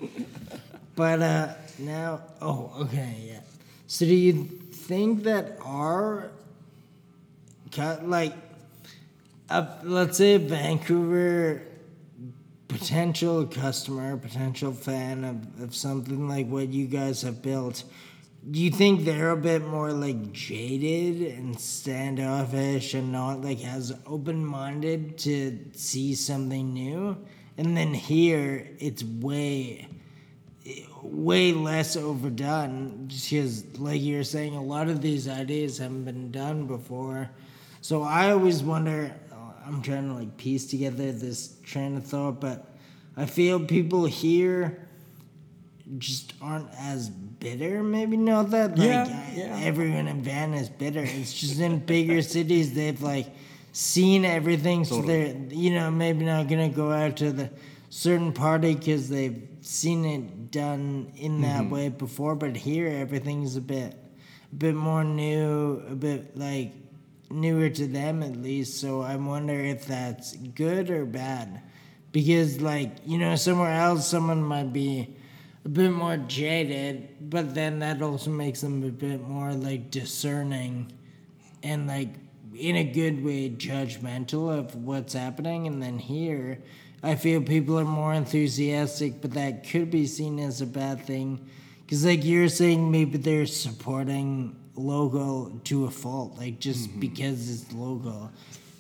But 0.97 1.23
uh, 1.23 1.55
now, 1.79 2.21
oh, 2.40 2.73
okay, 2.83 3.14
yeah. 3.27 3.40
So 3.87 4.07
do 4.07 4.14
you 4.14 4.45
think 4.45 5.25
that 5.25 5.59
our, 5.64 6.31
like, 8.03 8.35
uh, 9.51 9.67
let's 9.83 10.19
say 10.19 10.37
Vancouver 10.37 11.62
potential 12.69 13.47
customer, 13.47 14.17
potential 14.17 14.73
fan 14.73 15.25
of, 15.25 15.62
of 15.62 15.75
something 15.75 16.29
like 16.29 16.49
what 16.49 16.69
you 16.69 16.87
guys 16.87 17.23
have 17.23 17.43
built, 17.43 17.85
do 18.51 18.61
you 18.61 18.71
think 18.71 19.05
they're 19.05 19.31
a 19.31 19.37
bit 19.37 19.67
more 19.67 19.91
like 19.93 20.33
jaded 20.33 21.35
and 21.39 21.59
standoffish 21.59 22.93
and 22.95 23.11
not 23.11 23.41
like 23.41 23.65
as 23.65 23.97
open 24.07 24.45
minded 24.45 25.17
to 25.19 25.59
see 25.73 26.15
something 26.15 26.75
new? 26.75 27.17
And 27.57 27.77
then 27.77 27.95
here 27.95 28.69
it's 28.79 29.03
way 29.03 29.88
way 31.03 31.53
less 31.53 31.97
overdone 31.97 33.07
because 33.07 33.79
like 33.79 34.01
you 34.01 34.17
were 34.17 34.25
saying 34.25 34.57
a 34.57 34.63
lot 34.63 34.88
of 34.88 35.03
these 35.03 35.29
ideas 35.29 35.79
haven't 35.79 36.05
been 36.05 36.31
done 36.31 36.67
before 36.67 37.29
so 37.83 38.03
i 38.03 38.31
always 38.31 38.63
wonder 38.63 39.15
uh, 39.31 39.37
i'm 39.67 39.83
trying 39.83 40.09
to 40.09 40.15
like 40.15 40.35
piece 40.38 40.67
together 40.67 41.13
this 41.13 41.59
train 41.63 41.99
of 41.99 42.07
thought 42.07 42.40
but 42.40 42.75
i 43.19 43.27
feel 43.27 43.61
people 43.61 44.07
here 44.07 44.88
just 45.99 46.33
aren't 46.40 46.71
as 46.79 47.11
bitter 47.45 47.83
maybe? 47.83 48.17
Not 48.17 48.51
that 48.51 48.71
like 48.79 48.88
Yeah, 48.88 49.31
yeah. 49.40 49.61
everyone 49.71 50.07
in 50.09 50.23
van 50.23 50.55
is 50.55 50.69
bitter. 50.83 51.05
It's 51.21 51.33
just 51.33 51.59
in 51.61 51.79
bigger 51.95 52.21
cities 52.23 52.67
they've 52.75 53.01
like 53.13 53.29
seen 53.73 54.25
everything 54.25 54.85
so 54.85 55.03
they're 55.03 55.35
you 55.51 55.71
know 55.77 55.90
maybe 55.90 56.25
not 56.25 56.49
gonna 56.51 56.69
go 56.85 56.88
out 56.92 57.17
to 57.23 57.33
the 57.33 57.51
certain 57.90 58.33
party 58.33 58.73
because 58.75 59.09
they've 59.09 59.40
seen 59.63 60.05
it 60.05 60.51
done 60.51 61.11
in 61.17 61.40
that 61.42 61.63
Mm-hmm. 61.63 61.75
way 61.77 61.88
before 61.88 62.35
but 62.37 62.55
here 62.57 62.87
everything's 63.05 63.57
a 63.57 63.61
bit 63.61 63.90
a 64.53 64.55
bit 64.55 64.75
more 64.88 65.03
new 65.05 65.83
a 65.90 65.95
bit 66.09 66.37
like 66.37 66.71
newer 67.31 67.69
to 67.81 67.87
them 67.88 68.23
at 68.23 68.37
least. 68.37 68.79
So 68.81 69.01
i 69.03 69.17
wonder 69.17 69.59
if 69.75 69.87
that's 69.87 70.37
good 70.37 70.90
or 70.90 71.05
bad. 71.05 71.49
Because 72.13 72.61
like 72.61 72.90
you 73.05 73.19
know 73.19 73.35
somewhere 73.35 73.75
else 73.87 74.07
someone 74.07 74.42
might 74.55 74.73
be 74.73 75.17
a 75.65 75.69
bit 75.69 75.90
more 75.90 76.17
jaded 76.17 77.08
but 77.31 77.54
then 77.54 77.79
that 77.79 78.02
also 78.02 78.31
makes 78.31 78.60
them 78.60 78.83
a 78.83 78.90
bit 78.90 79.21
more 79.27 79.52
like 79.52 79.90
discerning 79.90 80.92
and 81.62 81.87
like 81.87 82.08
in 82.54 82.77
a 82.77 82.85
good 82.85 83.25
way 83.25 83.50
judgmental 83.50 84.56
of 84.56 84.75
what's 84.77 85.15
happening 85.15 85.67
and 85.67 85.83
then 85.83 85.98
here 85.98 86.58
I 87.04 87.17
feel 87.17 87.42
people 87.42 87.79
are 87.79 87.85
more 87.85 88.15
enthusiastic, 88.15 89.21
but 89.21 89.33
that 89.33 89.69
could 89.69 89.90
be 89.90 90.06
seen 90.06 90.38
as 90.38 90.62
a 90.62 90.67
bad 90.67 91.02
thing. 91.02 91.46
Because, 91.85 92.02
like 92.02 92.25
you're 92.25 92.48
saying, 92.48 92.90
maybe 92.90 93.19
they're 93.19 93.44
supporting 93.44 94.56
local 94.75 95.60
to 95.65 95.85
a 95.85 95.90
fault, 95.90 96.38
like 96.38 96.60
just 96.60 96.88
Mm-hmm. 96.88 97.00
because 97.00 97.50
it's 97.50 97.73
local. 97.75 98.33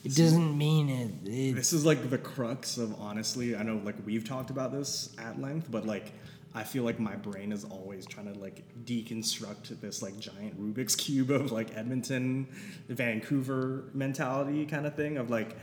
It 0.04 0.14
doesn't 0.14 0.56
mean 0.56 0.88
it. 0.88 1.28
it 1.28 1.54
This 1.54 1.74
is 1.74 1.84
like 1.84 2.08
the 2.08 2.16
crux 2.16 2.78
of 2.78 2.98
honestly. 2.98 3.54
I 3.56 3.62
know 3.62 3.78
like 3.84 3.96
we've 4.06 4.26
talked 4.26 4.48
about 4.48 4.72
this 4.72 5.14
at 5.18 5.38
length, 5.38 5.70
but 5.70 5.86
like 5.86 6.12
I 6.54 6.62
feel 6.62 6.84
like 6.84 7.00
my 7.00 7.16
brain 7.16 7.50
is 7.50 7.64
always 7.64 8.06
trying 8.06 8.32
to 8.32 8.38
like 8.38 8.62
deconstruct 8.84 9.80
this 9.80 10.02
like 10.02 10.18
giant 10.20 10.60
Rubik's 10.60 10.94
cube 10.94 11.30
of 11.30 11.50
like 11.50 11.76
Edmonton, 11.76 12.46
Vancouver 12.88 13.84
mentality 13.92 14.64
kind 14.64 14.86
of 14.86 14.94
thing 14.94 15.16
of 15.16 15.30
like 15.30 15.56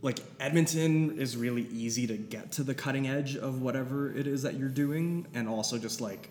like 0.00 0.18
Edmonton 0.40 1.18
is 1.18 1.36
really 1.36 1.68
easy 1.70 2.06
to 2.06 2.16
get 2.16 2.52
to 2.52 2.64
the 2.64 2.74
cutting 2.74 3.06
edge 3.06 3.36
of 3.36 3.60
whatever 3.60 4.12
it 4.12 4.26
is 4.26 4.42
that 4.42 4.54
you're 4.54 4.68
doing 4.68 5.26
and 5.34 5.46
also 5.46 5.78
just 5.78 6.00
like 6.00 6.30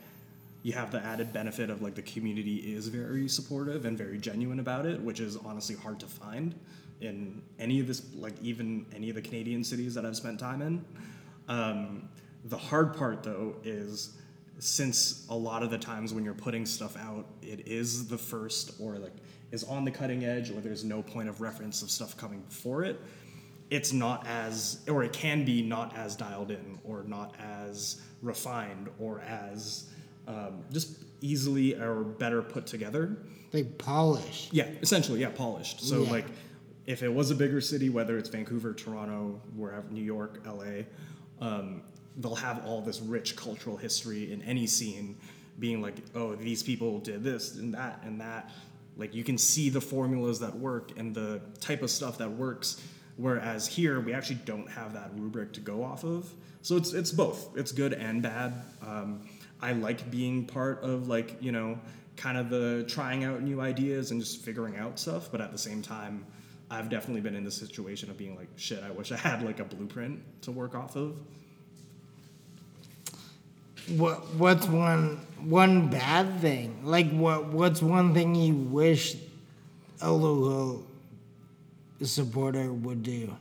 you 0.64 0.74
have 0.74 0.92
the 0.92 1.04
added 1.06 1.32
benefit 1.32 1.70
of 1.70 1.82
like 1.82 1.96
the 1.96 2.02
community 2.02 2.58
is 2.58 2.88
very 2.88 3.28
supportive 3.28 3.86
and 3.86 3.98
very 3.98 4.18
genuine 4.18 4.60
about 4.60 4.86
it 4.86 5.00
which 5.02 5.20
is 5.20 5.38
honestly 5.38 5.76
hard 5.76 6.00
to 6.00 6.06
find 6.06 6.54
in 7.00 7.42
any 7.60 7.80
of 7.80 7.88
this 7.88 8.04
like 8.16 8.34
even 8.42 8.86
any 8.94 9.10
of 9.10 9.16
the 9.16 9.22
canadian 9.22 9.64
cities 9.64 9.94
that 9.96 10.06
i've 10.06 10.18
spent 10.18 10.40
time 10.40 10.62
in. 10.62 10.84
Um, 11.48 12.10
the 12.46 12.58
hard 12.58 12.96
part 12.96 13.24
though 13.24 13.56
is 13.64 14.18
since 14.60 15.26
a 15.30 15.36
lot 15.36 15.64
of 15.64 15.70
the 15.72 15.78
times 15.78 16.14
when 16.14 16.24
you're 16.24 16.34
putting 16.34 16.66
stuff 16.66 16.96
out 16.98 17.26
it 17.42 17.68
is 17.68 18.08
the 18.08 18.18
first 18.18 18.72
or 18.80 18.98
like 18.98 19.14
is 19.52 19.64
on 19.64 19.84
the 19.86 19.92
cutting 19.92 20.24
edge 20.24 20.50
or 20.52 20.62
there's 20.62 20.84
no 20.84 21.02
point 21.02 21.28
of 21.28 21.42
reference 21.42 21.82
of 21.82 21.89
stuff 21.89 22.16
coming 22.18 22.42
before 22.42 22.84
it 22.84 23.00
it's 23.70 23.92
not 23.94 24.26
as 24.28 24.82
or 24.88 25.04
it 25.04 25.14
can 25.14 25.44
be 25.46 25.62
not 25.62 25.96
as 25.96 26.16
dialed 26.16 26.52
in 26.52 26.78
or 26.84 27.04
not 27.08 27.36
as 27.39 28.02
refined 28.22 28.89
or 29.00 29.22
as 29.22 29.89
um, 30.28 30.64
just 30.72 31.04
easily 31.22 31.76
or 31.76 32.04
better 32.04 32.42
put 32.42 32.66
together 32.68 33.18
like 33.54 33.78
polished. 33.78 34.54
yeah 34.54 34.68
essentially 34.82 35.22
yeah 35.22 35.30
polished 35.30 35.82
so 35.82 36.04
Yeah. 36.04 36.12
like 36.12 36.26
if 36.86 37.04
it 37.04 37.14
was 37.14 37.32
a 37.32 37.36
bigger 37.36 37.62
city 37.62 37.89
whether 37.89 38.18
it's 38.18 38.30
vancouver 38.30 38.74
toronto 38.74 39.42
wherever 39.56 39.88
new 39.89 40.04
york 40.04 40.39
la 40.46 40.66
um, 41.48 41.82
they'll 42.18 42.36
have 42.36 42.66
all 42.66 42.82
this 42.82 42.99
rich 43.01 43.36
cultural 43.36 43.78
history 43.78 44.32
in 44.32 44.41
any 44.43 44.68
scene 44.68 45.18
being 45.59 45.82
like 45.82 45.95
oh 46.16 46.36
these 46.36 46.64
people 46.64 46.99
did 46.99 47.24
this 47.24 47.55
and 47.55 47.74
that 47.74 48.01
and 48.03 48.20
that. 48.22 48.51
Like 48.97 49.16
you 49.16 49.24
can 49.24 49.38
see 49.38 49.70
the 49.70 49.82
formulas 49.82 50.39
that 50.39 50.55
work 50.55 50.97
and 50.97 51.16
the 51.16 51.41
type 51.59 51.82
of 51.82 51.89
stuff 51.89 52.18
that 52.18 52.30
works. 52.30 52.82
Whereas 53.18 53.68
here 53.68 53.99
we 53.99 54.14
actually 54.14 54.39
don't 54.45 54.70
have 54.70 54.93
that 54.93 55.12
rubric 55.16 55.53
to 55.53 55.59
go 55.59 55.84
off 55.84 56.03
of. 56.03 56.32
So 56.62 56.76
it's 56.78 56.93
it's 56.93 57.12
both. 57.12 57.57
It's 57.57 57.72
good 57.72 57.93
and 57.93 58.22
bad. 58.22 58.53
Um, 58.86 59.28
i 59.64 59.74
like 59.74 60.09
being 60.09 60.45
part 60.45 60.82
of 60.82 61.07
like 61.07 61.38
you 61.39 61.51
know 61.51 61.80
kind 62.18 62.38
of 62.38 62.49
the 62.49 62.84
trying 62.88 63.24
out 63.24 63.41
new 63.41 63.62
ideas 63.62 64.12
and 64.12 64.20
just 64.20 64.41
figuring 64.41 64.76
out 64.78 64.99
stuff. 64.99 65.30
But 65.32 65.41
at 65.41 65.51
the 65.51 65.57
same 65.57 65.82
time 65.82 66.26
i've 66.72 66.88
definitely 66.89 67.20
been 67.20 67.36
in 67.36 67.43
the 67.43 67.51
situation 67.51 68.09
of 68.09 68.18
being 68.18 68.34
like 68.36 68.47
shit 68.55 68.82
i 68.82 68.89
wish 68.89 69.12
i 69.12 69.18
had 69.18 69.43
like 69.43 69.59
a 69.59 69.66
blueprint 69.66 70.20
to 70.41 70.51
work 70.51 70.74
off 70.74 70.95
of 70.95 71.18
What 73.88 74.36
what's 74.36 74.68
one 74.68 75.18
one 75.40 75.90
bad 75.90 76.40
thing? 76.40 76.82
Like 76.84 77.10
what 77.12 77.48
what's 77.48 77.82
one 77.82 78.14
thing 78.14 78.36
you 78.36 78.56
wish 78.56 79.16
a 80.02 80.12
local 80.12 80.86
supporter 82.02 82.72
would 82.72 83.04
do? 83.04 83.36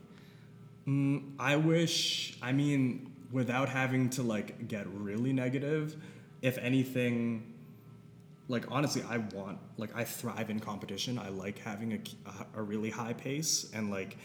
Mm, 0.86 1.32
I 1.38 1.57
wish, 1.57 2.36
I 2.43 2.53
mean, 2.53 3.12
without 3.32 3.68
having 3.68 4.11
to 4.11 4.22
like 4.22 4.68
get 4.68 4.86
really 4.88 5.32
negative, 5.32 5.97
if 6.43 6.59
anything, 6.59 7.55
like 8.49 8.64
honestly, 8.70 9.03
I 9.09 9.18
want, 9.18 9.59
like, 9.76 9.95
I 9.95 10.05
thrive 10.05 10.51
in 10.51 10.59
competition. 10.59 11.18
I 11.18 11.28
like 11.28 11.59
having 11.59 11.93
a, 11.93 12.28
a, 12.28 12.61
a 12.61 12.62
really 12.62 12.91
high 12.91 13.12
pace. 13.12 13.70
And 13.72 13.91
like, 13.91 14.16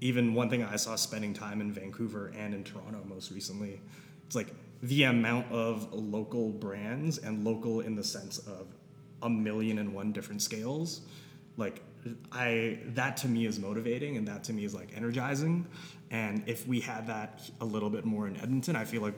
even 0.00 0.34
one 0.34 0.50
thing 0.50 0.64
I 0.64 0.76
saw 0.76 0.96
spending 0.96 1.32
time 1.32 1.60
in 1.60 1.72
Vancouver 1.72 2.32
and 2.36 2.54
in 2.54 2.64
Toronto 2.64 3.02
most 3.06 3.30
recently, 3.30 3.80
it's 4.26 4.34
like 4.34 4.48
the 4.82 5.04
amount 5.04 5.50
of 5.50 5.92
local 5.92 6.50
brands 6.50 7.18
and 7.18 7.44
local 7.44 7.80
in 7.80 7.96
the 7.96 8.04
sense 8.04 8.38
of 8.38 8.68
a 9.22 9.30
million 9.30 9.78
and 9.78 9.94
one 9.94 10.12
different 10.12 10.42
scales. 10.42 11.02
Like 11.56 11.82
i 12.30 12.78
that 12.94 13.16
to 13.16 13.26
me 13.26 13.46
is 13.46 13.58
motivating 13.58 14.16
and 14.16 14.28
that 14.28 14.44
to 14.44 14.52
me 14.52 14.64
is 14.64 14.74
like 14.74 14.96
energizing. 14.96 15.66
And 16.10 16.44
if 16.46 16.66
we 16.68 16.80
had 16.80 17.08
that 17.08 17.42
a 17.60 17.64
little 17.64 17.90
bit 17.90 18.04
more 18.04 18.28
in 18.28 18.36
edmonton 18.36 18.76
i 18.76 18.84
feel 18.84 19.02
like 19.02 19.14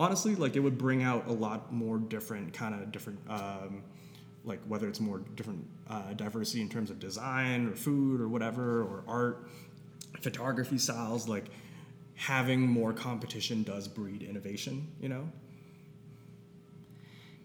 honestly 0.00 0.34
like 0.34 0.56
it 0.56 0.60
would 0.60 0.78
bring 0.78 1.02
out 1.02 1.26
a 1.28 1.32
lot 1.32 1.72
more 1.72 1.98
different 1.98 2.52
kind 2.52 2.74
of 2.74 2.90
different 2.90 3.18
um, 3.28 3.82
like 4.44 4.60
whether 4.66 4.88
it's 4.88 4.98
more 4.98 5.18
different 5.36 5.66
uh, 5.88 6.14
diversity 6.14 6.62
in 6.62 6.68
terms 6.68 6.90
of 6.90 6.98
design 6.98 7.68
or 7.68 7.74
food 7.74 8.20
or 8.20 8.28
whatever 8.28 8.82
or 8.82 9.04
art 9.06 9.46
photography 10.20 10.78
styles 10.78 11.28
like 11.28 11.46
having 12.20 12.60
more 12.60 12.92
competition 12.92 13.62
does 13.62 13.88
breed 13.88 14.22
innovation 14.22 14.86
you 15.00 15.08
know 15.08 15.24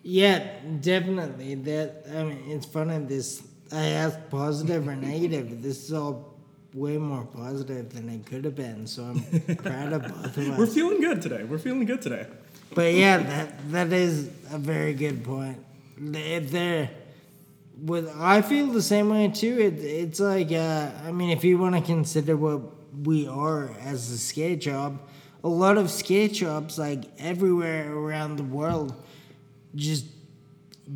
Yeah, 0.04 0.46
definitely. 0.82 1.56
That 1.56 2.06
I 2.16 2.24
mean, 2.24 2.44
it's 2.48 2.66
funny. 2.66 3.00
This 3.06 3.42
I 3.72 3.86
asked 4.04 4.30
positive 4.30 4.88
or 4.88 4.96
negative. 4.96 5.64
This 5.64 5.78
is 5.86 5.94
all 5.94 6.38
way 6.76 6.98
more 6.98 7.26
positive 7.26 7.92
than 7.94 8.10
it 8.10 8.26
could 8.26 8.46
have 8.46 8.56
been. 8.56 8.86
So 8.86 9.04
I'm 9.04 9.56
proud 9.70 9.94
of 9.94 10.04
both 10.04 10.38
of 10.38 10.50
us. 10.50 10.58
we're 10.60 10.68
feeling 10.68 11.02
good 11.02 11.22
today 11.22 11.44
we're 11.44 11.58
feeling 11.58 11.86
good 11.86 12.02
today 12.02 12.28
But 12.76 12.94
yeah, 12.94 13.18
that 13.18 13.72
that 13.72 13.94
is 13.94 14.30
a 14.52 14.60
very 14.60 14.94
good 14.94 15.24
point. 15.24 15.58
If 15.98 16.52
there, 16.52 16.92
with 17.82 18.06
I 18.20 18.42
feel 18.44 18.68
the 18.68 18.82
same 18.84 19.10
way 19.10 19.30
too. 19.30 19.58
It, 19.60 19.80
it's 19.80 20.20
like 20.20 20.52
uh, 20.52 20.92
I 21.08 21.12
mean, 21.12 21.30
if 21.32 21.44
you 21.44 21.58
want 21.58 21.76
to 21.76 21.82
consider 21.82 22.36
what 22.38 22.60
we 23.04 23.28
are 23.28 23.72
as 23.82 24.12
a 24.12 24.18
skate 24.18 24.64
shop, 24.64 24.94
a 25.44 25.50
lot 25.50 25.78
of 25.78 25.92
skate 25.92 26.36
shops 26.36 26.78
like 26.78 27.04
everywhere 27.20 27.96
around 27.96 28.38
the 28.38 28.44
world 28.44 28.94
just 29.76 30.06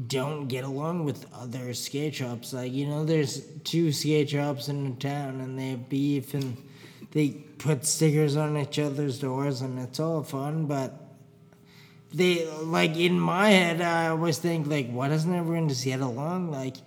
don't 0.08 0.48
get 0.48 0.64
along 0.64 1.04
with 1.04 1.26
other 1.34 1.74
skate 1.74 2.16
shops. 2.16 2.54
Like 2.54 2.72
you 2.72 2.88
know, 2.88 3.06
there's 3.06 3.42
two 3.64 3.92
skate 3.92 4.30
shops 4.30 4.68
in 4.70 4.84
the 4.84 4.96
town, 5.00 5.42
and 5.42 5.58
they 5.58 5.70
have 5.70 5.90
beef, 5.90 6.34
and 6.34 6.58
they 7.12 7.30
put 7.30 7.86
stickers 7.86 8.38
on 8.38 8.58
each 8.58 8.80
other's 8.80 9.20
doors, 9.20 9.62
and 9.62 9.80
it's 9.80 10.00
all 10.00 10.24
fun. 10.24 10.66
But 10.66 10.94
they 12.14 12.48
like 12.64 12.96
in 12.98 13.20
my 13.20 13.50
head, 13.50 13.82
I 13.82 14.08
always 14.08 14.38
think 14.38 14.68
like, 14.68 14.90
why 14.90 15.10
doesn't 15.10 15.34
everyone 15.34 15.70
just 15.70 15.84
get 15.84 16.02
along? 16.02 16.52
Like, 16.52 16.78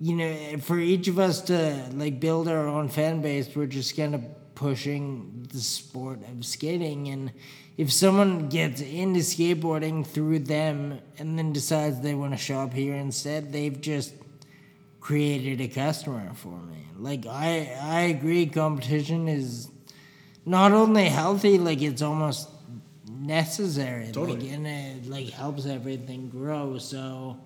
you 0.00 0.16
know, 0.16 0.58
for 0.58 0.78
each 0.78 1.08
of 1.08 1.18
us 1.18 1.42
to 1.42 1.88
like 1.92 2.20
build 2.20 2.48
our 2.48 2.68
own 2.68 2.88
fan 2.88 3.20
base, 3.20 3.54
we're 3.54 3.66
just 3.66 3.98
of 3.98 4.24
pushing 4.60 5.48
the 5.50 5.58
sport 5.58 6.20
of 6.30 6.44
skating 6.44 7.08
and 7.08 7.32
if 7.78 7.90
someone 7.90 8.46
gets 8.50 8.82
into 8.82 9.20
skateboarding 9.20 10.06
through 10.06 10.38
them 10.38 11.00
and 11.18 11.38
then 11.38 11.50
decides 11.50 12.02
they 12.02 12.14
want 12.14 12.30
to 12.30 12.36
shop 12.36 12.74
here 12.74 12.94
instead 12.94 13.54
they've 13.54 13.80
just 13.80 14.12
created 15.00 15.62
a 15.62 15.68
customer 15.68 16.30
for 16.34 16.58
me 16.72 16.84
like 16.98 17.24
i 17.24 17.74
i 17.80 18.00
agree 18.00 18.44
competition 18.44 19.28
is 19.28 19.70
not 20.44 20.72
only 20.72 21.06
healthy 21.06 21.56
like 21.56 21.80
it's 21.80 22.02
almost 22.02 22.50
necessary 23.08 24.04
like 24.04 24.12
Totally. 24.12 24.50
and 24.50 24.66
it 24.66 25.06
like 25.06 25.30
helps 25.30 25.64
everything 25.64 26.28
grow 26.28 26.76
so 26.76 27.38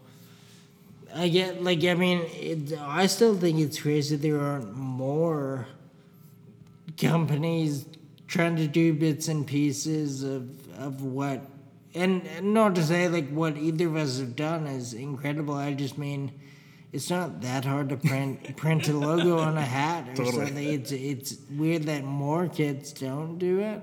I 1.14 1.28
get 1.28 1.62
like 1.62 1.84
I 1.84 1.94
mean 1.94 2.22
it, 2.32 2.76
I 2.76 3.06
still 3.06 3.36
think 3.36 3.60
it's 3.60 3.78
crazy 3.78 4.16
there 4.16 4.40
aren't 4.40 4.74
more 4.74 5.68
companies 6.98 7.86
trying 8.26 8.56
to 8.56 8.66
do 8.66 8.92
bits 8.92 9.28
and 9.28 9.46
pieces 9.46 10.22
of 10.22 10.50
of 10.78 11.02
what 11.02 11.42
and, 11.94 12.26
and 12.26 12.52
not 12.52 12.74
to 12.74 12.82
say 12.82 13.08
like 13.08 13.28
what 13.30 13.56
either 13.56 13.86
of 13.86 13.96
us 13.96 14.18
have 14.18 14.34
done 14.34 14.66
is 14.66 14.94
incredible. 14.94 15.54
I 15.54 15.74
just 15.74 15.96
mean 15.96 16.32
it's 16.92 17.10
not 17.10 17.40
that 17.42 17.64
hard 17.64 17.88
to 17.90 17.96
print 17.96 18.56
print 18.56 18.88
a 18.88 18.92
logo 18.92 19.38
on 19.38 19.56
a 19.56 19.62
hat 19.62 20.08
or 20.08 20.14
Totally. 20.16 20.46
something. 20.46 20.72
It's 20.72 20.92
it's 20.92 21.36
weird 21.50 21.84
that 21.84 22.04
more 22.04 22.48
kids 22.48 22.92
don't 22.92 23.38
do 23.38 23.60
it. 23.60 23.80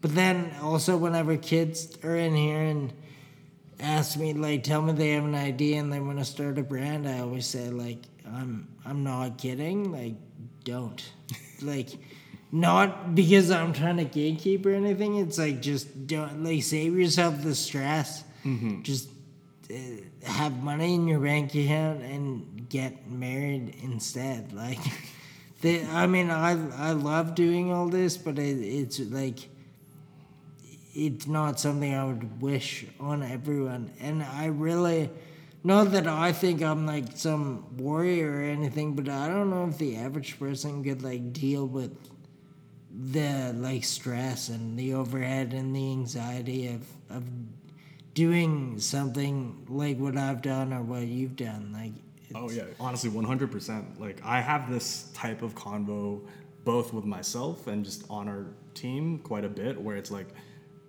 But 0.00 0.14
then 0.14 0.54
also 0.62 0.96
whenever 0.96 1.36
kids 1.36 1.96
are 2.04 2.16
in 2.16 2.34
here 2.34 2.60
and 2.60 2.92
ask 3.80 4.18
me 4.18 4.32
like 4.34 4.64
tell 4.64 4.82
me 4.82 4.92
they 4.92 5.10
have 5.10 5.24
an 5.24 5.34
idea 5.34 5.78
and 5.80 5.92
they 5.92 6.00
want 6.00 6.18
to 6.18 6.24
start 6.24 6.58
a 6.58 6.62
brand, 6.62 7.08
I 7.08 7.20
always 7.20 7.46
say 7.46 7.70
like 7.70 7.98
I'm 8.26 8.68
I'm 8.84 9.04
not 9.04 9.38
kidding. 9.38 9.90
Like 9.90 10.14
don't 10.64 11.02
like 11.62 11.88
not 12.50 13.14
because 13.14 13.50
I'm 13.50 13.72
trying 13.72 13.98
to 13.98 14.04
gatekeep 14.04 14.64
or 14.64 14.70
anything. 14.70 15.16
It's 15.16 15.38
like 15.38 15.60
just 15.60 16.06
don't 16.06 16.44
like 16.44 16.62
save 16.62 16.96
yourself 16.98 17.42
the 17.42 17.54
stress. 17.54 18.24
Just 18.82 19.10
uh, 19.70 19.74
have 20.24 20.62
money 20.62 20.94
in 20.94 21.06
your 21.06 21.20
bank 21.20 21.54
account 21.54 22.02
and 22.02 22.68
get 22.68 23.10
married 23.10 23.76
instead. 23.82 24.52
Like 24.52 24.78
the, 25.60 25.84
I 25.84 26.06
mean, 26.06 26.30
I 26.30 26.52
I 26.76 26.92
love 26.92 27.34
doing 27.34 27.72
all 27.72 27.88
this, 27.88 28.16
but 28.16 28.38
it, 28.38 28.58
it's 28.58 28.98
like 28.98 29.40
it's 30.94 31.26
not 31.26 31.60
something 31.60 31.94
I 31.94 32.04
would 32.04 32.40
wish 32.40 32.86
on 32.98 33.22
everyone. 33.22 33.92
And 34.00 34.22
I 34.22 34.46
really, 34.46 35.10
not 35.62 35.92
that 35.92 36.06
I 36.06 36.32
think 36.32 36.62
I'm 36.62 36.86
like 36.86 37.16
some 37.16 37.76
warrior 37.76 38.38
or 38.38 38.42
anything, 38.42 38.94
but 38.94 39.08
I 39.08 39.28
don't 39.28 39.50
know 39.50 39.68
if 39.68 39.78
the 39.78 39.96
average 39.96 40.38
person 40.38 40.82
could 40.82 41.02
like 41.02 41.32
deal 41.32 41.66
with 41.66 41.94
the 43.00 43.54
like 43.56 43.84
stress 43.84 44.48
and 44.48 44.76
the 44.78 44.94
overhead 44.94 45.52
and 45.52 45.74
the 45.74 45.92
anxiety 45.92 46.66
of 46.68 46.86
of 47.10 47.24
doing 48.14 48.80
something 48.80 49.64
like 49.68 49.96
what 49.98 50.16
I've 50.16 50.42
done 50.42 50.72
or 50.72 50.82
what 50.82 51.02
you've 51.06 51.36
done. 51.36 51.70
Like, 51.72 51.92
oh 52.34 52.50
yeah, 52.50 52.64
honestly, 52.80 53.10
one 53.10 53.24
hundred 53.24 53.52
percent. 53.52 54.00
Like 54.00 54.20
I 54.24 54.40
have 54.40 54.68
this 54.68 55.10
type 55.14 55.42
of 55.42 55.54
convo 55.54 56.20
both 56.64 56.92
with 56.92 57.04
myself 57.04 57.68
and 57.68 57.84
just 57.84 58.04
on 58.10 58.28
our 58.28 58.46
team 58.74 59.20
quite 59.20 59.44
a 59.44 59.48
bit, 59.48 59.80
where 59.80 59.96
it's 59.96 60.10
like 60.10 60.28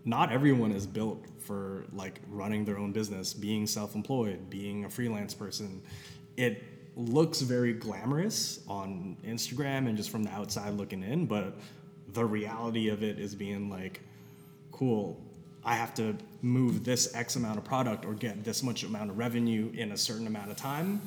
not 0.03 0.32
everyone 0.32 0.72
is 0.72 0.88
built 0.88 1.24
for 1.39 1.86
like 1.93 2.22
running 2.30 2.66
their 2.66 2.78
own 2.78 2.91
business, 2.91 3.34
being 3.34 3.68
self-employed, 3.68 4.49
being 4.49 4.86
a 4.86 4.89
freelance 4.89 5.34
person. 5.34 5.82
It 6.38 6.64
looks 6.95 7.41
very 7.41 7.74
glamorous 7.74 8.62
on 8.68 9.18
Instagram 9.26 9.88
and 9.88 9.95
just 9.95 10.10
from 10.10 10.24
the 10.24 10.32
outside 10.32 10.74
looking 10.74 11.03
in, 11.03 11.28
but 11.28 11.57
the 12.14 12.26
reality 12.26 12.89
of 12.89 13.03
it 13.03 13.20
is 13.20 13.36
being 13.36 13.70
like, 13.70 14.01
cool, 14.72 15.22
I 15.64 15.76
have 15.76 15.93
to 15.95 16.16
move 16.41 16.84
this 16.84 17.14
X 17.16 17.36
amount 17.36 17.57
of 17.57 17.64
product 17.64 18.05
or 18.05 18.14
get 18.14 18.43
this 18.43 18.64
much 18.64 18.84
amount 18.84 19.10
of 19.10 19.18
revenue 19.18 19.72
in 19.74 19.91
a 19.91 19.97
certain 19.97 20.28
amount 20.28 20.51
of 20.51 20.57
time, 20.57 21.01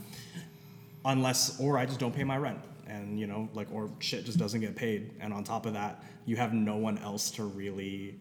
unless, 1.04 1.58
or 1.58 1.78
I 1.78 1.86
just 1.86 1.98
don't 1.98 2.14
pay 2.14 2.24
my 2.24 2.36
rent. 2.36 2.60
And, 2.86 3.18
you 3.18 3.26
know, 3.26 3.48
like, 3.54 3.68
or 3.72 3.90
shit 4.00 4.24
just 4.24 4.38
doesn't 4.38 4.60
get 4.60 4.76
paid. 4.76 5.12
And 5.20 5.32
on 5.32 5.44
top 5.44 5.66
of 5.66 5.72
that, 5.72 6.04
you 6.26 6.36
have 6.36 6.52
no 6.52 6.76
one 6.76 6.98
else 6.98 7.30
to 7.32 7.44
really 7.44 8.16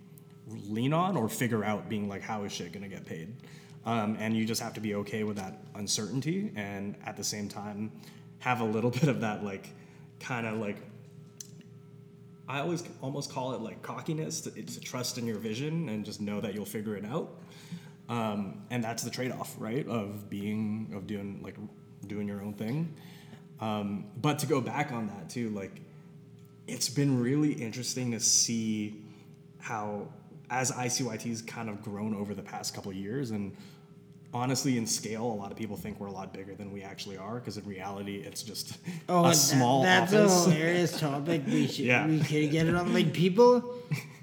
lean 0.47 0.93
on 0.93 1.17
or 1.17 1.27
figure 1.27 1.63
out 1.63 1.89
being 1.89 2.07
like, 2.07 2.21
how 2.21 2.43
is 2.43 2.51
shit 2.51 2.71
gonna 2.71 2.87
get 2.87 3.05
paid? 3.05 3.33
Um, 3.85 4.15
and 4.19 4.35
you 4.35 4.45
just 4.45 4.61
have 4.61 4.73
to 4.75 4.79
be 4.79 4.95
okay 4.95 5.23
with 5.23 5.37
that 5.37 5.59
uncertainty 5.75 6.51
and 6.55 6.95
at 7.05 7.17
the 7.17 7.23
same 7.23 7.49
time 7.49 7.91
have 8.39 8.61
a 8.61 8.65
little 8.65 8.91
bit 9.01 9.09
of 9.09 9.21
that, 9.21 9.43
like, 9.43 9.69
kind 10.19 10.47
of 10.47 10.59
like 10.59 10.77
I 12.51 12.59
always 12.59 12.83
almost 13.01 13.31
call 13.31 13.53
it 13.53 13.61
like 13.61 13.81
cockiness. 13.81 14.45
It's 14.45 14.75
to 14.75 14.81
trust 14.81 15.17
in 15.17 15.25
your 15.25 15.37
vision 15.37 15.87
and 15.87 16.03
just 16.03 16.19
know 16.19 16.41
that 16.41 16.53
you'll 16.53 16.65
figure 16.65 16.97
it 16.97 17.05
out. 17.05 17.29
Um, 18.09 18.63
and 18.69 18.83
that's 18.83 19.03
the 19.03 19.09
trade-off, 19.09 19.55
right? 19.57 19.87
Of 19.87 20.29
being 20.29 20.91
of 20.93 21.07
doing 21.07 21.39
like 21.41 21.55
doing 22.07 22.27
your 22.27 22.41
own 22.41 22.53
thing. 22.53 22.93
Um, 23.61 24.05
but 24.17 24.39
to 24.39 24.47
go 24.47 24.59
back 24.59 24.91
on 24.91 25.07
that 25.07 25.29
too, 25.29 25.49
like 25.51 25.79
it's 26.67 26.89
been 26.89 27.21
really 27.21 27.53
interesting 27.53 28.11
to 28.11 28.19
see 28.19 29.01
how 29.59 30.09
as 30.49 30.73
ICYT's 30.73 31.41
kind 31.43 31.69
of 31.69 31.81
grown 31.81 32.13
over 32.13 32.33
the 32.33 32.41
past 32.41 32.75
couple 32.75 32.91
years 32.91 33.31
and 33.31 33.55
honestly 34.33 34.77
in 34.77 34.87
scale 34.87 35.23
a 35.25 35.33
lot 35.43 35.51
of 35.51 35.57
people 35.57 35.75
think 35.75 35.99
we're 35.99 36.07
a 36.07 36.11
lot 36.11 36.33
bigger 36.33 36.55
than 36.55 36.71
we 36.71 36.81
actually 36.81 37.17
are 37.17 37.35
because 37.35 37.57
in 37.57 37.65
reality 37.65 38.17
it's 38.25 38.43
just 38.43 38.77
Oh, 39.09 39.25
a 39.25 39.29
that- 39.29 39.35
small 39.35 39.83
that's 39.83 40.13
office 40.13 40.47
a 40.47 40.51
hilarious 40.51 40.99
topic. 40.99 41.41
We 41.47 41.67
should 41.67 41.85
Yeah. 41.85 42.07
we 42.07 42.19
could 42.19 42.51
get 42.51 42.67
it 42.67 42.75
on. 42.75 42.93
Like 42.93 43.11
people 43.13 43.75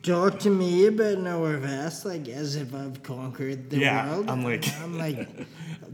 talk 0.03 0.39
to 0.41 0.51
me 0.51 0.87
about 0.87 1.19
Nowhere 1.19 1.61
Fast 1.61 2.07
like 2.07 2.27
as 2.29 2.57
if 2.57 2.75
I've 2.75 3.03
conquered 3.03 3.69
the 3.71 3.79
Yeah, 3.79 4.09
world. 4.11 4.31
I'm 4.31 4.45
like- 4.45 4.65
I'm 4.81 4.97
like, 4.99 5.29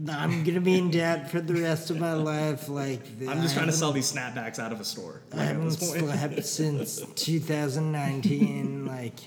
I'm 0.09 0.43
gonna 0.43 0.61
be 0.61 0.77
in 0.77 0.91
debt 0.91 1.29
for 1.31 1.41
the 1.41 1.53
rest 1.55 1.89
of 1.89 1.99
my 1.99 2.13
life. 2.13 2.69
Like 2.69 3.01
i'm 3.27 3.41
just 3.41 3.55
I 3.55 3.57
trying 3.59 3.67
to 3.71 3.77
sell 3.77 3.91
these 3.91 4.11
snapbacks 4.11 4.59
out 4.59 4.71
of 4.71 4.79
a 4.79 4.85
store 4.85 5.21
I 5.33 5.37
like, 5.37 5.45
at 5.49 5.55
haven't 5.55 6.45
slept 6.45 6.45
since 6.47 7.01
2019. 7.15 8.85
like, 8.85 9.19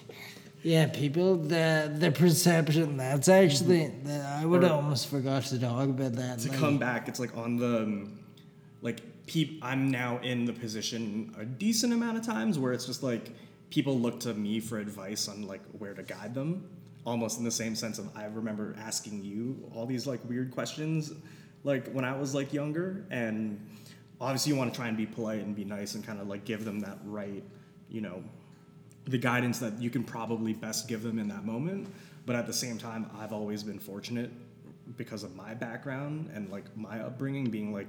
yeah, 0.63 0.87
people, 0.87 1.37
the 1.37 1.93
the 1.97 2.11
perception. 2.11 2.97
That's 2.97 3.29
actually, 3.29 3.89
the, 4.05 4.25
I 4.41 4.45
would 4.45 4.65
Or- 4.65 4.71
almost 4.73 5.09
forgot 5.09 5.45
to 5.45 5.59
talk 5.59 5.89
about 5.89 6.13
that. 6.15 6.41
to 6.41 6.49
like, 6.49 6.59
come 6.59 6.79
back 6.79 7.09
it's 7.09 7.21
like 7.21 7.37
on 7.37 7.57
the 7.57 7.83
um, 7.83 8.19
like 8.83 9.01
peop 9.27 9.59
i'm 9.63 9.91
now 9.91 10.19
in 10.23 10.47
the 10.47 10.53
position 10.55 11.35
a 11.39 11.45
decent 11.45 11.93
amount 11.93 12.17
of 12.17 12.25
times 12.25 12.59
where 12.59 12.73
it's 12.73 12.87
just 12.87 13.03
like 13.03 13.31
people 13.71 13.99
look 13.99 14.19
to 14.21 14.33
me 14.33 14.59
for 14.59 14.79
advice 14.79 15.29
on 15.29 15.43
like 15.47 15.61
where 15.79 15.93
to 15.93 16.03
guide 16.03 16.35
them 16.35 16.67
almost 17.05 17.39
in 17.39 17.45
the 17.45 17.51
same 17.51 17.75
sense 17.77 17.99
of 17.99 18.09
i 18.17 18.25
remember 18.25 18.75
asking 18.79 19.23
you 19.23 19.71
all 19.75 19.85
these 19.85 20.07
like 20.07 20.21
weird 20.27 20.51
questions 20.51 21.13
like 21.63 21.87
when 21.93 22.07
i 22.07 22.17
was 22.17 22.35
like 22.35 22.55
younger 22.55 23.05
and 23.11 23.61
obviously 24.19 24.51
you 24.51 24.57
want 24.59 24.73
to 24.73 24.77
try 24.79 24.89
and 24.89 24.97
be 24.97 25.05
polite 25.05 25.41
and 25.41 25.55
be 25.55 25.65
nice 25.65 25.95
and 25.95 26.07
kind 26.07 26.21
of 26.21 26.27
like 26.27 26.47
give 26.47 26.65
them 26.65 26.81
that 26.81 26.97
right 27.05 27.45
you 27.91 28.01
know 28.01 28.23
the 29.09 29.19
guidance 29.19 29.59
that 29.59 29.81
you 29.81 29.91
can 29.91 30.05
probably 30.05 30.53
best 30.53 30.87
give 30.87 31.03
them 31.03 31.19
in 31.19 31.29
that 31.29 31.45
moment. 31.45 31.89
But 32.27 32.37
at 32.37 32.47
the 32.47 32.53
same 32.53 32.79
time, 32.79 33.11
I've 33.19 33.33
always 33.33 33.63
been 33.63 33.79
fortunate 33.79 34.31
because 34.97 35.23
of 35.23 35.35
my 35.35 35.55
background 35.55 36.31
and 36.35 36.51
like 36.51 36.65
my 36.77 37.01
upbringing 37.01 37.51
being 37.51 37.73
like, 37.73 37.89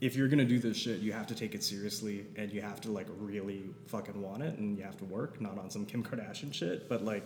if 0.00 0.16
you're 0.16 0.28
gonna 0.28 0.44
do 0.44 0.58
this 0.58 0.76
shit, 0.76 1.00
you 1.00 1.12
have 1.12 1.26
to 1.26 1.34
take 1.34 1.54
it 1.54 1.62
seriously 1.62 2.26
and 2.36 2.52
you 2.52 2.60
have 2.60 2.80
to 2.82 2.90
like 2.90 3.06
really 3.18 3.64
fucking 3.86 4.20
want 4.20 4.42
it 4.42 4.58
and 4.58 4.76
you 4.76 4.84
have 4.84 4.96
to 4.98 5.04
work, 5.06 5.40
not 5.40 5.58
on 5.58 5.70
some 5.70 5.84
Kim 5.84 6.02
Kardashian 6.02 6.52
shit, 6.52 6.88
but 6.88 7.04
like 7.04 7.24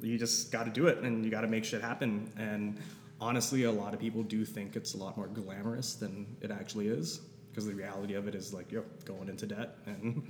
you 0.00 0.18
just 0.18 0.52
got 0.52 0.64
to 0.64 0.70
do 0.70 0.86
it 0.86 0.98
and 0.98 1.24
you 1.24 1.30
got 1.30 1.42
to 1.42 1.48
make 1.48 1.64
shit 1.64 1.80
happen. 1.80 2.30
And 2.38 2.78
honestly, 3.20 3.64
a 3.64 3.72
lot 3.72 3.94
of 3.94 4.00
people 4.00 4.22
do 4.22 4.44
think 4.44 4.76
it's 4.76 4.94
a 4.94 4.96
lot 4.96 5.16
more 5.16 5.28
glamorous 5.28 5.94
than 5.94 6.26
it 6.40 6.50
actually 6.50 6.88
is 6.88 7.20
because 7.50 7.66
the 7.66 7.74
reality 7.74 8.14
of 8.14 8.26
it 8.26 8.34
is 8.34 8.52
like, 8.52 8.72
yo, 8.72 8.84
going 9.04 9.28
into 9.28 9.46
debt 9.46 9.76
and 9.86 10.22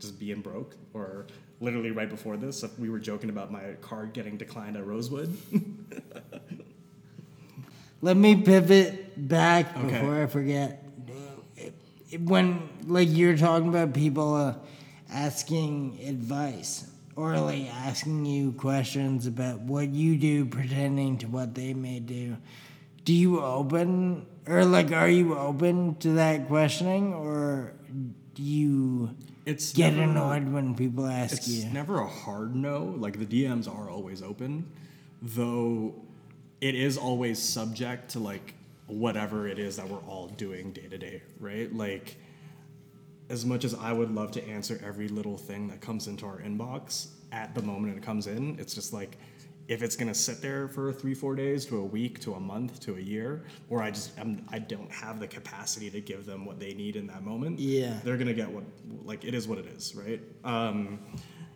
just 0.00 0.18
being 0.18 0.40
broke. 0.40 0.76
Or 0.94 1.26
literally 1.60 1.90
right 1.90 2.08
before 2.08 2.36
this, 2.36 2.64
we 2.78 2.88
were 2.90 2.98
joking 2.98 3.30
about 3.30 3.52
my 3.52 3.74
card 3.80 4.12
getting 4.12 4.36
declined 4.36 4.76
at 4.76 4.86
Rosewood. 4.86 5.36
Let 8.02 8.16
me 8.16 8.34
pivot 8.42 9.28
back 9.28 9.76
Okay. 9.76 9.88
before 10.00 10.22
I 10.22 10.26
forget. 10.26 10.82
When 12.18 12.68
like 12.86 13.08
you're 13.10 13.36
talking 13.36 13.68
about 13.68 13.92
people 13.94 14.34
uh, 14.34 14.54
asking 15.12 15.98
advice 16.04 16.90
or 17.14 17.38
like 17.38 17.66
asking 17.72 18.24
you 18.24 18.50
questions 18.52 19.26
about 19.26 19.60
what 19.60 19.90
you 19.90 20.16
do, 20.16 20.46
pretending 20.46 21.18
to 21.18 21.28
what 21.28 21.54
they 21.54 21.72
may 21.74 22.00
do, 22.00 22.36
do 23.04 23.12
you 23.12 23.40
open 23.40 24.26
or 24.48 24.64
like 24.64 24.90
are 24.92 25.08
you 25.08 25.38
open 25.38 25.94
to 25.96 26.12
that 26.14 26.48
questioning 26.48 27.12
or 27.14 27.74
do 28.34 28.42
you 28.42 29.10
It's 29.50 29.72
get 29.72 29.94
never- 29.94 30.10
annoyed 30.10 30.48
when 30.52 30.74
people 30.74 31.06
ask 31.06 31.32
It's 31.38 31.48
you? 31.48 31.64
It's 31.64 31.72
never 31.72 32.00
a 32.00 32.06
hard 32.06 32.54
no. 32.54 32.84
Like 32.84 33.18
the 33.18 33.26
DMs 33.26 33.66
are 33.68 33.90
always 33.90 34.22
open, 34.22 34.70
though 35.22 35.94
it 36.60 36.74
is 36.74 36.96
always 36.96 37.38
subject 37.38 38.10
to 38.12 38.18
like 38.20 38.54
whatever 38.86 39.46
it 39.48 39.58
is 39.58 39.76
that 39.76 39.88
we're 39.88 39.98
all 40.08 40.28
doing 40.28 40.72
day 40.72 40.86
to 40.88 40.98
day, 40.98 41.22
right? 41.38 41.74
Like 41.74 42.16
as 43.28 43.44
much 43.46 43.64
as 43.64 43.74
I 43.74 43.92
would 43.92 44.12
love 44.14 44.30
to 44.32 44.48
answer 44.48 44.80
every 44.84 45.08
little 45.08 45.36
thing 45.36 45.68
that 45.68 45.80
comes 45.80 46.06
into 46.08 46.26
our 46.26 46.38
inbox 46.38 47.08
at 47.32 47.54
the 47.54 47.62
moment 47.62 47.96
it 47.96 48.02
comes 48.02 48.26
in, 48.26 48.56
it's 48.58 48.74
just 48.74 48.92
like 48.92 49.16
if 49.70 49.82
it's 49.84 49.94
gonna 49.94 50.12
sit 50.12 50.42
there 50.42 50.66
for 50.66 50.92
three, 50.92 51.14
four 51.14 51.36
days 51.36 51.64
to 51.64 51.78
a 51.78 51.84
week 51.84 52.18
to 52.20 52.34
a 52.34 52.40
month 52.40 52.80
to 52.80 52.96
a 52.96 53.00
year, 53.00 53.44
or 53.68 53.80
I 53.82 53.92
just 53.92 54.18
I'm, 54.18 54.44
I 54.50 54.58
don't 54.58 54.90
have 54.90 55.20
the 55.20 55.28
capacity 55.28 55.88
to 55.90 56.00
give 56.00 56.26
them 56.26 56.44
what 56.44 56.58
they 56.58 56.74
need 56.74 56.96
in 56.96 57.06
that 57.06 57.22
moment. 57.22 57.58
Yeah. 57.60 57.98
they're 58.04 58.16
gonna 58.16 58.34
get 58.34 58.50
what 58.50 58.64
like 59.04 59.24
it 59.24 59.32
is 59.32 59.46
what 59.46 59.58
it 59.58 59.66
is, 59.66 59.94
right? 59.94 60.20
Um, 60.44 60.98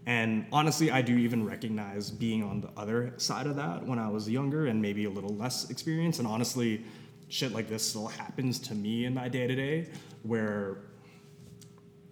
and 0.06 0.46
honestly, 0.52 0.92
I 0.92 1.02
do 1.02 1.16
even 1.16 1.44
recognize 1.44 2.10
being 2.10 2.44
on 2.44 2.60
the 2.60 2.70
other 2.76 3.14
side 3.16 3.46
of 3.48 3.56
that 3.56 3.84
when 3.84 3.98
I 3.98 4.08
was 4.08 4.28
younger 4.30 4.66
and 4.66 4.80
maybe 4.80 5.06
a 5.06 5.10
little 5.10 5.34
less 5.34 5.68
experienced. 5.70 6.18
And 6.20 6.28
honestly, 6.28 6.84
shit 7.28 7.52
like 7.52 7.68
this 7.68 7.82
still 7.82 8.06
happens 8.06 8.58
to 8.60 8.74
me 8.74 9.06
in 9.06 9.14
my 9.14 9.28
day 9.28 9.46
to 9.48 9.54
day, 9.56 9.88
where 10.22 10.76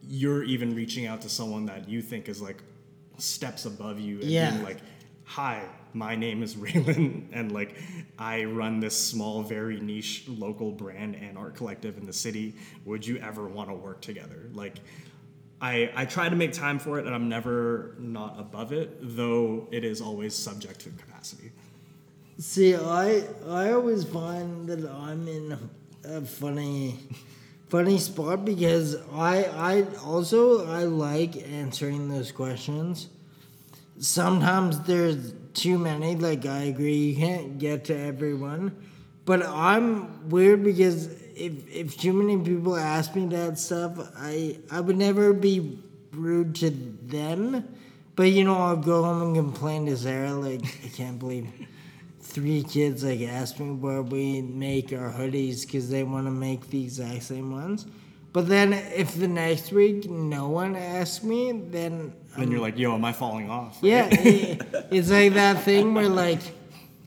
you're 0.08 0.42
even 0.42 0.74
reaching 0.74 1.06
out 1.06 1.20
to 1.22 1.28
someone 1.28 1.66
that 1.66 1.88
you 1.88 2.02
think 2.02 2.28
is 2.28 2.40
like 2.42 2.62
steps 3.18 3.66
above 3.66 4.00
you 4.00 4.16
and 4.20 4.24
Yeah. 4.30 4.50
being 4.50 4.64
like, 4.64 4.78
hi, 5.24 5.62
my 5.94 6.16
name 6.16 6.42
is 6.42 6.54
Raylan, 6.56 7.26
and 7.32 7.52
like 7.52 7.76
I 8.18 8.44
run 8.44 8.80
this 8.80 8.96
small, 8.96 9.42
very 9.42 9.80
niche 9.80 10.24
local 10.28 10.72
brand 10.72 11.16
and 11.16 11.36
art 11.36 11.54
collective 11.54 11.98
in 11.98 12.06
the 12.06 12.12
city. 12.12 12.54
Would 12.84 13.06
you 13.06 13.18
ever 13.18 13.48
want 13.48 13.68
to 13.70 13.74
work 13.74 14.00
together? 14.00 14.48
Like, 14.52 14.78
I, 15.60 15.90
I 15.94 16.04
try 16.06 16.28
to 16.28 16.34
make 16.34 16.52
time 16.52 16.78
for 16.80 16.98
it 16.98 17.06
and 17.06 17.14
I'm 17.14 17.28
never 17.28 17.94
not 17.98 18.38
above 18.38 18.72
it, 18.72 18.98
though 19.00 19.68
it 19.70 19.84
is 19.84 20.00
always 20.00 20.34
subject 20.34 20.80
to 20.80 20.90
capacity. 20.90 21.52
See, 22.38 22.74
I 22.74 23.22
I 23.46 23.72
always 23.72 24.02
find 24.04 24.68
that 24.68 24.90
I'm 24.90 25.28
in 25.28 25.56
a 26.04 26.22
funny 26.22 26.98
funny 27.68 27.98
spot 27.98 28.44
because 28.44 28.96
I 29.12 29.44
I 29.44 29.86
also 30.04 30.66
I 30.66 30.84
like 30.84 31.36
answering 31.36 32.08
those 32.08 32.32
questions. 32.32 33.08
Sometimes 34.02 34.80
there's 34.80 35.32
too 35.54 35.78
many, 35.78 36.16
like 36.16 36.44
I 36.44 36.64
agree, 36.64 36.96
you 36.96 37.16
can't 37.16 37.58
get 37.58 37.84
to 37.84 37.96
everyone. 37.96 38.76
But 39.24 39.46
I'm 39.46 40.28
weird 40.28 40.64
because 40.64 41.06
if 41.36 41.52
if 41.72 41.96
too 41.96 42.12
many 42.12 42.36
people 42.44 42.76
ask 42.76 43.14
me 43.14 43.26
that 43.26 43.58
stuff, 43.58 43.92
I 44.16 44.58
I 44.70 44.80
would 44.80 44.98
never 44.98 45.32
be 45.32 45.78
rude 46.12 46.56
to 46.56 46.70
them. 46.70 47.64
But 48.16 48.24
you 48.24 48.42
know, 48.44 48.56
I'll 48.56 48.76
go 48.76 49.04
home 49.04 49.22
and 49.22 49.36
complain 49.36 49.86
to 49.86 49.96
Sarah 49.96 50.32
like 50.34 50.64
I 50.84 50.88
can't 50.88 51.18
believe 51.20 51.46
three 52.20 52.64
kids 52.64 53.04
like 53.04 53.20
asked 53.20 53.60
me 53.60 53.70
where 53.72 54.02
we 54.02 54.42
make 54.42 54.92
our 54.92 55.12
hoodies 55.12 55.62
because 55.64 55.90
they 55.90 56.02
want 56.02 56.26
to 56.26 56.30
make 56.32 56.68
the 56.70 56.82
exact 56.82 57.22
same 57.22 57.52
ones. 57.52 57.86
But 58.32 58.48
then 58.48 58.72
if 58.72 59.14
the 59.14 59.28
next 59.28 59.70
week 59.72 60.10
no 60.10 60.48
one 60.48 60.74
asks 60.74 61.22
me, 61.22 61.52
then 61.52 62.14
Then 62.36 62.50
you're 62.50 62.60
like, 62.60 62.78
yo, 62.78 62.94
am 62.94 63.04
I 63.04 63.12
falling 63.12 63.50
off? 63.50 63.78
yeah, 63.82 64.08
it's 64.10 65.10
like 65.10 65.34
that 65.34 65.62
thing 65.62 65.94
where 65.94 66.08
like 66.08 66.40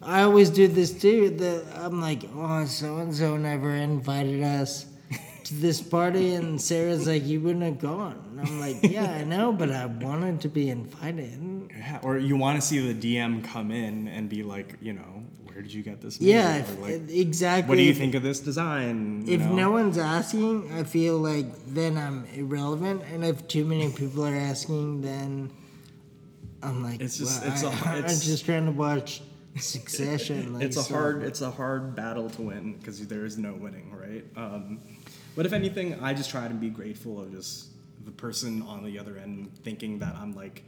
I 0.02 0.22
always 0.22 0.50
do 0.50 0.68
this 0.68 0.94
too. 0.94 1.32
That 1.32 1.66
I'm 1.76 2.00
like, 2.00 2.24
oh, 2.36 2.66
so 2.66 2.98
and 2.98 3.14
so 3.14 3.38
never 3.38 3.72
invited 3.72 4.44
us 4.44 4.86
to 5.46 5.54
this 5.56 5.82
party, 5.82 6.34
and 6.34 6.62
Sarah's 6.62 7.08
like, 7.08 7.26
you 7.26 7.40
wouldn't 7.42 7.64
have 7.64 7.80
gone. 7.80 8.24
And 8.32 8.42
I'm 8.42 8.60
like, 8.60 8.78
yeah, 8.84 9.12
I 9.12 9.24
know, 9.24 9.52
but 9.52 9.72
I 9.72 9.86
wanted 9.86 10.42
to 10.42 10.50
be 10.50 10.70
invited. 10.70 11.70
Yeah, 11.72 12.00
or 12.02 12.18
you 12.18 12.36
want 12.36 12.60
to 12.60 12.66
see 12.66 12.92
the 12.92 13.20
DM 13.20 13.44
come 13.44 13.72
in 13.72 14.08
and 14.08 14.30
be 14.30 14.44
like, 14.44 14.76
you 14.82 14.94
know, 14.94 15.24
where 15.56 15.62
did 15.62 15.74
you 15.74 15.84
get 15.84 16.02
this? 16.02 16.20
made? 16.20 16.28
Yeah, 16.32 16.66
like, 16.82 17.10
exactly. 17.10 17.70
what 17.70 17.78
do 17.78 17.84
you 17.84 17.94
think 17.94 18.14
of 18.14 18.22
this 18.22 18.42
design? 18.42 19.24
If 19.26 19.40
know? 19.40 19.56
no 19.56 19.72
one's 19.72 19.98
asking, 19.98 20.70
I 20.74 20.84
feel 20.84 21.18
like 21.18 21.46
then 21.68 21.98
I'm 21.98 22.26
irrelevant, 22.36 23.04
and 23.10 23.24
if 23.24 23.48
too 23.48 23.64
many 23.64 23.90
people 23.90 24.26
are 24.26 24.36
asking, 24.36 25.00
then 25.00 25.50
I'm 26.62 26.84
like, 26.84 27.00
It's 27.00 27.18
just- 27.18 27.42
well, 27.42 27.54
it's 27.54 27.64
a- 27.64 27.88
I, 27.88 27.94
am 27.94 28.00
it's- 28.00 28.26
just 28.26 28.44
trying 28.44 28.66
to 28.66 28.72
watch 28.72 29.22
Succession. 29.58 30.54
Like, 30.56 30.64
it's 30.64 30.76
a 30.76 30.84
so- 30.84 30.94
hard 30.94 31.24
it's 31.24 31.40
a 31.40 31.50
hard 31.52 31.96
battle 31.96 32.30
to 32.32 32.42
win 32.42 32.74
because 32.74 33.08
there 33.08 33.24
is 33.24 33.38
no 33.38 33.54
winning, 33.54 33.96
right? 33.96 34.26
Um, 34.36 34.82
but 35.38 35.46
if 35.46 35.54
anything, 35.54 35.98
I 36.02 36.14
just 36.14 36.30
try 36.30 36.50
to 36.50 36.54
be 36.54 36.70
grateful 36.70 37.22
of 37.22 37.32
just 37.32 37.68
the 38.04 38.12
person 38.12 38.62
on 38.64 38.84
the 38.84 39.00
other 39.00 39.18
end 39.18 39.52
thinking 39.64 40.00
that 40.00 40.18
I'm 40.18 40.34
like 40.36 40.66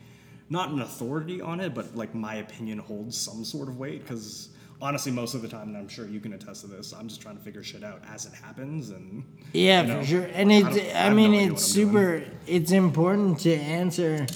not 0.49 0.69
an 0.69 0.79
authority 0.79 1.41
on 1.41 1.59
it, 1.59 1.75
but 1.75 1.93
like 1.97 2.15
my 2.15 2.35
opinion 2.35 2.77
holds 2.77 3.17
some 3.17 3.43
sort 3.43 3.67
of 3.67 3.77
weight 3.77 4.03
because. 4.07 4.47
Honestly, 4.79 5.11
most 5.11 5.33
of 5.33 5.41
the 5.41 5.47
time, 5.47 5.69
and 5.69 5.77
I'm 5.77 5.87
sure 5.87 6.05
you 6.07 6.19
can 6.19 6.33
attest 6.33 6.61
to 6.61 6.67
this, 6.67 6.93
I'm 6.93 7.07
just 7.07 7.19
trying 7.19 7.35
to 7.37 7.43
figure 7.43 7.63
shit 7.63 7.83
out 7.83 8.01
as 8.13 8.25
it 8.27 8.33
happens, 8.33 8.89
and 8.91 9.23
Yeah, 9.53 9.81
you 9.81 9.87
know, 9.87 9.99
for 10.01 10.05
sure. 10.05 10.29
And 10.33 10.51
I 10.51 10.55
it's, 10.55 10.75
don't- 10.77 10.95
I 10.95 11.07
I, 11.07 11.13
mean, 11.13 11.31
no 11.31 11.37
it's 11.53 11.75
I'm 11.75 11.83
doing. 11.83 11.89
super, 12.19 12.23
it's 12.45 12.71
important 12.71 13.39
to 13.39 13.55
answer. 13.55 14.27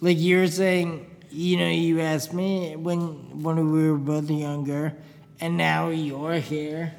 Like 0.00 0.18
you 0.18 0.38
were 0.38 0.46
saying, 0.48 1.10
you 1.30 1.58
know, 1.58 1.68
you 1.68 2.00
asked 2.00 2.32
me 2.32 2.74
when, 2.76 3.42
when 3.42 3.70
we 3.70 3.90
were 3.90 3.98
both 3.98 4.30
younger, 4.30 4.94
and 5.40 5.58
now 5.58 5.88
you're 5.90 6.38
here 6.38 6.94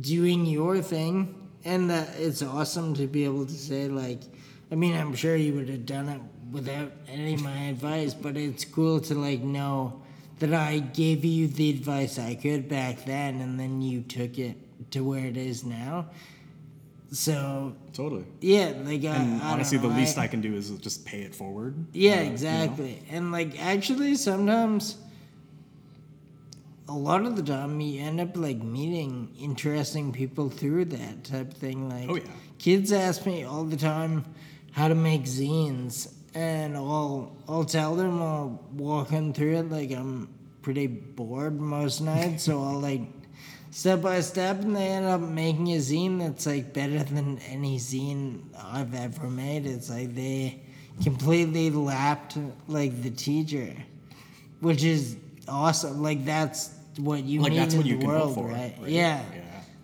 doing 0.00 0.46
your 0.46 0.80
thing. 0.80 1.34
And 1.66 1.90
that 1.90 2.10
it's 2.16 2.42
awesome 2.42 2.94
to 2.94 3.06
be 3.08 3.24
able 3.24 3.44
to 3.44 3.52
say, 3.52 3.88
like, 3.88 4.20
I 4.70 4.76
mean, 4.76 4.94
I'm 4.96 5.14
sure 5.16 5.34
you 5.34 5.52
would 5.54 5.68
have 5.68 5.84
done 5.84 6.08
it 6.08 6.20
without 6.52 6.92
any 7.08 7.34
of 7.34 7.42
my 7.42 7.64
advice, 7.64 8.14
but 8.14 8.36
it's 8.36 8.64
cool 8.64 9.00
to, 9.00 9.14
like, 9.16 9.40
know 9.42 10.00
that 10.38 10.52
I 10.52 10.78
gave 10.80 11.24
you 11.24 11.48
the 11.48 11.70
advice 11.70 12.18
I 12.18 12.34
could 12.34 12.68
back 12.68 13.04
then, 13.04 13.40
and 13.40 13.58
then 13.58 13.80
you 13.82 14.02
took 14.02 14.38
it 14.38 14.56
to 14.92 15.00
where 15.02 15.24
it 15.26 15.36
is 15.36 15.64
now. 15.64 16.06
So 17.12 17.74
totally. 17.92 18.24
yeah, 18.40 18.72
like 18.84 19.04
I, 19.04 19.14
And 19.16 19.40
I 19.42 19.52
honestly, 19.52 19.78
don't 19.78 19.90
the 19.92 19.96
least 19.96 20.18
I 20.18 20.26
can 20.26 20.40
do 20.40 20.54
is 20.54 20.70
just 20.78 21.06
pay 21.06 21.22
it 21.22 21.34
forward. 21.34 21.74
Yeah, 21.92 22.12
Uh, 22.12 22.16
you 22.16 22.24
know? 22.26 22.30
exactly. 22.32 23.02
And 23.10 23.32
like 23.32 23.62
actually, 23.62 24.16
sometimes 24.16 24.98
a 26.88 26.92
lot 26.92 27.24
of 27.24 27.36
the 27.36 27.42
time 27.42 27.80
you 27.80 28.02
end 28.02 28.20
up 28.20 28.36
like 28.36 28.58
meeting 28.62 29.32
interesting 29.40 30.12
people 30.12 30.48
through 30.50 30.84
that 30.86 31.24
type 31.24 31.52
of 31.52 31.54
thing. 31.58 31.88
Like 31.88 32.10
Oh, 32.10 32.16
yeah. 32.16 32.22
kids 32.58 32.92
ask 32.92 33.24
me 33.26 33.44
all 33.44 33.64
the 33.64 33.76
time 33.76 34.24
how 34.72 34.88
to 34.88 34.94
make 34.94 35.22
zines, 35.24 36.12
and 36.36 36.76
I'll 36.76 37.34
I'll 37.48 37.64
tell 37.64 37.96
them 37.96 38.20
I'll 38.20 38.62
walk 38.74 39.08
them 39.08 39.32
through 39.32 39.56
it. 39.56 39.70
Like 39.70 39.90
I'm 39.90 40.28
pretty 40.60 40.86
bored 40.86 41.58
most 41.58 42.00
nights, 42.02 42.44
so 42.44 42.62
I'll 42.62 42.78
like 42.78 43.00
step 43.70 44.02
by 44.02 44.20
step, 44.20 44.60
and 44.60 44.76
they 44.76 44.88
end 44.88 45.06
up 45.06 45.20
making 45.22 45.68
a 45.72 45.76
zine 45.78 46.18
that's 46.18 46.46
like 46.46 46.74
better 46.74 47.02
than 47.02 47.38
any 47.48 47.78
zine 47.78 48.42
I've 48.62 48.94
ever 48.94 49.28
made. 49.28 49.66
It's 49.66 49.88
like 49.88 50.14
they 50.14 50.60
completely 51.02 51.70
lapped 51.70 52.36
like 52.68 53.02
the 53.02 53.10
teacher, 53.10 53.74
which 54.60 54.84
is 54.84 55.16
awesome. 55.48 56.02
Like 56.02 56.26
that's 56.26 56.70
what 56.98 57.24
you 57.24 57.40
Like 57.40 57.52
need 57.52 57.58
that's 57.60 57.74
in 57.74 57.78
what 57.80 57.86
you 57.86 57.94
the 57.96 58.00
can 58.00 58.08
world, 58.10 58.34
hope 58.34 58.44
for, 58.44 58.48
right? 58.48 58.74
right? 58.78 58.88
Yeah. 58.90 59.22
Yeah. 59.34 59.42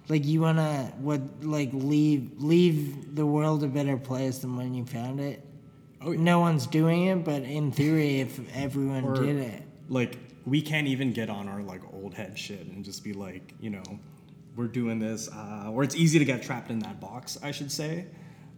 Like 0.08 0.26
you 0.26 0.42
wanna 0.42 0.92
what 0.98 1.22
like 1.42 1.70
leave 1.72 2.32
leave 2.36 3.14
the 3.14 3.24
world 3.24 3.64
a 3.64 3.68
better 3.68 3.96
place 3.96 4.38
than 4.40 4.54
when 4.56 4.74
you 4.74 4.84
found 4.84 5.18
it. 5.18 5.42
Oh, 6.04 6.12
yeah. 6.12 6.20
No 6.20 6.40
one's 6.40 6.66
doing 6.66 7.04
it, 7.06 7.24
but 7.24 7.42
in 7.42 7.72
theory, 7.72 8.20
if 8.20 8.40
everyone 8.56 9.04
Or- 9.04 9.14
did 9.14 9.36
it, 9.36 9.62
like 9.88 10.18
we 10.44 10.60
can't 10.62 10.86
even 10.88 11.12
get 11.12 11.30
on 11.30 11.48
our 11.48 11.62
like 11.62 11.82
old 11.92 12.14
head 12.14 12.38
shit 12.38 12.66
and 12.66 12.84
just 12.84 13.04
be 13.04 13.12
like 13.12 13.54
you 13.60 13.70
know 13.70 13.82
we're 14.56 14.66
doing 14.66 14.98
this 14.98 15.28
uh, 15.30 15.70
or 15.70 15.82
it's 15.82 15.94
easy 15.94 16.18
to 16.18 16.24
get 16.24 16.42
trapped 16.42 16.70
in 16.70 16.78
that 16.80 17.00
box 17.00 17.38
i 17.42 17.50
should 17.50 17.70
say 17.70 18.06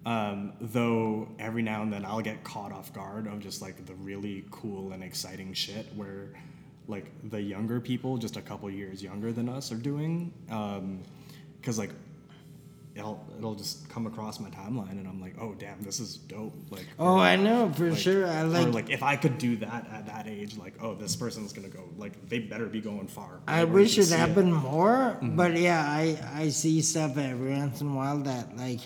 um, 0.06 0.52
though 0.60 1.28
every 1.38 1.62
now 1.62 1.82
and 1.82 1.92
then 1.92 2.04
i'll 2.04 2.20
get 2.20 2.42
caught 2.44 2.72
off 2.72 2.92
guard 2.92 3.26
of 3.26 3.38
just 3.40 3.60
like 3.62 3.84
the 3.86 3.94
really 3.96 4.44
cool 4.50 4.92
and 4.92 5.02
exciting 5.02 5.52
shit 5.52 5.86
where 5.94 6.30
like 6.88 7.06
the 7.30 7.40
younger 7.40 7.80
people 7.80 8.16
just 8.16 8.36
a 8.36 8.42
couple 8.42 8.70
years 8.70 9.02
younger 9.02 9.32
than 9.32 9.48
us 9.48 9.70
are 9.72 9.76
doing 9.76 10.32
because 11.60 11.78
like 11.78 11.90
it'll, 12.94 13.24
it'll 13.38 13.54
just 13.56 13.88
come 13.88 14.06
across 14.06 14.38
my 14.38 14.48
timeline 14.50 14.92
and 14.92 15.06
i'm 15.08 15.20
like 15.20 15.34
oh 15.40 15.52
damn 15.54 15.80
this 15.82 15.98
is 16.00 16.16
dope 16.16 16.54
like 16.70 16.86
oh, 16.98 17.18
I 17.18 17.36
know 17.36 17.72
for 17.72 17.90
like- 17.90 17.98
sure. 17.98 18.26
I 18.26 18.42
or 18.42 18.46
like. 18.46 18.74
like 18.74 18.90
if 18.90 19.02
I 19.02 19.16
could 19.16 19.38
do 19.38 19.56
that 19.56 19.86
at 19.92 20.06
that 20.06 20.26
age, 20.28 20.56
like 20.56 20.74
oh, 20.82 20.94
this 20.94 21.16
person's 21.16 21.52
gonna 21.52 21.68
go. 21.68 21.84
Like 21.96 22.28
they 22.28 22.38
better 22.38 22.66
be 22.66 22.80
going 22.80 23.06
far. 23.08 23.40
I 23.48 23.64
wish 23.64 23.98
it 23.98 24.08
happened 24.10 24.54
more, 24.54 25.16
Mm-hmm. 25.20 25.36
but 25.36 25.56
yeah, 25.56 25.82
I 25.86 26.18
I 26.34 26.48
see 26.50 26.80
stuff 26.82 27.16
every 27.18 27.50
once 27.52 27.80
in 27.80 27.88
a 27.88 27.94
while 27.94 28.18
that 28.30 28.56
like 28.56 28.80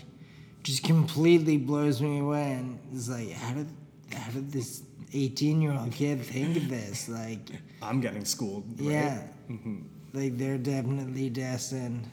just 0.63 0.85
completely 0.85 1.57
blows 1.59 2.01
me 2.01 2.19
away, 2.21 2.53
and 2.53 2.79
it's 2.93 3.09
like 3.09 3.31
how 3.33 3.55
did 3.55 3.69
how 4.13 4.31
did 4.33 4.51
this 4.53 4.83
eighteen 5.13 5.61
year 5.63 5.73
old 5.73 5.93
kid 5.93 6.21
think 6.23 6.57
of 6.57 6.69
this? 6.69 7.09
Like, 7.09 7.41
I'm 7.83 8.01
getting 8.01 8.25
schooled. 8.25 8.65
Right? 8.81 8.91
yeah, 8.93 9.23
Mm-hmm. 9.51 9.77
like 10.15 10.37
they're 10.39 10.59
definitely 10.59 11.31
destined 11.31 12.09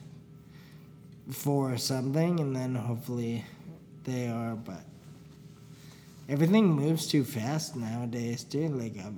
for 1.30 1.76
something, 1.76 2.40
and 2.40 2.54
then 2.54 2.74
hopefully 2.74 3.44
they 4.04 4.28
are, 4.28 4.54
but. 4.54 4.84
Everything 6.28 6.66
moves 6.66 7.06
too 7.06 7.22
fast 7.22 7.76
nowadays, 7.76 8.42
dude. 8.42 8.72
Like 8.72 8.96
I've 8.98 9.14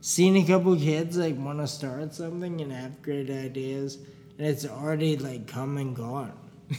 seen 0.00 0.36
a 0.36 0.44
couple 0.44 0.74
kids 0.76 1.16
like 1.16 1.36
want 1.36 1.60
to 1.60 1.66
start 1.68 2.12
something 2.12 2.60
and 2.60 2.72
have 2.72 3.00
great 3.02 3.30
ideas, 3.30 3.98
and 4.36 4.46
it's 4.46 4.66
already 4.66 5.16
like 5.16 5.46
come 5.46 5.78
and 5.78 5.94
gone. 5.94 6.32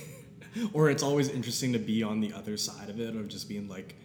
Or 0.73 0.89
it's 0.89 1.01
always 1.01 1.29
interesting 1.29 1.71
to 1.71 1.79
be 1.79 2.03
on 2.03 2.19
the 2.19 2.33
other 2.33 2.57
side 2.57 2.89
of 2.89 2.99
it, 2.99 3.15
of 3.15 3.29
just 3.29 3.47
being 3.47 3.69
like, 3.69 3.95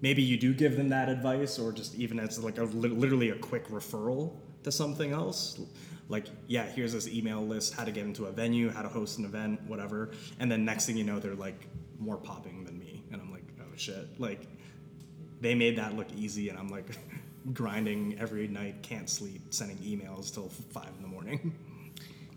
maybe 0.00 0.20
you 0.20 0.36
do 0.36 0.52
give 0.52 0.76
them 0.76 0.88
that 0.88 1.08
advice, 1.08 1.60
or 1.60 1.70
just 1.70 1.94
even 1.94 2.18
as 2.18 2.42
like 2.42 2.58
a 2.58 2.64
literally 2.64 3.30
a 3.30 3.36
quick 3.36 3.68
referral 3.68 4.32
to 4.64 4.72
something 4.72 5.12
else. 5.12 5.60
Like, 6.08 6.26
yeah, 6.46 6.64
here's 6.64 6.92
this 6.92 7.08
email 7.08 7.46
list, 7.46 7.74
how 7.74 7.84
to 7.84 7.92
get 7.92 8.04
into 8.04 8.26
a 8.26 8.32
venue, 8.32 8.70
how 8.70 8.82
to 8.82 8.88
host 8.88 9.18
an 9.18 9.24
event, 9.24 9.60
whatever. 9.66 10.10
And 10.38 10.50
then 10.50 10.64
next 10.64 10.86
thing 10.86 10.96
you 10.96 11.04
know, 11.04 11.18
they're 11.18 11.34
like 11.34 11.68
more 11.98 12.16
popping 12.16 12.64
than 12.64 12.78
me, 12.78 13.02
and 13.12 13.20
I'm 13.20 13.30
like, 13.30 13.44
oh 13.60 13.76
shit, 13.76 14.20
like 14.20 14.46
they 15.40 15.54
made 15.54 15.76
that 15.78 15.96
look 15.96 16.08
easy, 16.16 16.48
and 16.48 16.58
I'm 16.58 16.68
like 16.68 16.86
grinding 17.52 18.16
every 18.18 18.48
night, 18.48 18.82
can't 18.82 19.08
sleep, 19.08 19.42
sending 19.50 19.78
emails 19.78 20.32
till 20.32 20.48
five 20.48 20.90
in 20.96 21.02
the 21.02 21.08
morning. 21.08 21.54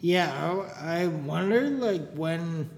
Yeah, 0.01 0.67
I, 0.77 1.07
wonder 1.07 1.67
like 1.69 2.13
when 2.13 2.69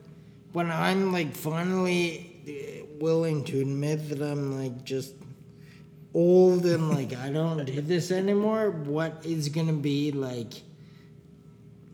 when 0.53 0.71
I'm 0.71 1.11
like 1.11 1.35
finally 1.35 2.39
uh, 2.47 2.85
willing 2.99 3.43
to 3.45 3.59
admit 3.59 4.07
that 4.09 4.21
I'm 4.21 4.57
like 4.57 4.85
just 4.85 5.13
old 6.13 6.65
and 6.65 6.89
like 6.89 7.13
I 7.17 7.29
don't 7.29 7.65
do 7.65 7.81
this 7.81 8.11
anymore. 8.11 8.71
What 8.71 9.25
is 9.25 9.49
gonna 9.49 9.73
be 9.73 10.11
like? 10.13 10.53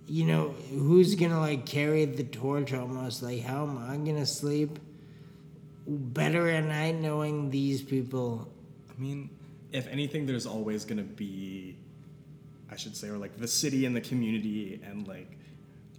You 0.06 0.26
know, 0.26 0.50
who's 0.70 1.16
gonna 1.16 1.40
like 1.40 1.66
carry 1.66 2.06
the 2.06 2.24
torch 2.24 2.74
almost? 2.74 3.24
Like, 3.24 3.42
how 3.42 3.64
am 3.64 3.78
I 3.78 3.96
gonna 3.98 4.26
sleep 4.26 4.78
better 5.88 6.50
at 6.50 6.66
night 6.66 6.96
knowing 6.96 7.50
these 7.50 7.82
people? 7.82 8.48
I 8.90 9.02
mean, 9.02 9.30
if 9.72 9.88
anything, 9.88 10.26
there's 10.26 10.46
always 10.46 10.84
gonna 10.84 11.04
be, 11.04 11.78
I 12.70 12.76
should 12.76 12.98
say, 12.98 13.08
or 13.08 13.18
like 13.18 13.38
the 13.38 13.48
city 13.48 13.86
and 13.86 13.96
the 13.96 14.02
community, 14.02 14.82
and 14.84 15.08
like, 15.08 15.38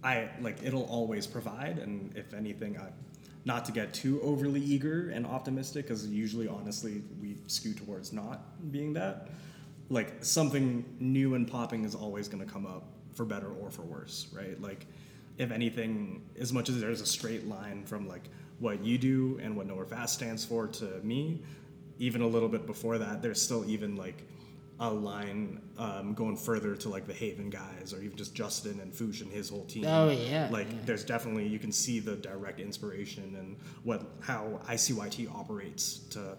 I 0.03 0.29
like 0.39 0.61
it'll 0.63 0.85
always 0.85 1.25
provide. 1.25 1.79
And 1.79 2.15
if 2.15 2.35
anything, 2.35 2.77
I, 2.77 2.89
not 3.43 3.65
to 3.65 3.71
get 3.71 3.91
too 3.91 4.21
overly 4.21 4.61
eager 4.61 5.09
and 5.09 5.25
optimistic, 5.25 5.85
because 5.85 6.05
usually, 6.05 6.47
honestly, 6.47 7.01
we 7.19 7.37
skew 7.47 7.73
towards 7.73 8.13
not 8.13 8.71
being 8.71 8.93
that. 8.93 9.29
Like 9.89 10.23
something 10.23 10.85
new 10.99 11.33
and 11.33 11.47
popping 11.47 11.85
is 11.85 11.95
always 11.95 12.27
gonna 12.27 12.45
come 12.45 12.67
up 12.67 12.94
for 13.15 13.25
better 13.25 13.47
or 13.49 13.71
for 13.71 13.81
worse, 13.81 14.27
right? 14.33 14.61
Like, 14.61 14.85
if 15.37 15.51
anything, 15.51 16.21
as 16.39 16.53
much 16.53 16.69
as 16.69 16.79
there's 16.79 17.01
a 17.01 17.05
straight 17.05 17.47
line 17.47 17.83
from 17.85 18.07
like 18.07 18.29
what 18.59 18.83
you 18.83 18.97
do 18.97 19.39
and 19.41 19.55
what 19.57 19.67
Nowhere 19.67 19.85
Fast 19.85 20.13
stands 20.13 20.45
for 20.45 20.67
to 20.67 20.85
me, 21.03 21.41
even 21.99 22.21
a 22.21 22.27
little 22.27 22.49
bit 22.49 22.65
before 22.65 22.97
that, 22.99 23.21
there's 23.21 23.41
still 23.41 23.69
even 23.69 23.95
like 23.95 24.23
a 24.79 24.89
line 24.89 25.61
um, 25.77 26.13
going 26.13 26.35
further 26.35 26.75
to 26.75 26.89
like 26.89 27.07
the 27.07 27.13
Haven 27.13 27.49
guys 27.49 27.93
or 27.93 28.01
even 28.01 28.17
just 28.17 28.35
Justin 28.35 28.79
and 28.81 28.93
Foosh 28.93 29.21
and 29.21 29.31
his 29.31 29.49
whole 29.49 29.63
team. 29.65 29.85
Oh, 29.85 30.09
yeah, 30.09 30.49
Like 30.51 30.67
yeah. 30.69 30.79
there's 30.85 31.05
definitely 31.05 31.47
you 31.47 31.59
can 31.59 31.71
see 31.71 31.99
the 31.99 32.15
direct 32.17 32.59
inspiration 32.59 33.35
and 33.37 33.55
what 33.83 34.03
how 34.19 34.59
ICYT 34.67 35.33
operates 35.33 35.99
to 36.11 36.37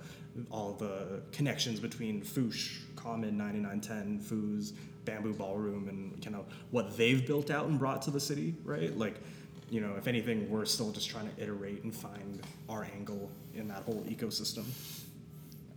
all 0.51 0.75
the 0.75 1.23
connections 1.33 1.81
between 1.81 2.21
Foosh, 2.23 2.81
Common 2.95 3.39
9910, 3.39 4.21
Foos, 4.21 4.73
Bamboo 5.07 5.33
Ballroom, 5.33 5.89
and 5.89 6.23
kind 6.23 6.37
of 6.37 6.45
what 6.71 6.97
they've 6.99 7.27
built 7.27 7.51
out 7.51 7.67
and 7.67 7.79
brought 7.79 8.03
to 8.03 8.11
the 8.11 8.21
city, 8.21 8.55
right? 8.65 8.95
Like, 8.97 9.15
you 9.71 9.81
know, 9.81 9.95
if 9.97 10.07
anything, 10.07 10.51
we're 10.51 10.67
still 10.67 10.93
just 10.93 11.09
trying 11.09 11.31
to 11.35 11.43
iterate 11.43 11.83
and 11.85 11.95
find 11.95 12.43
our 12.69 12.87
angle 12.95 13.31
in 13.55 13.69
that 13.69 13.83
whole 13.85 14.05
ecosystem. 14.09 14.65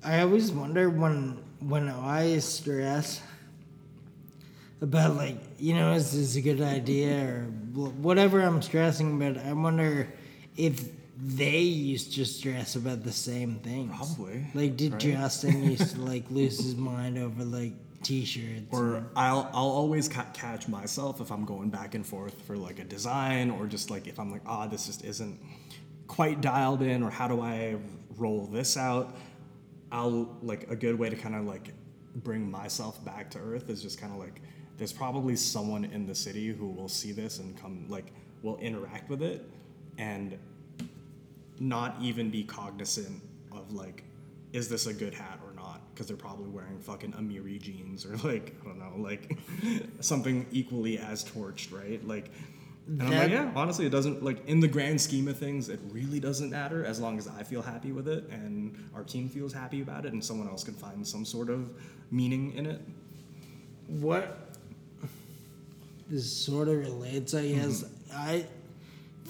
I 0.03 0.21
always 0.21 0.51
wonder 0.51 0.89
when 0.89 1.37
when 1.59 1.87
I 1.89 2.37
stress 2.39 3.21
about 4.81 5.15
like 5.15 5.37
you 5.57 5.73
know 5.73 5.91
is 5.93 6.13
this 6.13 6.35
a 6.37 6.41
good 6.41 6.61
idea 6.61 7.25
or 7.25 7.43
whatever 8.01 8.41
I'm 8.41 8.61
stressing 8.61 9.21
about. 9.21 9.43
I 9.45 9.53
wonder 9.53 10.07
if 10.55 10.89
they 11.21 11.59
used 11.59 12.13
to 12.15 12.23
stress 12.25 12.75
about 12.77 13.03
the 13.03 13.11
same 13.11 13.55
things. 13.55 13.93
Probably, 13.93 14.45
Like, 14.53 14.77
did 14.77 14.93
right? 14.93 15.01
Justin 15.01 15.69
used 15.69 15.95
to 15.95 16.01
like 16.01 16.23
lose 16.31 16.57
his 16.63 16.75
mind 16.75 17.17
over 17.17 17.43
like 17.43 17.73
t-shirts? 18.03 18.67
Or 18.71 19.03
I'll 19.15 19.49
I'll 19.53 19.69
always 19.69 20.07
ca- 20.07 20.31
catch 20.33 20.67
myself 20.67 21.21
if 21.21 21.31
I'm 21.31 21.45
going 21.45 21.69
back 21.69 21.95
and 21.95 22.05
forth 22.05 22.41
for 22.43 22.57
like 22.57 22.79
a 22.79 22.83
design 22.83 23.51
or 23.51 23.67
just 23.67 23.89
like 23.89 24.07
if 24.07 24.19
I'm 24.19 24.31
like 24.31 24.41
ah 24.45 24.67
this 24.67 24.85
just 24.85 25.03
isn't 25.03 25.39
quite 26.07 26.41
dialed 26.41 26.81
in 26.81 27.03
or 27.03 27.09
how 27.09 27.27
do 27.27 27.41
I 27.41 27.77
roll 28.17 28.45
this 28.47 28.77
out. 28.77 29.15
I'll 29.91 30.37
like 30.41 30.69
a 30.69 30.75
good 30.75 30.97
way 30.97 31.09
to 31.09 31.15
kind 31.15 31.35
of 31.35 31.45
like 31.45 31.73
bring 32.15 32.49
myself 32.49 33.03
back 33.05 33.29
to 33.31 33.39
earth 33.39 33.69
is 33.69 33.81
just 33.81 33.99
kind 33.99 34.11
of 34.11 34.19
like 34.19 34.41
there's 34.77 34.93
probably 34.93 35.35
someone 35.35 35.85
in 35.85 36.05
the 36.05 36.15
city 36.15 36.47
who 36.47 36.67
will 36.67 36.87
see 36.87 37.11
this 37.11 37.39
and 37.39 37.59
come 37.59 37.85
like 37.89 38.13
will 38.41 38.57
interact 38.57 39.09
with 39.09 39.21
it 39.21 39.43
and 39.97 40.37
not 41.59 41.97
even 42.01 42.29
be 42.29 42.43
cognizant 42.43 43.21
of 43.51 43.71
like, 43.73 44.03
is 44.53 44.69
this 44.69 44.87
a 44.87 44.93
good 44.93 45.13
hat? 45.13 45.39
Because 45.99 46.07
they're 46.07 46.15
probably 46.15 46.47
wearing 46.47 46.79
fucking 46.79 47.11
Amiri 47.11 47.59
jeans 47.61 48.05
or 48.05 48.15
like 48.25 48.55
I 48.61 48.67
don't 48.69 48.79
know, 48.79 48.93
like 48.97 49.37
something 49.99 50.45
equally 50.49 50.97
as 50.97 51.25
torched, 51.25 51.77
right? 51.77 52.01
Like, 52.07 52.31
and 52.87 53.03
I'm 53.03 53.09
like, 53.11 53.31
yeah, 53.31 53.51
honestly, 53.53 53.85
it 53.85 53.89
doesn't 53.89 54.23
like 54.23 54.47
in 54.47 54.61
the 54.61 54.67
grand 54.69 55.01
scheme 55.01 55.27
of 55.27 55.37
things, 55.37 55.67
it 55.67 55.81
really 55.91 56.21
doesn't 56.21 56.51
matter 56.51 56.85
as 56.85 57.01
long 57.01 57.17
as 57.17 57.27
I 57.27 57.43
feel 57.43 57.61
happy 57.61 57.91
with 57.91 58.07
it 58.07 58.29
and 58.29 58.81
our 58.95 59.03
team 59.03 59.27
feels 59.27 59.51
happy 59.51 59.81
about 59.81 60.05
it, 60.05 60.13
and 60.13 60.23
someone 60.23 60.47
else 60.47 60.63
can 60.63 60.73
find 60.73 61.05
some 61.05 61.25
sort 61.25 61.49
of 61.49 61.69
meaning 62.11 62.53
in 62.53 62.65
it. 62.65 62.81
what 63.87 64.55
this 66.09 66.31
sort 66.31 66.69
of 66.69 66.77
relates, 66.77 67.33
I 67.33 67.49
guess. 67.49 67.83
Mm-hmm. 67.83 68.15
I 68.15 68.45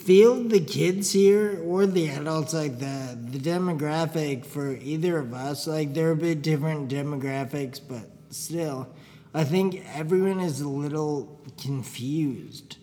feel 0.09 0.43
the 0.43 0.59
kids 0.59 1.11
here 1.11 1.61
or 1.63 1.85
the 1.85 2.07
adults, 2.07 2.51
like 2.51 2.79
the 2.79 3.15
the 3.29 3.37
demographic 3.37 4.43
for 4.43 4.71
either 4.77 5.19
of 5.19 5.35
us, 5.35 5.67
like 5.67 5.93
they're 5.93 6.13
a 6.13 6.15
bit 6.15 6.41
different 6.41 6.89
demographics, 6.89 7.79
but 7.79 8.09
still, 8.31 8.87
I 9.35 9.43
think 9.43 9.85
everyone 9.93 10.39
is 10.39 10.61
a 10.61 10.67
little 10.67 11.39
confused. 11.61 12.77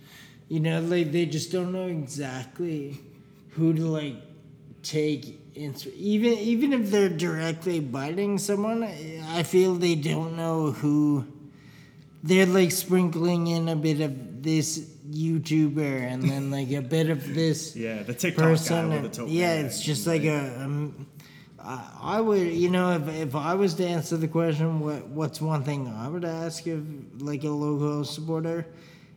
You 0.46 0.60
know, 0.60 0.80
like 0.80 1.10
they 1.10 1.26
just 1.26 1.50
don't 1.50 1.72
know 1.72 1.88
exactly 1.88 3.00
who 3.54 3.74
to 3.74 3.82
like 3.82 4.14
take 4.84 5.40
ins- 5.56 5.88
even 5.96 6.34
even 6.34 6.72
if 6.72 6.92
they're 6.92 7.08
directly 7.08 7.80
biting 7.80 8.38
someone 8.38 8.84
i 8.84 9.42
feel 9.42 9.74
they 9.74 9.96
don't 9.96 10.36
know 10.36 10.70
who 10.70 11.26
they're 12.22 12.46
like 12.46 12.70
sprinkling 12.70 13.48
in 13.48 13.68
a 13.68 13.74
bit 13.74 14.00
of 14.00 14.12
this 14.44 14.95
youtuber 15.10 16.02
and 16.02 16.22
then 16.22 16.50
like 16.50 16.70
a 16.72 16.80
bit 16.82 17.10
of 17.10 17.34
this 17.34 17.76
Yeah, 17.86 18.02
the 18.02 18.14
TikTok 18.14 18.44
person 18.44 18.88
guy 18.88 18.94
with 18.94 19.12
the 19.12 19.18
tote 19.18 19.28
yeah 19.28 19.54
it's 19.54 19.80
just 19.80 20.06
like 20.06 20.24
a 20.24 20.62
um, 20.62 21.06
I, 21.58 21.90
I 22.00 22.20
would 22.20 22.52
you 22.52 22.70
know 22.70 22.92
if, 22.92 23.08
if 23.08 23.34
i 23.34 23.54
was 23.54 23.74
to 23.74 23.86
answer 23.86 24.16
the 24.16 24.28
question 24.28 24.80
what 24.80 25.06
what's 25.08 25.40
one 25.40 25.64
thing 25.64 25.88
i 25.88 26.08
would 26.08 26.24
ask 26.24 26.66
of 26.66 27.22
like 27.22 27.44
a 27.44 27.50
local 27.50 28.04
supporter? 28.04 28.66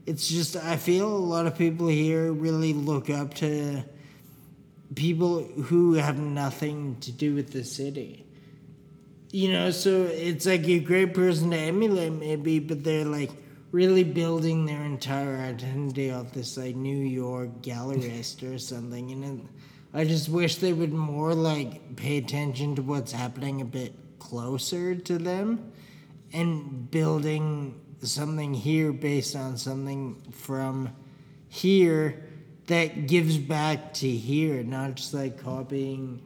It's 0.06 0.28
just 0.28 0.56
i 0.56 0.76
feel 0.78 1.08
a 1.08 1.26
lot 1.34 1.46
of 1.46 1.58
people 1.58 1.88
here 1.88 2.32
really 2.32 2.74
look 2.74 3.10
up 3.10 3.34
to 3.36 3.84
people 4.96 5.44
who 5.44 5.94
have 5.94 6.18
nothing 6.18 6.98
to 7.02 7.12
do 7.12 7.36
with 7.36 7.52
the 7.52 7.64
city. 7.64 8.26
You 9.32 9.52
know 9.52 9.70
so 9.70 10.06
it's 10.06 10.48
like 10.48 10.68
a 10.68 10.80
great 10.80 11.14
person 11.14 11.52
to 11.52 11.58
emulate 11.58 12.14
maybe 12.14 12.58
but 12.60 12.84
they're 12.84 13.06
like 13.06 13.30
really 13.72 14.04
building 14.04 14.66
their 14.66 14.84
entire 14.84 15.38
identity 15.38 16.12
off 16.12 16.32
this 16.32 16.58
like 16.58 16.76
new 16.76 16.98
york 16.98 17.50
gallerist 17.62 18.44
or 18.44 18.58
something 18.58 19.12
and 19.12 19.24
it, 19.24 19.46
i 19.94 20.04
just 20.04 20.30
wish 20.30 20.56
they 20.56 20.74
would 20.74 20.94
more 20.94 21.34
like 21.34 21.96
pay 21.96 22.18
attention 22.18 22.76
to 22.76 22.82
what's 22.82 23.12
happening 23.12 23.62
a 23.62 23.66
bit 23.66 23.94
closer 24.18 24.96
to 24.96 25.18
them 25.18 25.72
and 26.34 26.90
building 26.92 27.80
something 28.02 28.54
here 28.54 28.92
based 28.92 29.36
on 29.36 29.58
something 29.58 30.16
from 30.32 30.90
here 31.48 32.24
that 32.68 33.08
gives 33.08 33.38
back 33.38 33.94
to 33.94 34.08
here 34.08 34.64
not 34.64 34.96
just 34.96 35.14
like 35.14 35.42
copying 35.42 36.22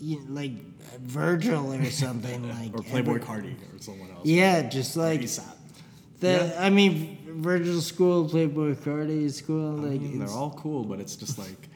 you 0.00 0.20
know, 0.20 0.24
like 0.28 0.52
Virgil 1.00 1.72
or 1.72 1.84
something 1.90 2.48
like 2.60 2.74
or 2.74 2.82
Playboi 2.82 3.20
Carti 3.20 3.54
or 3.74 3.80
someone 3.80 4.10
else. 4.10 4.26
Yeah, 4.26 4.62
just 4.62 4.96
like 4.96 5.20
ASAP. 5.20 5.44
the. 6.20 6.60
I 6.60 6.70
mean, 6.70 7.18
Virgil 7.26 7.80
School, 7.80 8.28
Playboi 8.28 8.76
Carti 8.76 9.30
School, 9.32 9.72
like 9.72 10.00
I 10.00 10.04
mean, 10.04 10.18
they're 10.18 10.28
all 10.28 10.52
cool, 10.52 10.84
but 10.84 11.00
it's 11.00 11.16
just 11.16 11.38
like 11.38 11.68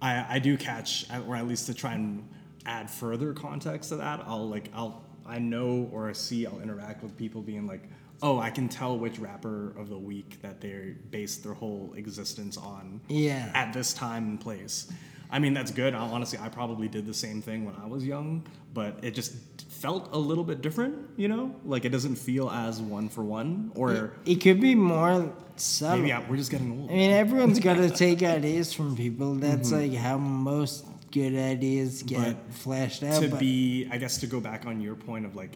I 0.00 0.26
I 0.36 0.38
do 0.38 0.56
catch, 0.56 1.06
or 1.26 1.36
at 1.36 1.46
least 1.46 1.66
to 1.66 1.74
try 1.74 1.94
and 1.94 2.28
add 2.66 2.90
further 2.90 3.32
context 3.32 3.90
to 3.90 3.96
that. 3.96 4.22
I'll 4.26 4.48
like 4.48 4.70
I'll 4.74 5.04
I 5.26 5.38
know 5.38 5.88
or 5.92 6.08
I 6.08 6.12
see 6.12 6.46
I'll 6.46 6.60
interact 6.60 7.02
with 7.02 7.16
people 7.16 7.40
being 7.40 7.66
like, 7.66 7.88
oh, 8.22 8.38
I 8.38 8.50
can 8.50 8.68
tell 8.68 8.98
which 8.98 9.18
rapper 9.18 9.74
of 9.78 9.88
the 9.88 9.98
week 9.98 10.40
that 10.42 10.60
they 10.60 10.94
based 11.10 11.42
their 11.42 11.54
whole 11.54 11.94
existence 11.96 12.56
on. 12.56 13.00
Yeah. 13.08 13.50
At 13.54 13.72
this 13.72 13.92
time 13.94 14.24
and 14.24 14.40
place. 14.40 14.90
I 15.30 15.38
mean, 15.38 15.54
that's 15.54 15.70
good. 15.70 15.94
I, 15.94 15.98
honestly, 15.98 16.38
I 16.40 16.48
probably 16.48 16.88
did 16.88 17.06
the 17.06 17.14
same 17.14 17.42
thing 17.42 17.64
when 17.64 17.74
I 17.82 17.86
was 17.86 18.04
young, 18.06 18.46
but 18.72 18.98
it 19.02 19.12
just 19.14 19.34
felt 19.70 20.10
a 20.12 20.18
little 20.18 20.44
bit 20.44 20.60
different, 20.62 20.96
you 21.16 21.28
know? 21.28 21.54
Like 21.64 21.84
it 21.84 21.90
doesn't 21.90 22.16
feel 22.16 22.48
as 22.50 22.80
one 22.80 23.08
for 23.08 23.22
one, 23.24 23.72
or 23.74 24.12
it 24.24 24.36
could 24.36 24.60
be 24.60 24.74
more 24.74 25.32
subtle. 25.56 25.98
maybe 25.98 26.12
I, 26.12 26.20
we're 26.28 26.36
just 26.36 26.50
getting 26.50 26.72
old. 26.80 26.90
I 26.90 26.94
mean, 26.94 27.10
everyone's 27.10 27.58
got 27.68 27.78
to 27.78 27.90
take 27.90 28.22
ideas 28.22 28.72
from 28.72 28.96
people. 28.96 29.34
That's 29.34 29.70
Mm-hmm. 29.72 29.92
like 29.92 30.00
how 30.00 30.18
most 30.18 30.86
good 31.10 31.34
ideas 31.36 32.02
get 32.02 32.18
But 32.46 32.52
fleshed 32.54 33.04
out. 33.04 33.22
to 33.22 33.28
be 33.28 33.86
i 33.92 33.98
guess 33.98 34.18
to 34.18 34.26
go 34.26 34.40
back 34.40 34.66
on 34.66 34.80
your 34.80 34.96
point 34.96 35.24
of 35.24 35.36
like 35.36 35.52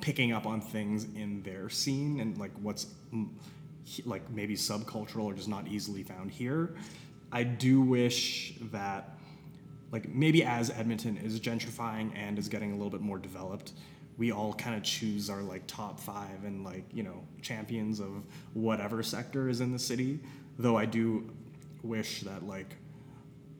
picking 0.00 0.32
up 0.32 0.46
on 0.46 0.58
things 0.62 1.04
in 1.14 1.42
their 1.42 1.68
scene 1.68 2.18
and 2.18 2.38
like 2.38 2.50
what's 2.62 2.86
like 4.06 4.28
maybe 4.30 4.56
subcultural 4.56 5.24
or 5.24 5.34
just 5.34 5.48
not 5.48 5.66
easily 5.68 6.02
found 6.02 6.30
here 6.30 6.74
i 7.32 7.42
do 7.42 7.80
wish 7.80 8.54
that 8.72 9.18
like 9.92 10.08
maybe 10.08 10.44
as 10.44 10.70
edmonton 10.70 11.16
is 11.16 11.40
gentrifying 11.40 12.10
and 12.16 12.38
is 12.38 12.48
getting 12.48 12.72
a 12.72 12.74
little 12.74 12.90
bit 12.90 13.00
more 13.00 13.18
developed 13.18 13.72
we 14.18 14.32
all 14.32 14.54
kind 14.54 14.74
of 14.74 14.82
choose 14.82 15.28
our 15.28 15.42
like 15.42 15.66
top 15.66 16.00
five 16.00 16.44
and 16.44 16.64
like 16.64 16.84
you 16.92 17.02
know 17.02 17.22
champions 17.42 18.00
of 18.00 18.24
whatever 18.54 19.02
sector 19.02 19.48
is 19.48 19.60
in 19.60 19.72
the 19.72 19.78
city 19.78 20.20
though 20.58 20.76
i 20.76 20.84
do 20.84 21.30
wish 21.82 22.22
that 22.22 22.46
like 22.46 22.76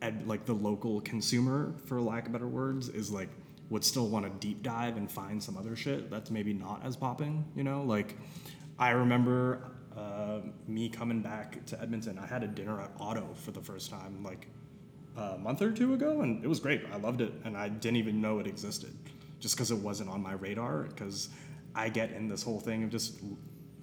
ed, 0.02 0.26
like 0.26 0.44
the 0.44 0.52
local 0.52 1.00
consumer, 1.00 1.74
for 1.86 2.00
lack 2.00 2.26
of 2.26 2.32
better 2.32 2.48
words, 2.48 2.88
is 2.88 3.10
like 3.10 3.28
would 3.68 3.84
still 3.84 4.06
want 4.06 4.24
to 4.24 4.46
deep 4.46 4.62
dive 4.62 4.96
and 4.96 5.10
find 5.10 5.42
some 5.42 5.56
other 5.56 5.74
shit 5.74 6.08
that's 6.08 6.30
maybe 6.30 6.52
not 6.52 6.80
as 6.84 6.96
popping. 6.96 7.44
You 7.56 7.64
know, 7.64 7.82
like 7.82 8.16
I 8.78 8.90
remember 8.90 9.72
uh, 9.96 10.40
me 10.66 10.88
coming 10.88 11.20
back 11.20 11.64
to 11.66 11.80
Edmonton. 11.80 12.18
I 12.18 12.26
had 12.26 12.42
a 12.42 12.46
dinner 12.46 12.80
at 12.80 12.90
Otto 13.00 13.28
for 13.34 13.50
the 13.50 13.60
first 13.60 13.90
time, 13.90 14.22
like 14.22 14.46
a 15.16 15.38
month 15.38 15.62
or 15.62 15.72
two 15.72 15.94
ago, 15.94 16.20
and 16.20 16.44
it 16.44 16.48
was 16.48 16.60
great. 16.60 16.82
I 16.92 16.96
loved 16.96 17.20
it, 17.20 17.32
and 17.44 17.56
I 17.56 17.68
didn't 17.68 17.96
even 17.96 18.20
know 18.20 18.38
it 18.38 18.46
existed, 18.46 18.94
just 19.40 19.56
because 19.56 19.70
it 19.70 19.78
wasn't 19.78 20.10
on 20.10 20.22
my 20.22 20.32
radar. 20.32 20.82
Because 20.82 21.30
I 21.74 21.88
get 21.88 22.10
in 22.12 22.28
this 22.28 22.42
whole 22.42 22.60
thing 22.60 22.84
of 22.84 22.90
just 22.90 23.20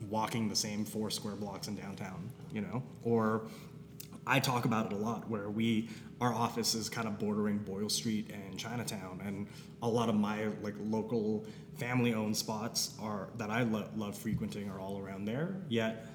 walking 0.09 0.47
the 0.47 0.55
same 0.55 0.85
four 0.85 1.09
square 1.09 1.35
blocks 1.35 1.67
in 1.67 1.75
downtown, 1.75 2.29
you 2.51 2.61
know, 2.61 2.83
or 3.03 3.47
I 4.25 4.39
talk 4.39 4.65
about 4.65 4.87
it 4.87 4.93
a 4.93 4.97
lot 4.97 5.29
where 5.29 5.49
we 5.49 5.89
our 6.21 6.33
office 6.33 6.73
is 6.75 6.89
kind 6.89 7.07
of 7.07 7.19
bordering 7.19 7.57
Boyle 7.57 7.89
Street 7.89 8.31
and 8.31 8.57
Chinatown 8.57 9.21
and 9.25 9.47
a 9.81 9.87
lot 9.87 10.09
of 10.09 10.15
my 10.15 10.45
like 10.61 10.75
local 10.79 11.45
family 11.77 12.13
owned 12.13 12.37
spots 12.37 12.95
are 13.01 13.29
that 13.37 13.49
I 13.49 13.63
lo- 13.63 13.89
love 13.95 14.17
frequenting 14.17 14.69
are 14.69 14.79
all 14.79 14.99
around 14.99 15.25
there 15.25 15.57
yet 15.67 16.07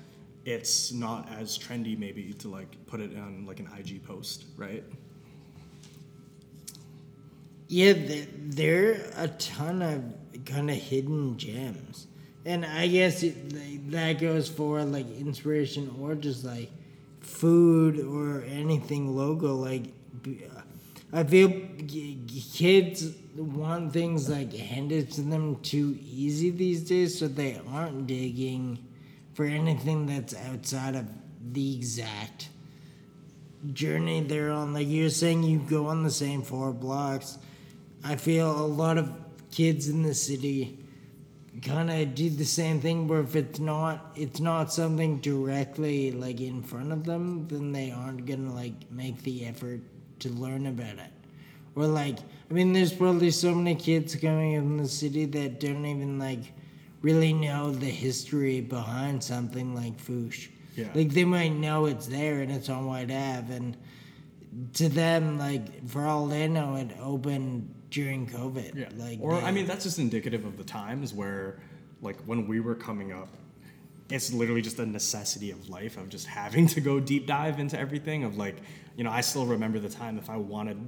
it's 0.48 0.92
not 0.92 1.28
as 1.38 1.59
trendy 1.59 1.98
maybe 1.98 2.32
to 2.32 2.48
like 2.48 2.86
put 2.86 3.00
it 3.00 3.16
on 3.18 3.44
like 3.46 3.61
an 3.61 3.68
IG 3.78 4.02
post, 4.02 4.46
right? 4.56 4.82
Yeah, 7.68 7.92
there, 7.92 8.26
there 8.34 8.90
are 8.92 9.24
a 9.24 9.28
ton 9.28 9.82
of 9.82 10.44
kind 10.46 10.70
of 10.70 10.76
hidden 10.76 11.36
gems. 11.36 12.06
And 12.46 12.64
I 12.64 12.86
guess 12.86 13.22
it, 13.22 13.90
that 13.90 14.18
goes 14.20 14.48
for 14.48 14.82
like 14.84 15.06
inspiration 15.18 15.94
or 16.00 16.14
just 16.14 16.44
like 16.44 16.70
food 17.29 18.01
or 18.01 18.43
anything 18.43 19.16
local. 19.16 19.55
Like, 19.55 19.85
I 21.12 21.24
feel 21.24 21.51
kids 22.55 23.12
want 23.37 23.93
things 23.93 24.29
like 24.29 24.53
handed 24.53 25.12
to 25.12 25.22
them 25.22 25.57
too 25.62 25.99
easy 26.01 26.51
these 26.51 26.89
days, 26.89 27.18
so 27.18 27.29
they 27.29 27.61
aren't 27.70 28.07
digging 28.07 28.85
for 29.35 29.45
anything 29.45 30.07
that's 30.07 30.35
outside 30.35 30.97
of 30.97 31.07
the 31.53 31.76
exact 31.76 32.49
journey 33.72 34.20
they're 34.20 34.51
on. 34.51 34.74
Like 34.74 34.89
you're 34.89 35.11
saying, 35.11 35.45
you 35.45 35.59
go 35.61 35.87
on 35.87 36.03
the 36.03 36.11
same 36.11 36.43
four 36.43 36.72
blocks. 36.72 37.39
I 38.03 38.16
feel 38.16 38.51
a 38.51 38.66
lot 38.66 38.99
of 38.99 39.12
kids 39.51 39.89
in 39.89 40.03
the 40.03 40.14
city 40.14 40.79
kind 41.62 41.90
of 41.90 42.14
do 42.14 42.30
the 42.30 42.44
same 42.44 42.80
thing 42.80 43.09
where 43.09 43.20
if 43.20 43.34
it's 43.34 43.59
not 43.59 44.12
it's 44.16 44.40
not 44.40 44.72
something 44.72 45.18
directly 45.20 46.12
like 46.12 46.40
in 46.40 46.62
front 46.62 46.92
of 46.92 47.04
them 47.04 47.46
then 47.48 47.72
they 47.72 47.90
aren't 47.90 48.26
gonna 48.26 48.52
like 48.54 48.74
make 48.90 49.22
the 49.22 49.44
effort 49.46 49.80
to 50.18 50.28
learn 50.30 50.66
about 50.66 50.98
it 50.98 51.12
or 51.74 51.86
like 51.86 52.18
i 52.50 52.54
mean 52.54 52.72
there's 52.72 52.92
probably 52.92 53.30
so 53.30 53.54
many 53.54 53.74
kids 53.74 54.14
coming 54.16 54.52
in 54.52 54.76
the 54.76 54.86
city 54.88 55.24
that 55.24 55.59
don't 55.61 55.84
even 55.86 56.18
like 56.18 56.52
really 57.02 57.32
know 57.32 57.70
the 57.70 57.86
history 57.86 58.61
behind 58.61 59.22
something 59.22 59.74
like 59.74 59.96
foosh 59.98 60.48
Yeah. 60.76 60.88
like 60.94 61.11
they 61.11 61.24
might 61.24 61.52
know 61.54 61.86
it's 61.86 62.06
there 62.06 62.40
and 62.42 62.52
it's 62.52 62.68
on 62.68 62.86
Whyte 62.86 63.11
ave 63.11 63.54
and 63.54 63.76
to 64.74 64.88
them 64.88 65.38
like 65.38 65.86
for 65.88 66.04
all 66.04 66.26
they 66.26 66.46
know 66.48 66.76
it 66.76 66.90
opened 67.00 67.72
during 67.91 68.26
covid 68.26 68.74
Yeah. 68.74 68.89
like 68.97 69.18
or 69.20 69.34
I 69.34 69.51
mean, 69.51 69.66
that's 69.66 69.84
just 69.84 69.99
indicative 69.99 70.45
of 70.45 70.57
the 70.57 70.64
times 70.64 71.14
where, 71.14 71.59
like, 72.03 72.16
when 72.26 72.47
we 72.47 72.61
were 72.61 72.74
coming 72.74 73.12
up, 73.12 73.28
it's 74.11 74.32
literally 74.32 74.62
just 74.62 74.78
a 74.78 74.86
necessity 74.86 75.51
of 75.51 75.68
life 75.68 75.97
of 75.97 76.09
just 76.09 76.26
having 76.26 76.66
to 76.68 76.80
go 76.80 77.01
deep 77.01 77.26
dive 77.26 77.59
into 77.61 77.78
everything. 77.78 78.24
Of 78.24 78.36
like, 78.36 78.57
you 78.97 79.05
know, 79.05 79.11
I 79.11 79.20
still 79.20 79.47
remember 79.47 79.78
the 79.78 79.89
time 79.89 80.18
if 80.18 80.28
I 80.30 80.36
wanted 80.36 80.78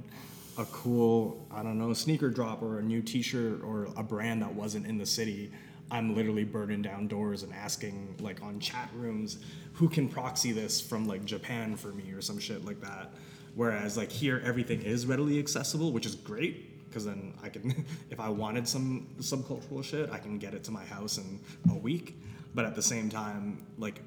a 0.57 0.65
cool, 0.65 1.47
I 1.51 1.63
don't 1.63 1.79
know, 1.79 1.93
sneaker 1.93 2.29
drop 2.29 2.61
or 2.61 2.79
a 2.79 2.83
new 2.83 3.01
T-shirt 3.01 3.63
or 3.63 3.87
a 3.95 4.03
brand 4.03 4.41
that 4.41 4.53
wasn't 4.53 4.85
in 4.85 4.97
the 4.97 5.05
city. 5.05 5.51
I'm 5.89 6.15
literally 6.15 6.43
burning 6.45 6.81
down 6.81 7.07
doors 7.07 7.43
and 7.43 7.53
asking, 7.53 8.15
like, 8.19 8.41
on 8.41 8.59
chat 8.59 8.89
rooms, 8.95 9.39
who 9.73 9.89
can 9.89 10.07
proxy 10.07 10.51
this 10.51 10.79
from 10.79 11.05
like 11.07 11.25
Japan 11.25 11.75
for 11.75 11.89
me 11.89 12.11
or 12.11 12.21
some 12.21 12.39
shit 12.39 12.63
like 12.65 12.81
that. 12.81 13.13
Whereas 13.55 13.97
like 13.97 14.11
here, 14.11 14.41
everything 14.45 14.81
is 14.81 15.05
readily 15.05 15.39
accessible, 15.39 15.91
which 15.91 16.05
is 16.05 16.15
great 16.15 16.70
because 16.91 17.05
then 17.05 17.33
I 17.41 17.47
can, 17.47 17.85
if 18.09 18.19
I 18.19 18.29
wanted 18.29 18.67
some 18.67 19.07
subcultural 19.19 19.83
shit, 19.83 20.11
I 20.11 20.17
can 20.17 20.37
get 20.37 20.53
it 20.53 20.63
to 20.65 20.71
my 20.71 20.83
house 20.83 21.17
in 21.17 21.39
a 21.71 21.75
week. 21.75 22.19
But 22.53 22.65
at 22.65 22.75
the 22.75 22.81
same 22.81 23.09
time, 23.09 23.65
like, 23.77 24.01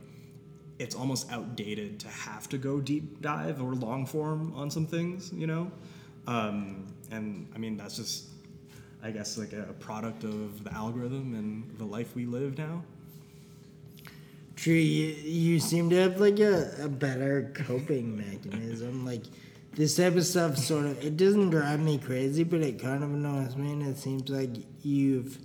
it's 0.78 0.95
almost 0.95 1.32
outdated 1.32 1.99
to 2.01 2.09
have 2.09 2.49
to 2.51 2.59
go 2.59 2.80
deep 2.80 3.22
dive 3.22 3.62
or 3.62 3.74
long 3.74 4.05
form 4.05 4.53
on 4.55 4.70
some 4.70 4.87
things, 4.87 5.32
you 5.32 5.47
know? 5.47 5.70
Um, 6.26 6.87
and 7.11 7.49
I 7.55 7.59
mean, 7.59 7.76
that's 7.76 7.97
just, 7.97 8.26
I 9.03 9.11
guess, 9.11 9.39
like 9.39 9.55
a 9.55 9.72
product 9.80 10.24
of 10.24 10.62
the 10.62 10.74
algorithm 10.74 11.35
and 11.35 11.78
the 11.78 11.85
life 11.85 12.14
we 12.14 12.26
live 12.26 12.59
now. 12.59 12.82
True, 14.57 14.74
you, 14.74 15.07
you 15.07 15.61
seem 15.61 15.91
to 15.91 15.97
have 15.97 16.20
like 16.20 16.39
a, 16.39 16.74
a 16.82 16.89
better 16.89 17.51
coping 17.55 18.16
mechanism. 18.16 19.05
Like 19.05 19.22
this 19.77 19.97
type 19.97 20.14
of 20.16 20.25
stuff 20.25 20.57
sort 20.57 20.87
of 20.87 21.05
it 21.05 21.16
doesn't 21.16 21.51
drive 21.51 21.81
me 21.81 21.99
crazy, 21.99 22.45
but 22.45 22.61
it 22.61 22.79
kind 22.81 23.03
of 23.03 23.11
annoys 23.11 23.57
me 23.57 23.72
and 23.72 23.83
it 23.83 23.99
seems 23.99 24.29
like 24.31 24.51
you've 24.83 25.39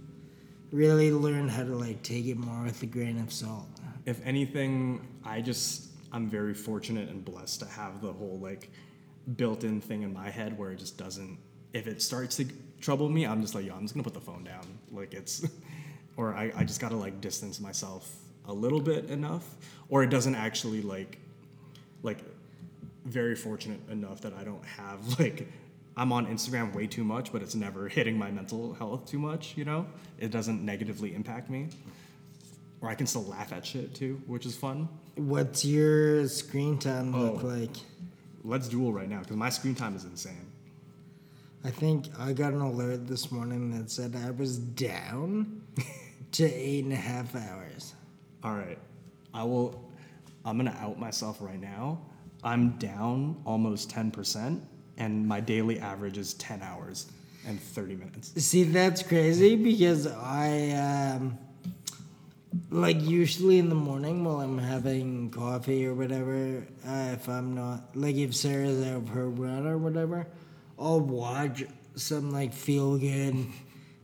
really 0.72 1.12
learned 1.12 1.50
how 1.52 1.64
to 1.64 1.76
like 1.76 2.02
take 2.04 2.26
it 2.28 2.38
more 2.38 2.64
with 2.64 2.82
a 2.84 2.86
grain 2.86 3.20
of 3.20 3.34
salt. 3.34 3.68
if 4.06 4.26
anything, 4.26 5.08
I 5.24 5.42
just 5.42 5.88
I'm 6.12 6.30
very 6.30 6.54
fortunate 6.54 7.10
and 7.10 7.24
blessed 7.24 7.60
to 7.62 7.66
have 7.68 8.02
the 8.02 8.12
whole 8.12 8.40
like 8.40 8.70
built-in 9.36 9.82
thing 9.82 10.02
in 10.04 10.14
my 10.14 10.30
head 10.30 10.58
where 10.58 10.72
it 10.72 10.78
just 10.78 10.98
doesn't. 10.98 11.38
If 11.74 11.88
it 11.88 12.02
starts 12.02 12.38
to 12.38 12.46
trouble 12.82 13.10
me, 13.10 13.26
I'm 13.26 13.42
just 13.42 13.54
like, 13.56 13.66
yo, 13.66 13.76
I'm 13.76 13.84
just 13.84 13.94
gonna 13.94 14.04
put 14.04 14.14
the 14.14 14.22
phone 14.22 14.44
down. 14.44 14.66
Like 14.92 15.14
it's, 15.14 15.48
or 16.18 16.34
I, 16.34 16.52
I 16.56 16.64
just 16.64 16.80
gotta 16.80 16.96
like 16.96 17.22
distance 17.22 17.60
myself 17.60 18.16
a 18.46 18.54
little 18.54 18.82
bit 18.82 19.06
enough, 19.06 19.46
or 19.90 20.04
it 20.04 20.10
doesn't 20.10 20.36
actually 20.36 20.82
like, 20.82 21.20
like, 22.02 22.20
very 23.06 23.36
fortunate 23.36 23.80
enough 23.90 24.22
that 24.22 24.34
I 24.34 24.44
don't 24.44 24.64
have 24.66 25.20
like. 25.20 25.48
I'm 25.98 26.14
on 26.14 26.28
Instagram 26.28 26.74
way 26.74 26.88
too 26.88 27.04
much, 27.04 27.32
but 27.34 27.42
it's 27.42 27.56
never 27.56 27.88
hitting 27.98 28.18
my 28.18 28.32
mental 28.32 28.74
health 28.74 29.06
too 29.10 29.20
much, 29.20 29.58
you 29.58 29.66
know? 29.66 29.86
It 30.18 30.32
doesn't 30.32 30.64
negatively 30.64 31.14
impact 31.14 31.50
me. 31.50 31.68
Or 32.82 32.90
I 32.90 32.96
can 32.96 33.06
still 33.08 33.26
laugh 33.26 33.52
at 33.52 33.66
shit 33.66 33.94
too, 33.94 34.22
which 34.26 34.46
is 34.46 34.56
fun. 34.56 34.88
What's 35.16 35.66
your 35.66 36.26
screen 36.30 36.78
time 36.78 37.12
look 37.12 37.44
Oh. 37.44 37.48
like? 37.48 37.76
Let's 38.46 38.70
duel 38.70 38.94
right 38.94 39.10
now 39.10 39.20
because 39.20 39.36
my 39.36 39.50
screen 39.50 39.76
time 39.76 39.96
is 39.98 40.06
insane. 40.06 40.46
I 41.66 41.72
think 41.72 42.06
I 42.18 42.32
got 42.32 42.54
an 42.54 42.62
alert 42.62 43.06
this 43.06 43.30
morning 43.34 43.78
that 43.78 43.92
said 43.92 44.16
I 44.26 44.32
was 44.32 44.58
down 44.58 45.62
to 46.32 46.46
eight 46.46 46.86
and 46.86 46.94
a 46.94 46.96
half 46.96 47.36
hours. 47.36 47.94
All 48.46 48.54
right, 48.56 48.78
I 49.34 49.44
will. 49.44 49.84
I'm 50.46 50.56
gonna 50.56 50.78
out 50.80 50.98
myself 50.98 51.40
right 51.42 51.60
now. 51.60 52.00
I'm 52.44 52.72
down 52.78 53.42
almost 53.46 53.90
10%, 53.90 54.62
and 54.98 55.28
my 55.28 55.40
daily 55.40 55.80
average 55.80 56.18
is 56.18 56.34
10 56.36 56.62
hours 56.62 57.12
and 57.46 57.60
30 57.60 57.96
minutes. 57.96 58.44
See, 58.44 58.64
that's 58.64 59.04
crazy 59.04 59.56
because 59.56 60.08
I, 60.08 60.70
um, 60.72 61.38
like, 62.70 63.02
usually 63.02 63.60
in 63.60 63.70
the 63.70 63.76
morning 63.76 64.24
while 64.24 64.40
I'm 64.42 64.58
having 64.58 65.30
coffee 65.32 65.86
or 65.86 65.94
whatever, 65.94 66.66
uh, 66.88 67.12
if 67.14 67.28
I'm 67.28 67.56
not, 67.56 67.96
like, 67.96 68.16
if 68.16 68.36
Sarah's 68.36 68.86
out 68.88 69.08
for 69.08 69.14
her 69.14 69.30
run 69.30 69.68
or 69.68 69.78
whatever, 69.78 70.28
I'll 70.78 71.02
watch 71.02 71.64
some, 71.96 72.32
like, 72.32 72.54
feel 72.54 72.98
good, 72.98 73.48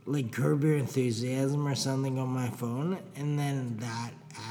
like, 0.04 0.32
Curb 0.32 0.64
Your 0.64 0.76
Enthusiasm 0.76 1.66
or 1.66 1.74
something 1.74 2.18
on 2.18 2.28
my 2.28 2.48
phone, 2.50 2.98
and 3.16 3.38
then 3.38 3.78
that 3.78 4.05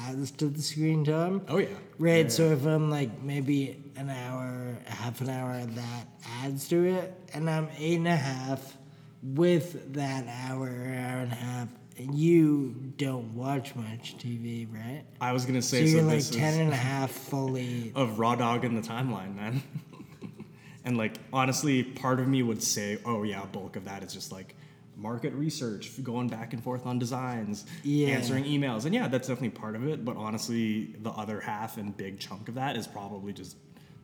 adds 0.08 0.32
to 0.32 0.48
the 0.48 0.62
screen 0.62 1.04
time. 1.04 1.42
Oh 1.48 1.58
yeah. 1.58 1.68
Right, 1.98 2.26
Yeah. 2.26 2.30
so 2.30 2.44
if 2.52 2.66
I'm 2.66 2.74
um, 2.86 2.90
like 2.90 3.22
maybe 3.22 3.82
an 3.96 4.10
hour, 4.10 4.78
half 4.86 5.22
an 5.22 5.30
hour, 5.30 5.60
that 5.66 6.08
adds 6.42 6.68
to 6.70 6.84
it, 6.86 7.14
and 7.34 7.50
I'm 7.50 7.70
eight 7.78 7.98
and 7.98 8.08
a 8.08 8.16
half 8.16 8.78
with 9.24 9.94
that 9.94 10.26
hour, 10.28 10.68
hour 10.68 11.20
and 11.20 11.32
a 11.32 11.36
half, 11.36 11.68
you 11.98 12.76
don't 12.98 13.34
watch 13.34 13.74
much 13.76 14.18
TV, 14.18 14.68
right? 14.72 15.04
I 15.22 15.32
was 15.32 15.46
gonna 15.46 15.62
say 15.62 15.86
so, 15.86 15.96
you're 15.98 16.04
like 16.04 16.18
this 16.18 16.30
ten 16.30 16.60
and 16.60 16.72
a 16.74 16.76
half 16.76 17.12
fully. 17.12 17.92
of 17.96 18.20
raw 18.20 18.36
dog 18.36 18.66
in 18.66 18.76
the 18.76 18.82
timeline, 18.82 19.36
man. 19.36 19.64
and 20.86 20.98
like 20.98 21.16
honestly, 21.32 21.84
part 21.84 22.20
of 22.20 22.28
me 22.28 22.44
would 22.44 22.62
say, 22.62 23.00
oh 23.06 23.24
yeah, 23.24 23.46
bulk 23.46 23.78
of 23.78 23.86
that 23.86 24.04
is 24.04 24.14
just 24.14 24.32
like 24.32 24.56
market 24.98 25.34
research, 25.34 25.92
going 26.04 26.28
back 26.30 26.54
and 26.54 26.64
forth 26.64 26.86
on 26.86 26.98
designs, 27.00 27.66
Yeah. 27.84 28.10
answering 28.10 28.46
emails, 28.46 28.86
and 28.86 28.94
yeah, 28.96 29.08
that's 29.08 29.28
definitely 29.28 29.58
part 29.58 29.76
of 29.76 29.88
it. 29.88 30.04
But 30.06 30.16
honestly, 30.18 30.96
the 31.02 31.12
other 31.12 31.40
half 31.42 31.78
and 31.78 31.96
big 31.96 32.20
chunk 32.20 32.48
of 32.50 32.56
that 32.56 32.76
is 32.78 32.88
probably 32.88 33.34
just 33.34 33.58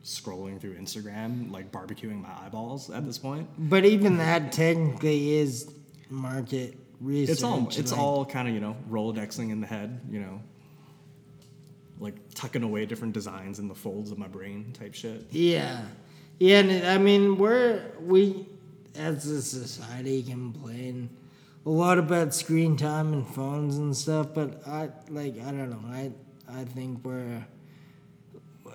scrolling 0.04 0.60
through 0.60 0.74
Instagram, 0.76 1.50
like 1.50 1.70
barbecuing 1.72 2.20
my 2.22 2.28
eyeballs 2.44 2.90
at 2.90 3.04
this 3.06 3.18
point. 3.18 3.48
But 3.58 3.84
even 3.84 4.18
that 4.18 4.52
technically 4.52 5.34
is 5.34 5.70
market 6.10 6.76
research. 7.00 7.32
It's 7.32 7.42
all 7.42 7.68
it's 7.68 7.90
like- 7.92 8.00
all 8.00 8.24
kind 8.24 8.48
of 8.48 8.54
you 8.54 8.60
know 8.60 8.76
rolodexing 8.90 9.50
in 9.50 9.60
the 9.60 9.66
head, 9.66 10.00
you 10.10 10.20
know, 10.20 10.40
like 11.98 12.14
tucking 12.34 12.62
away 12.62 12.84
different 12.86 13.14
designs 13.14 13.58
in 13.58 13.68
the 13.68 13.74
folds 13.74 14.10
of 14.10 14.18
my 14.18 14.26
brain 14.28 14.72
type 14.72 14.94
shit. 14.94 15.26
Yeah, 15.30 15.82
yeah. 16.38 16.58
And 16.58 16.86
I 16.86 16.98
mean, 16.98 17.38
we're 17.38 17.82
we 18.00 18.46
as 18.96 19.26
a 19.26 19.40
society 19.42 20.22
complain 20.22 21.08
a 21.64 21.70
lot 21.70 21.98
about 21.98 22.34
screen 22.34 22.76
time 22.76 23.12
and 23.12 23.26
phones 23.26 23.78
and 23.78 23.96
stuff, 23.96 24.28
but 24.34 24.66
I 24.66 24.90
like 25.08 25.34
I 25.40 25.50
don't 25.52 25.70
know. 25.70 25.82
I 25.88 26.10
I 26.48 26.64
think 26.64 27.04
we're 27.04 27.44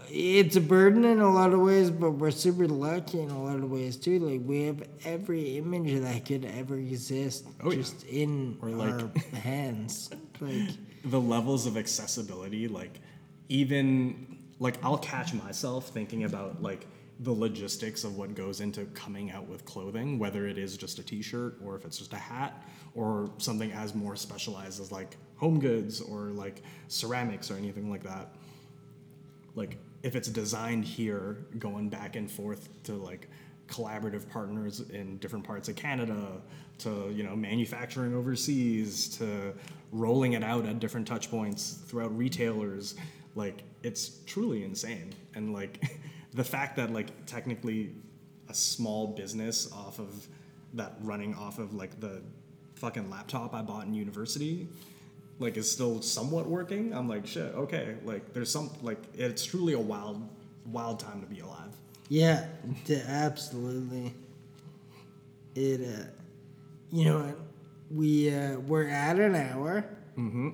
it's 0.09 0.55
a 0.55 0.61
burden 0.61 1.03
in 1.03 1.19
a 1.19 1.29
lot 1.29 1.51
of 1.51 1.59
ways, 1.59 1.89
but 1.91 2.11
we're 2.11 2.31
super 2.31 2.65
lucky 2.65 3.19
in 3.19 3.29
a 3.29 3.43
lot 3.43 3.57
of 3.57 3.69
ways 3.69 3.97
too. 3.97 4.19
Like 4.19 4.41
we 4.45 4.63
have 4.63 4.81
every 5.03 5.57
image 5.57 5.99
that 6.01 6.23
could 6.25 6.45
ever 6.45 6.75
exist 6.77 7.45
Oh, 7.61 7.71
yeah. 7.71 7.77
just 7.77 8.05
in 8.05 8.57
Or, 8.61 8.69
like- 8.69 8.93
our 8.93 9.09
hands. 9.39 10.09
Like 10.39 10.69
the 11.03 11.19
levels 11.19 11.65
of 11.67 11.77
accessibility 11.77 12.67
like 12.67 12.99
even 13.49 14.37
like 14.59 14.75
i'll 14.83 14.97
catch 14.97 15.33
myself 15.33 15.87
thinking 15.89 16.25
about 16.25 16.61
like 16.61 16.85
the 17.21 17.31
logistics 17.31 18.03
of 18.03 18.15
what 18.15 18.35
goes 18.35 18.61
into 18.61 18.85
coming 18.87 19.31
out 19.31 19.47
with 19.47 19.65
clothing 19.65 20.19
whether 20.19 20.47
it 20.47 20.57
is 20.57 20.77
just 20.77 20.99
a 20.99 21.03
t-shirt 21.03 21.57
or 21.63 21.75
if 21.75 21.83
it's 21.83 21.97
just 21.97 22.13
a 22.13 22.17
hat 22.17 22.63
or 22.93 23.31
something 23.37 23.71
as 23.71 23.95
more 23.95 24.15
specialized 24.15 24.79
as 24.79 24.91
like 24.91 25.17
home 25.35 25.59
goods 25.59 25.99
or 25.99 26.29
like 26.29 26.61
ceramics 26.87 27.49
or 27.49 27.55
anything 27.55 27.89
like 27.89 28.03
that 28.03 28.35
like 29.55 29.77
if 30.03 30.15
it's 30.15 30.29
designed 30.29 30.85
here, 30.85 31.37
going 31.59 31.89
back 31.89 32.15
and 32.15 32.29
forth 32.29 32.69
to 32.83 32.93
like 32.93 33.29
collaborative 33.67 34.29
partners 34.29 34.79
in 34.91 35.17
different 35.17 35.43
parts 35.43 35.67
of 35.67 35.75
Canada, 35.75 36.41
to 36.79 37.11
you 37.13 37.23
know 37.23 37.35
manufacturing 37.35 38.13
overseas, 38.15 39.09
to 39.17 39.53
rolling 39.91 40.33
it 40.33 40.43
out 40.43 40.65
at 40.65 40.79
different 40.79 41.07
touch 41.07 41.29
points 41.29 41.79
throughout 41.87 42.15
retailers, 42.15 42.95
like 43.35 43.63
it's 43.83 44.19
truly 44.25 44.63
insane. 44.63 45.13
And 45.35 45.53
like 45.53 45.83
the 46.33 46.43
fact 46.43 46.75
that 46.75 46.91
like 46.91 47.25
technically 47.25 47.93
a 48.49 48.53
small 48.53 49.07
business 49.07 49.71
off 49.71 49.99
of 49.99 50.27
that 50.73 50.95
running 51.01 51.33
off 51.35 51.59
of 51.59 51.73
like 51.73 51.99
the 51.99 52.21
fucking 52.75 53.09
laptop 53.09 53.53
I 53.53 53.61
bought 53.61 53.85
in 53.85 53.93
university 53.93 54.67
like 55.39 55.57
is 55.57 55.69
still 55.69 56.01
somewhat 56.01 56.47
working 56.47 56.91
i'm 56.93 57.07
like 57.07 57.27
shit 57.27 57.53
okay 57.53 57.95
like 58.05 58.33
there's 58.33 58.49
some 58.51 58.71
like 58.81 58.97
it's 59.13 59.45
truly 59.45 59.73
a 59.73 59.79
wild 59.79 60.27
wild 60.65 60.99
time 60.99 61.21
to 61.21 61.27
be 61.27 61.39
alive 61.41 61.71
Yeah, 62.09 62.47
d- 62.85 63.01
absolutely. 63.07 64.13
It, 65.55 65.81
uh, 65.81 66.03
you 66.91 67.05
know 67.05 67.19
what? 67.19 67.37
We, 67.91 68.33
uh, 68.33 68.59
we're 68.59 68.87
at 68.87 69.19
an 69.19 69.35
hour. 69.35 69.83
Mm-hmm. 70.17 70.49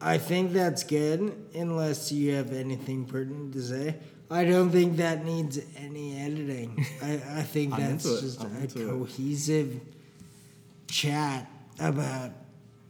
I 0.00 0.18
think 0.18 0.52
that's 0.52 0.84
good, 0.84 1.20
unless 1.54 2.12
you 2.12 2.32
have 2.34 2.52
anything 2.52 3.04
pertinent 3.06 3.52
to 3.54 3.62
say. 3.62 3.96
I 4.30 4.44
don't 4.44 4.70
think 4.70 4.96
that 4.96 5.24
needs 5.24 5.60
any 5.76 6.18
editing. 6.18 6.84
I, 7.02 7.12
I 7.12 7.42
think 7.42 7.76
that's 7.76 8.04
just 8.04 8.42
a 8.42 8.62
it. 8.62 8.74
cohesive 8.74 9.80
chat 10.88 11.48
about 11.78 12.32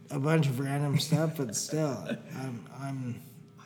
a 0.09 0.19
bunch 0.19 0.47
of 0.47 0.59
random 0.59 0.97
stuff, 0.99 1.37
but 1.37 1.55
still, 1.55 2.03
I'm, 2.35 2.65
I'm, 2.81 3.21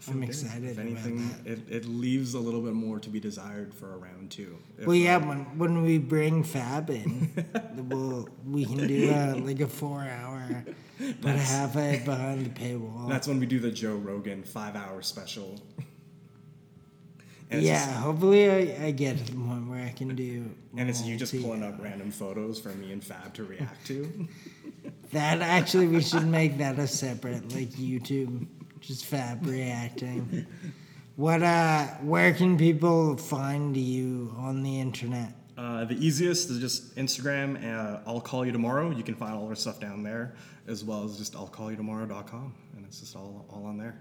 I'm 0.10 0.24
excited 0.24 0.66
if 0.66 0.74
about 0.74 0.86
anything 0.86 1.30
that. 1.44 1.52
it, 1.52 1.60
it 1.70 1.86
leaves 1.86 2.34
a 2.34 2.40
little 2.40 2.62
bit 2.62 2.74
more 2.74 3.00
to 3.00 3.10
be 3.10 3.20
desired 3.20 3.74
for 3.74 3.94
a 3.94 3.98
round 3.98 4.32
two 4.32 4.58
If, 4.78 4.88
Well, 4.88 4.96
yeah, 4.96 5.18
when, 5.18 5.58
when 5.58 5.84
we 5.84 5.98
bring 6.00 6.44
Fab 6.44 6.90
in, 6.90 7.32
we'll, 7.76 8.28
we 8.46 8.66
can 8.66 8.88
do 8.88 9.12
a, 9.12 9.36
like 9.36 9.60
a 9.62 9.68
four 9.68 10.02
hour, 10.02 10.66
but 11.22 11.36
half 11.36 11.76
it 11.78 12.04
behind 12.04 12.46
the 12.48 12.50
paywall. 12.50 13.08
that's 13.10 13.28
when 13.28 13.40
we 13.40 13.46
do 13.46 13.60
the 13.60 13.72
joe 13.72 13.96
rogan 13.96 14.44
five 14.44 14.76
hour 14.76 15.02
special 15.02 15.60
and 17.52 17.62
yeah, 17.62 17.86
just- 17.86 17.98
hopefully 18.00 18.50
I, 18.50 18.86
I 18.88 18.92
get 18.92 19.18
one 19.36 19.70
where 19.70 19.84
I 19.86 19.92
can 19.92 20.16
do. 20.16 20.50
and 20.78 20.90
it's 20.90 21.04
you 21.04 21.18
just 21.18 21.40
pulling 21.42 21.64
up 21.64 21.76
random 21.80 22.10
photos 22.12 22.60
for 22.60 22.70
me 22.70 22.92
and 22.92 23.04
fab 23.04 23.34
to 23.36 23.44
react 23.44 23.86
to 23.88 24.28
That 25.12 25.42
actually, 25.42 25.88
we 25.88 26.02
should 26.02 26.26
make 26.26 26.58
that 26.60 26.80
a 26.80 26.88
separate, 26.88 27.54
like 27.54 27.70
YouTube, 27.72 28.48
just 28.80 29.06
Fab 29.06 29.46
reacting. 29.46 30.46
What, 31.18 31.44
uh, 31.44 31.86
where 32.02 32.34
can 32.34 32.58
people 32.58 33.18
find 33.18 33.76
you 33.76 34.34
on 34.38 34.64
the 34.64 34.80
internet? 34.80 35.34
Uh, 35.58 35.84
the 35.84 35.96
easiest 36.04 36.50
is 36.50 36.60
just 36.60 36.96
Instagram. 36.96 37.62
Uh, 37.62 38.00
I'll 38.08 38.22
call 38.22 38.46
you 38.46 38.54
tomorrow. 38.54 38.90
You 38.92 39.04
can 39.04 39.16
find 39.16 39.34
all 39.36 39.48
our 39.50 39.56
stuff 39.56 39.82
down 39.82 40.02
there, 40.02 40.34
as 40.66 40.84
well 40.86 41.04
as 41.04 41.18
just 41.18 41.36
I'll 41.36 41.46
call 41.46 41.70
you 41.70 41.76
tomorrow.com, 41.78 42.54
and 42.78 42.86
it's 42.86 43.02
just 43.02 43.16
all 43.16 43.46
all 43.50 43.66
on 43.66 43.78
there. 43.78 44.00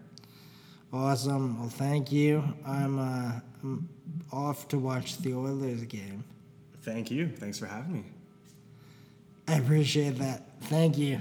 Awesome. 0.92 1.60
Well, 1.60 1.68
thank 1.68 2.10
you. 2.10 2.42
I'm, 2.66 2.98
uh, 2.98 3.32
I'm 3.62 3.88
off 4.32 4.68
to 4.68 4.78
watch 4.78 5.18
the 5.18 5.34
Oilers 5.34 5.82
game. 5.84 6.24
Thank 6.82 7.10
you. 7.10 7.28
Thanks 7.28 7.58
for 7.58 7.66
having 7.66 7.92
me. 7.92 8.04
I 9.46 9.54
appreciate 9.54 10.18
that. 10.18 10.46
Thank 10.62 10.98
you. 10.98 11.18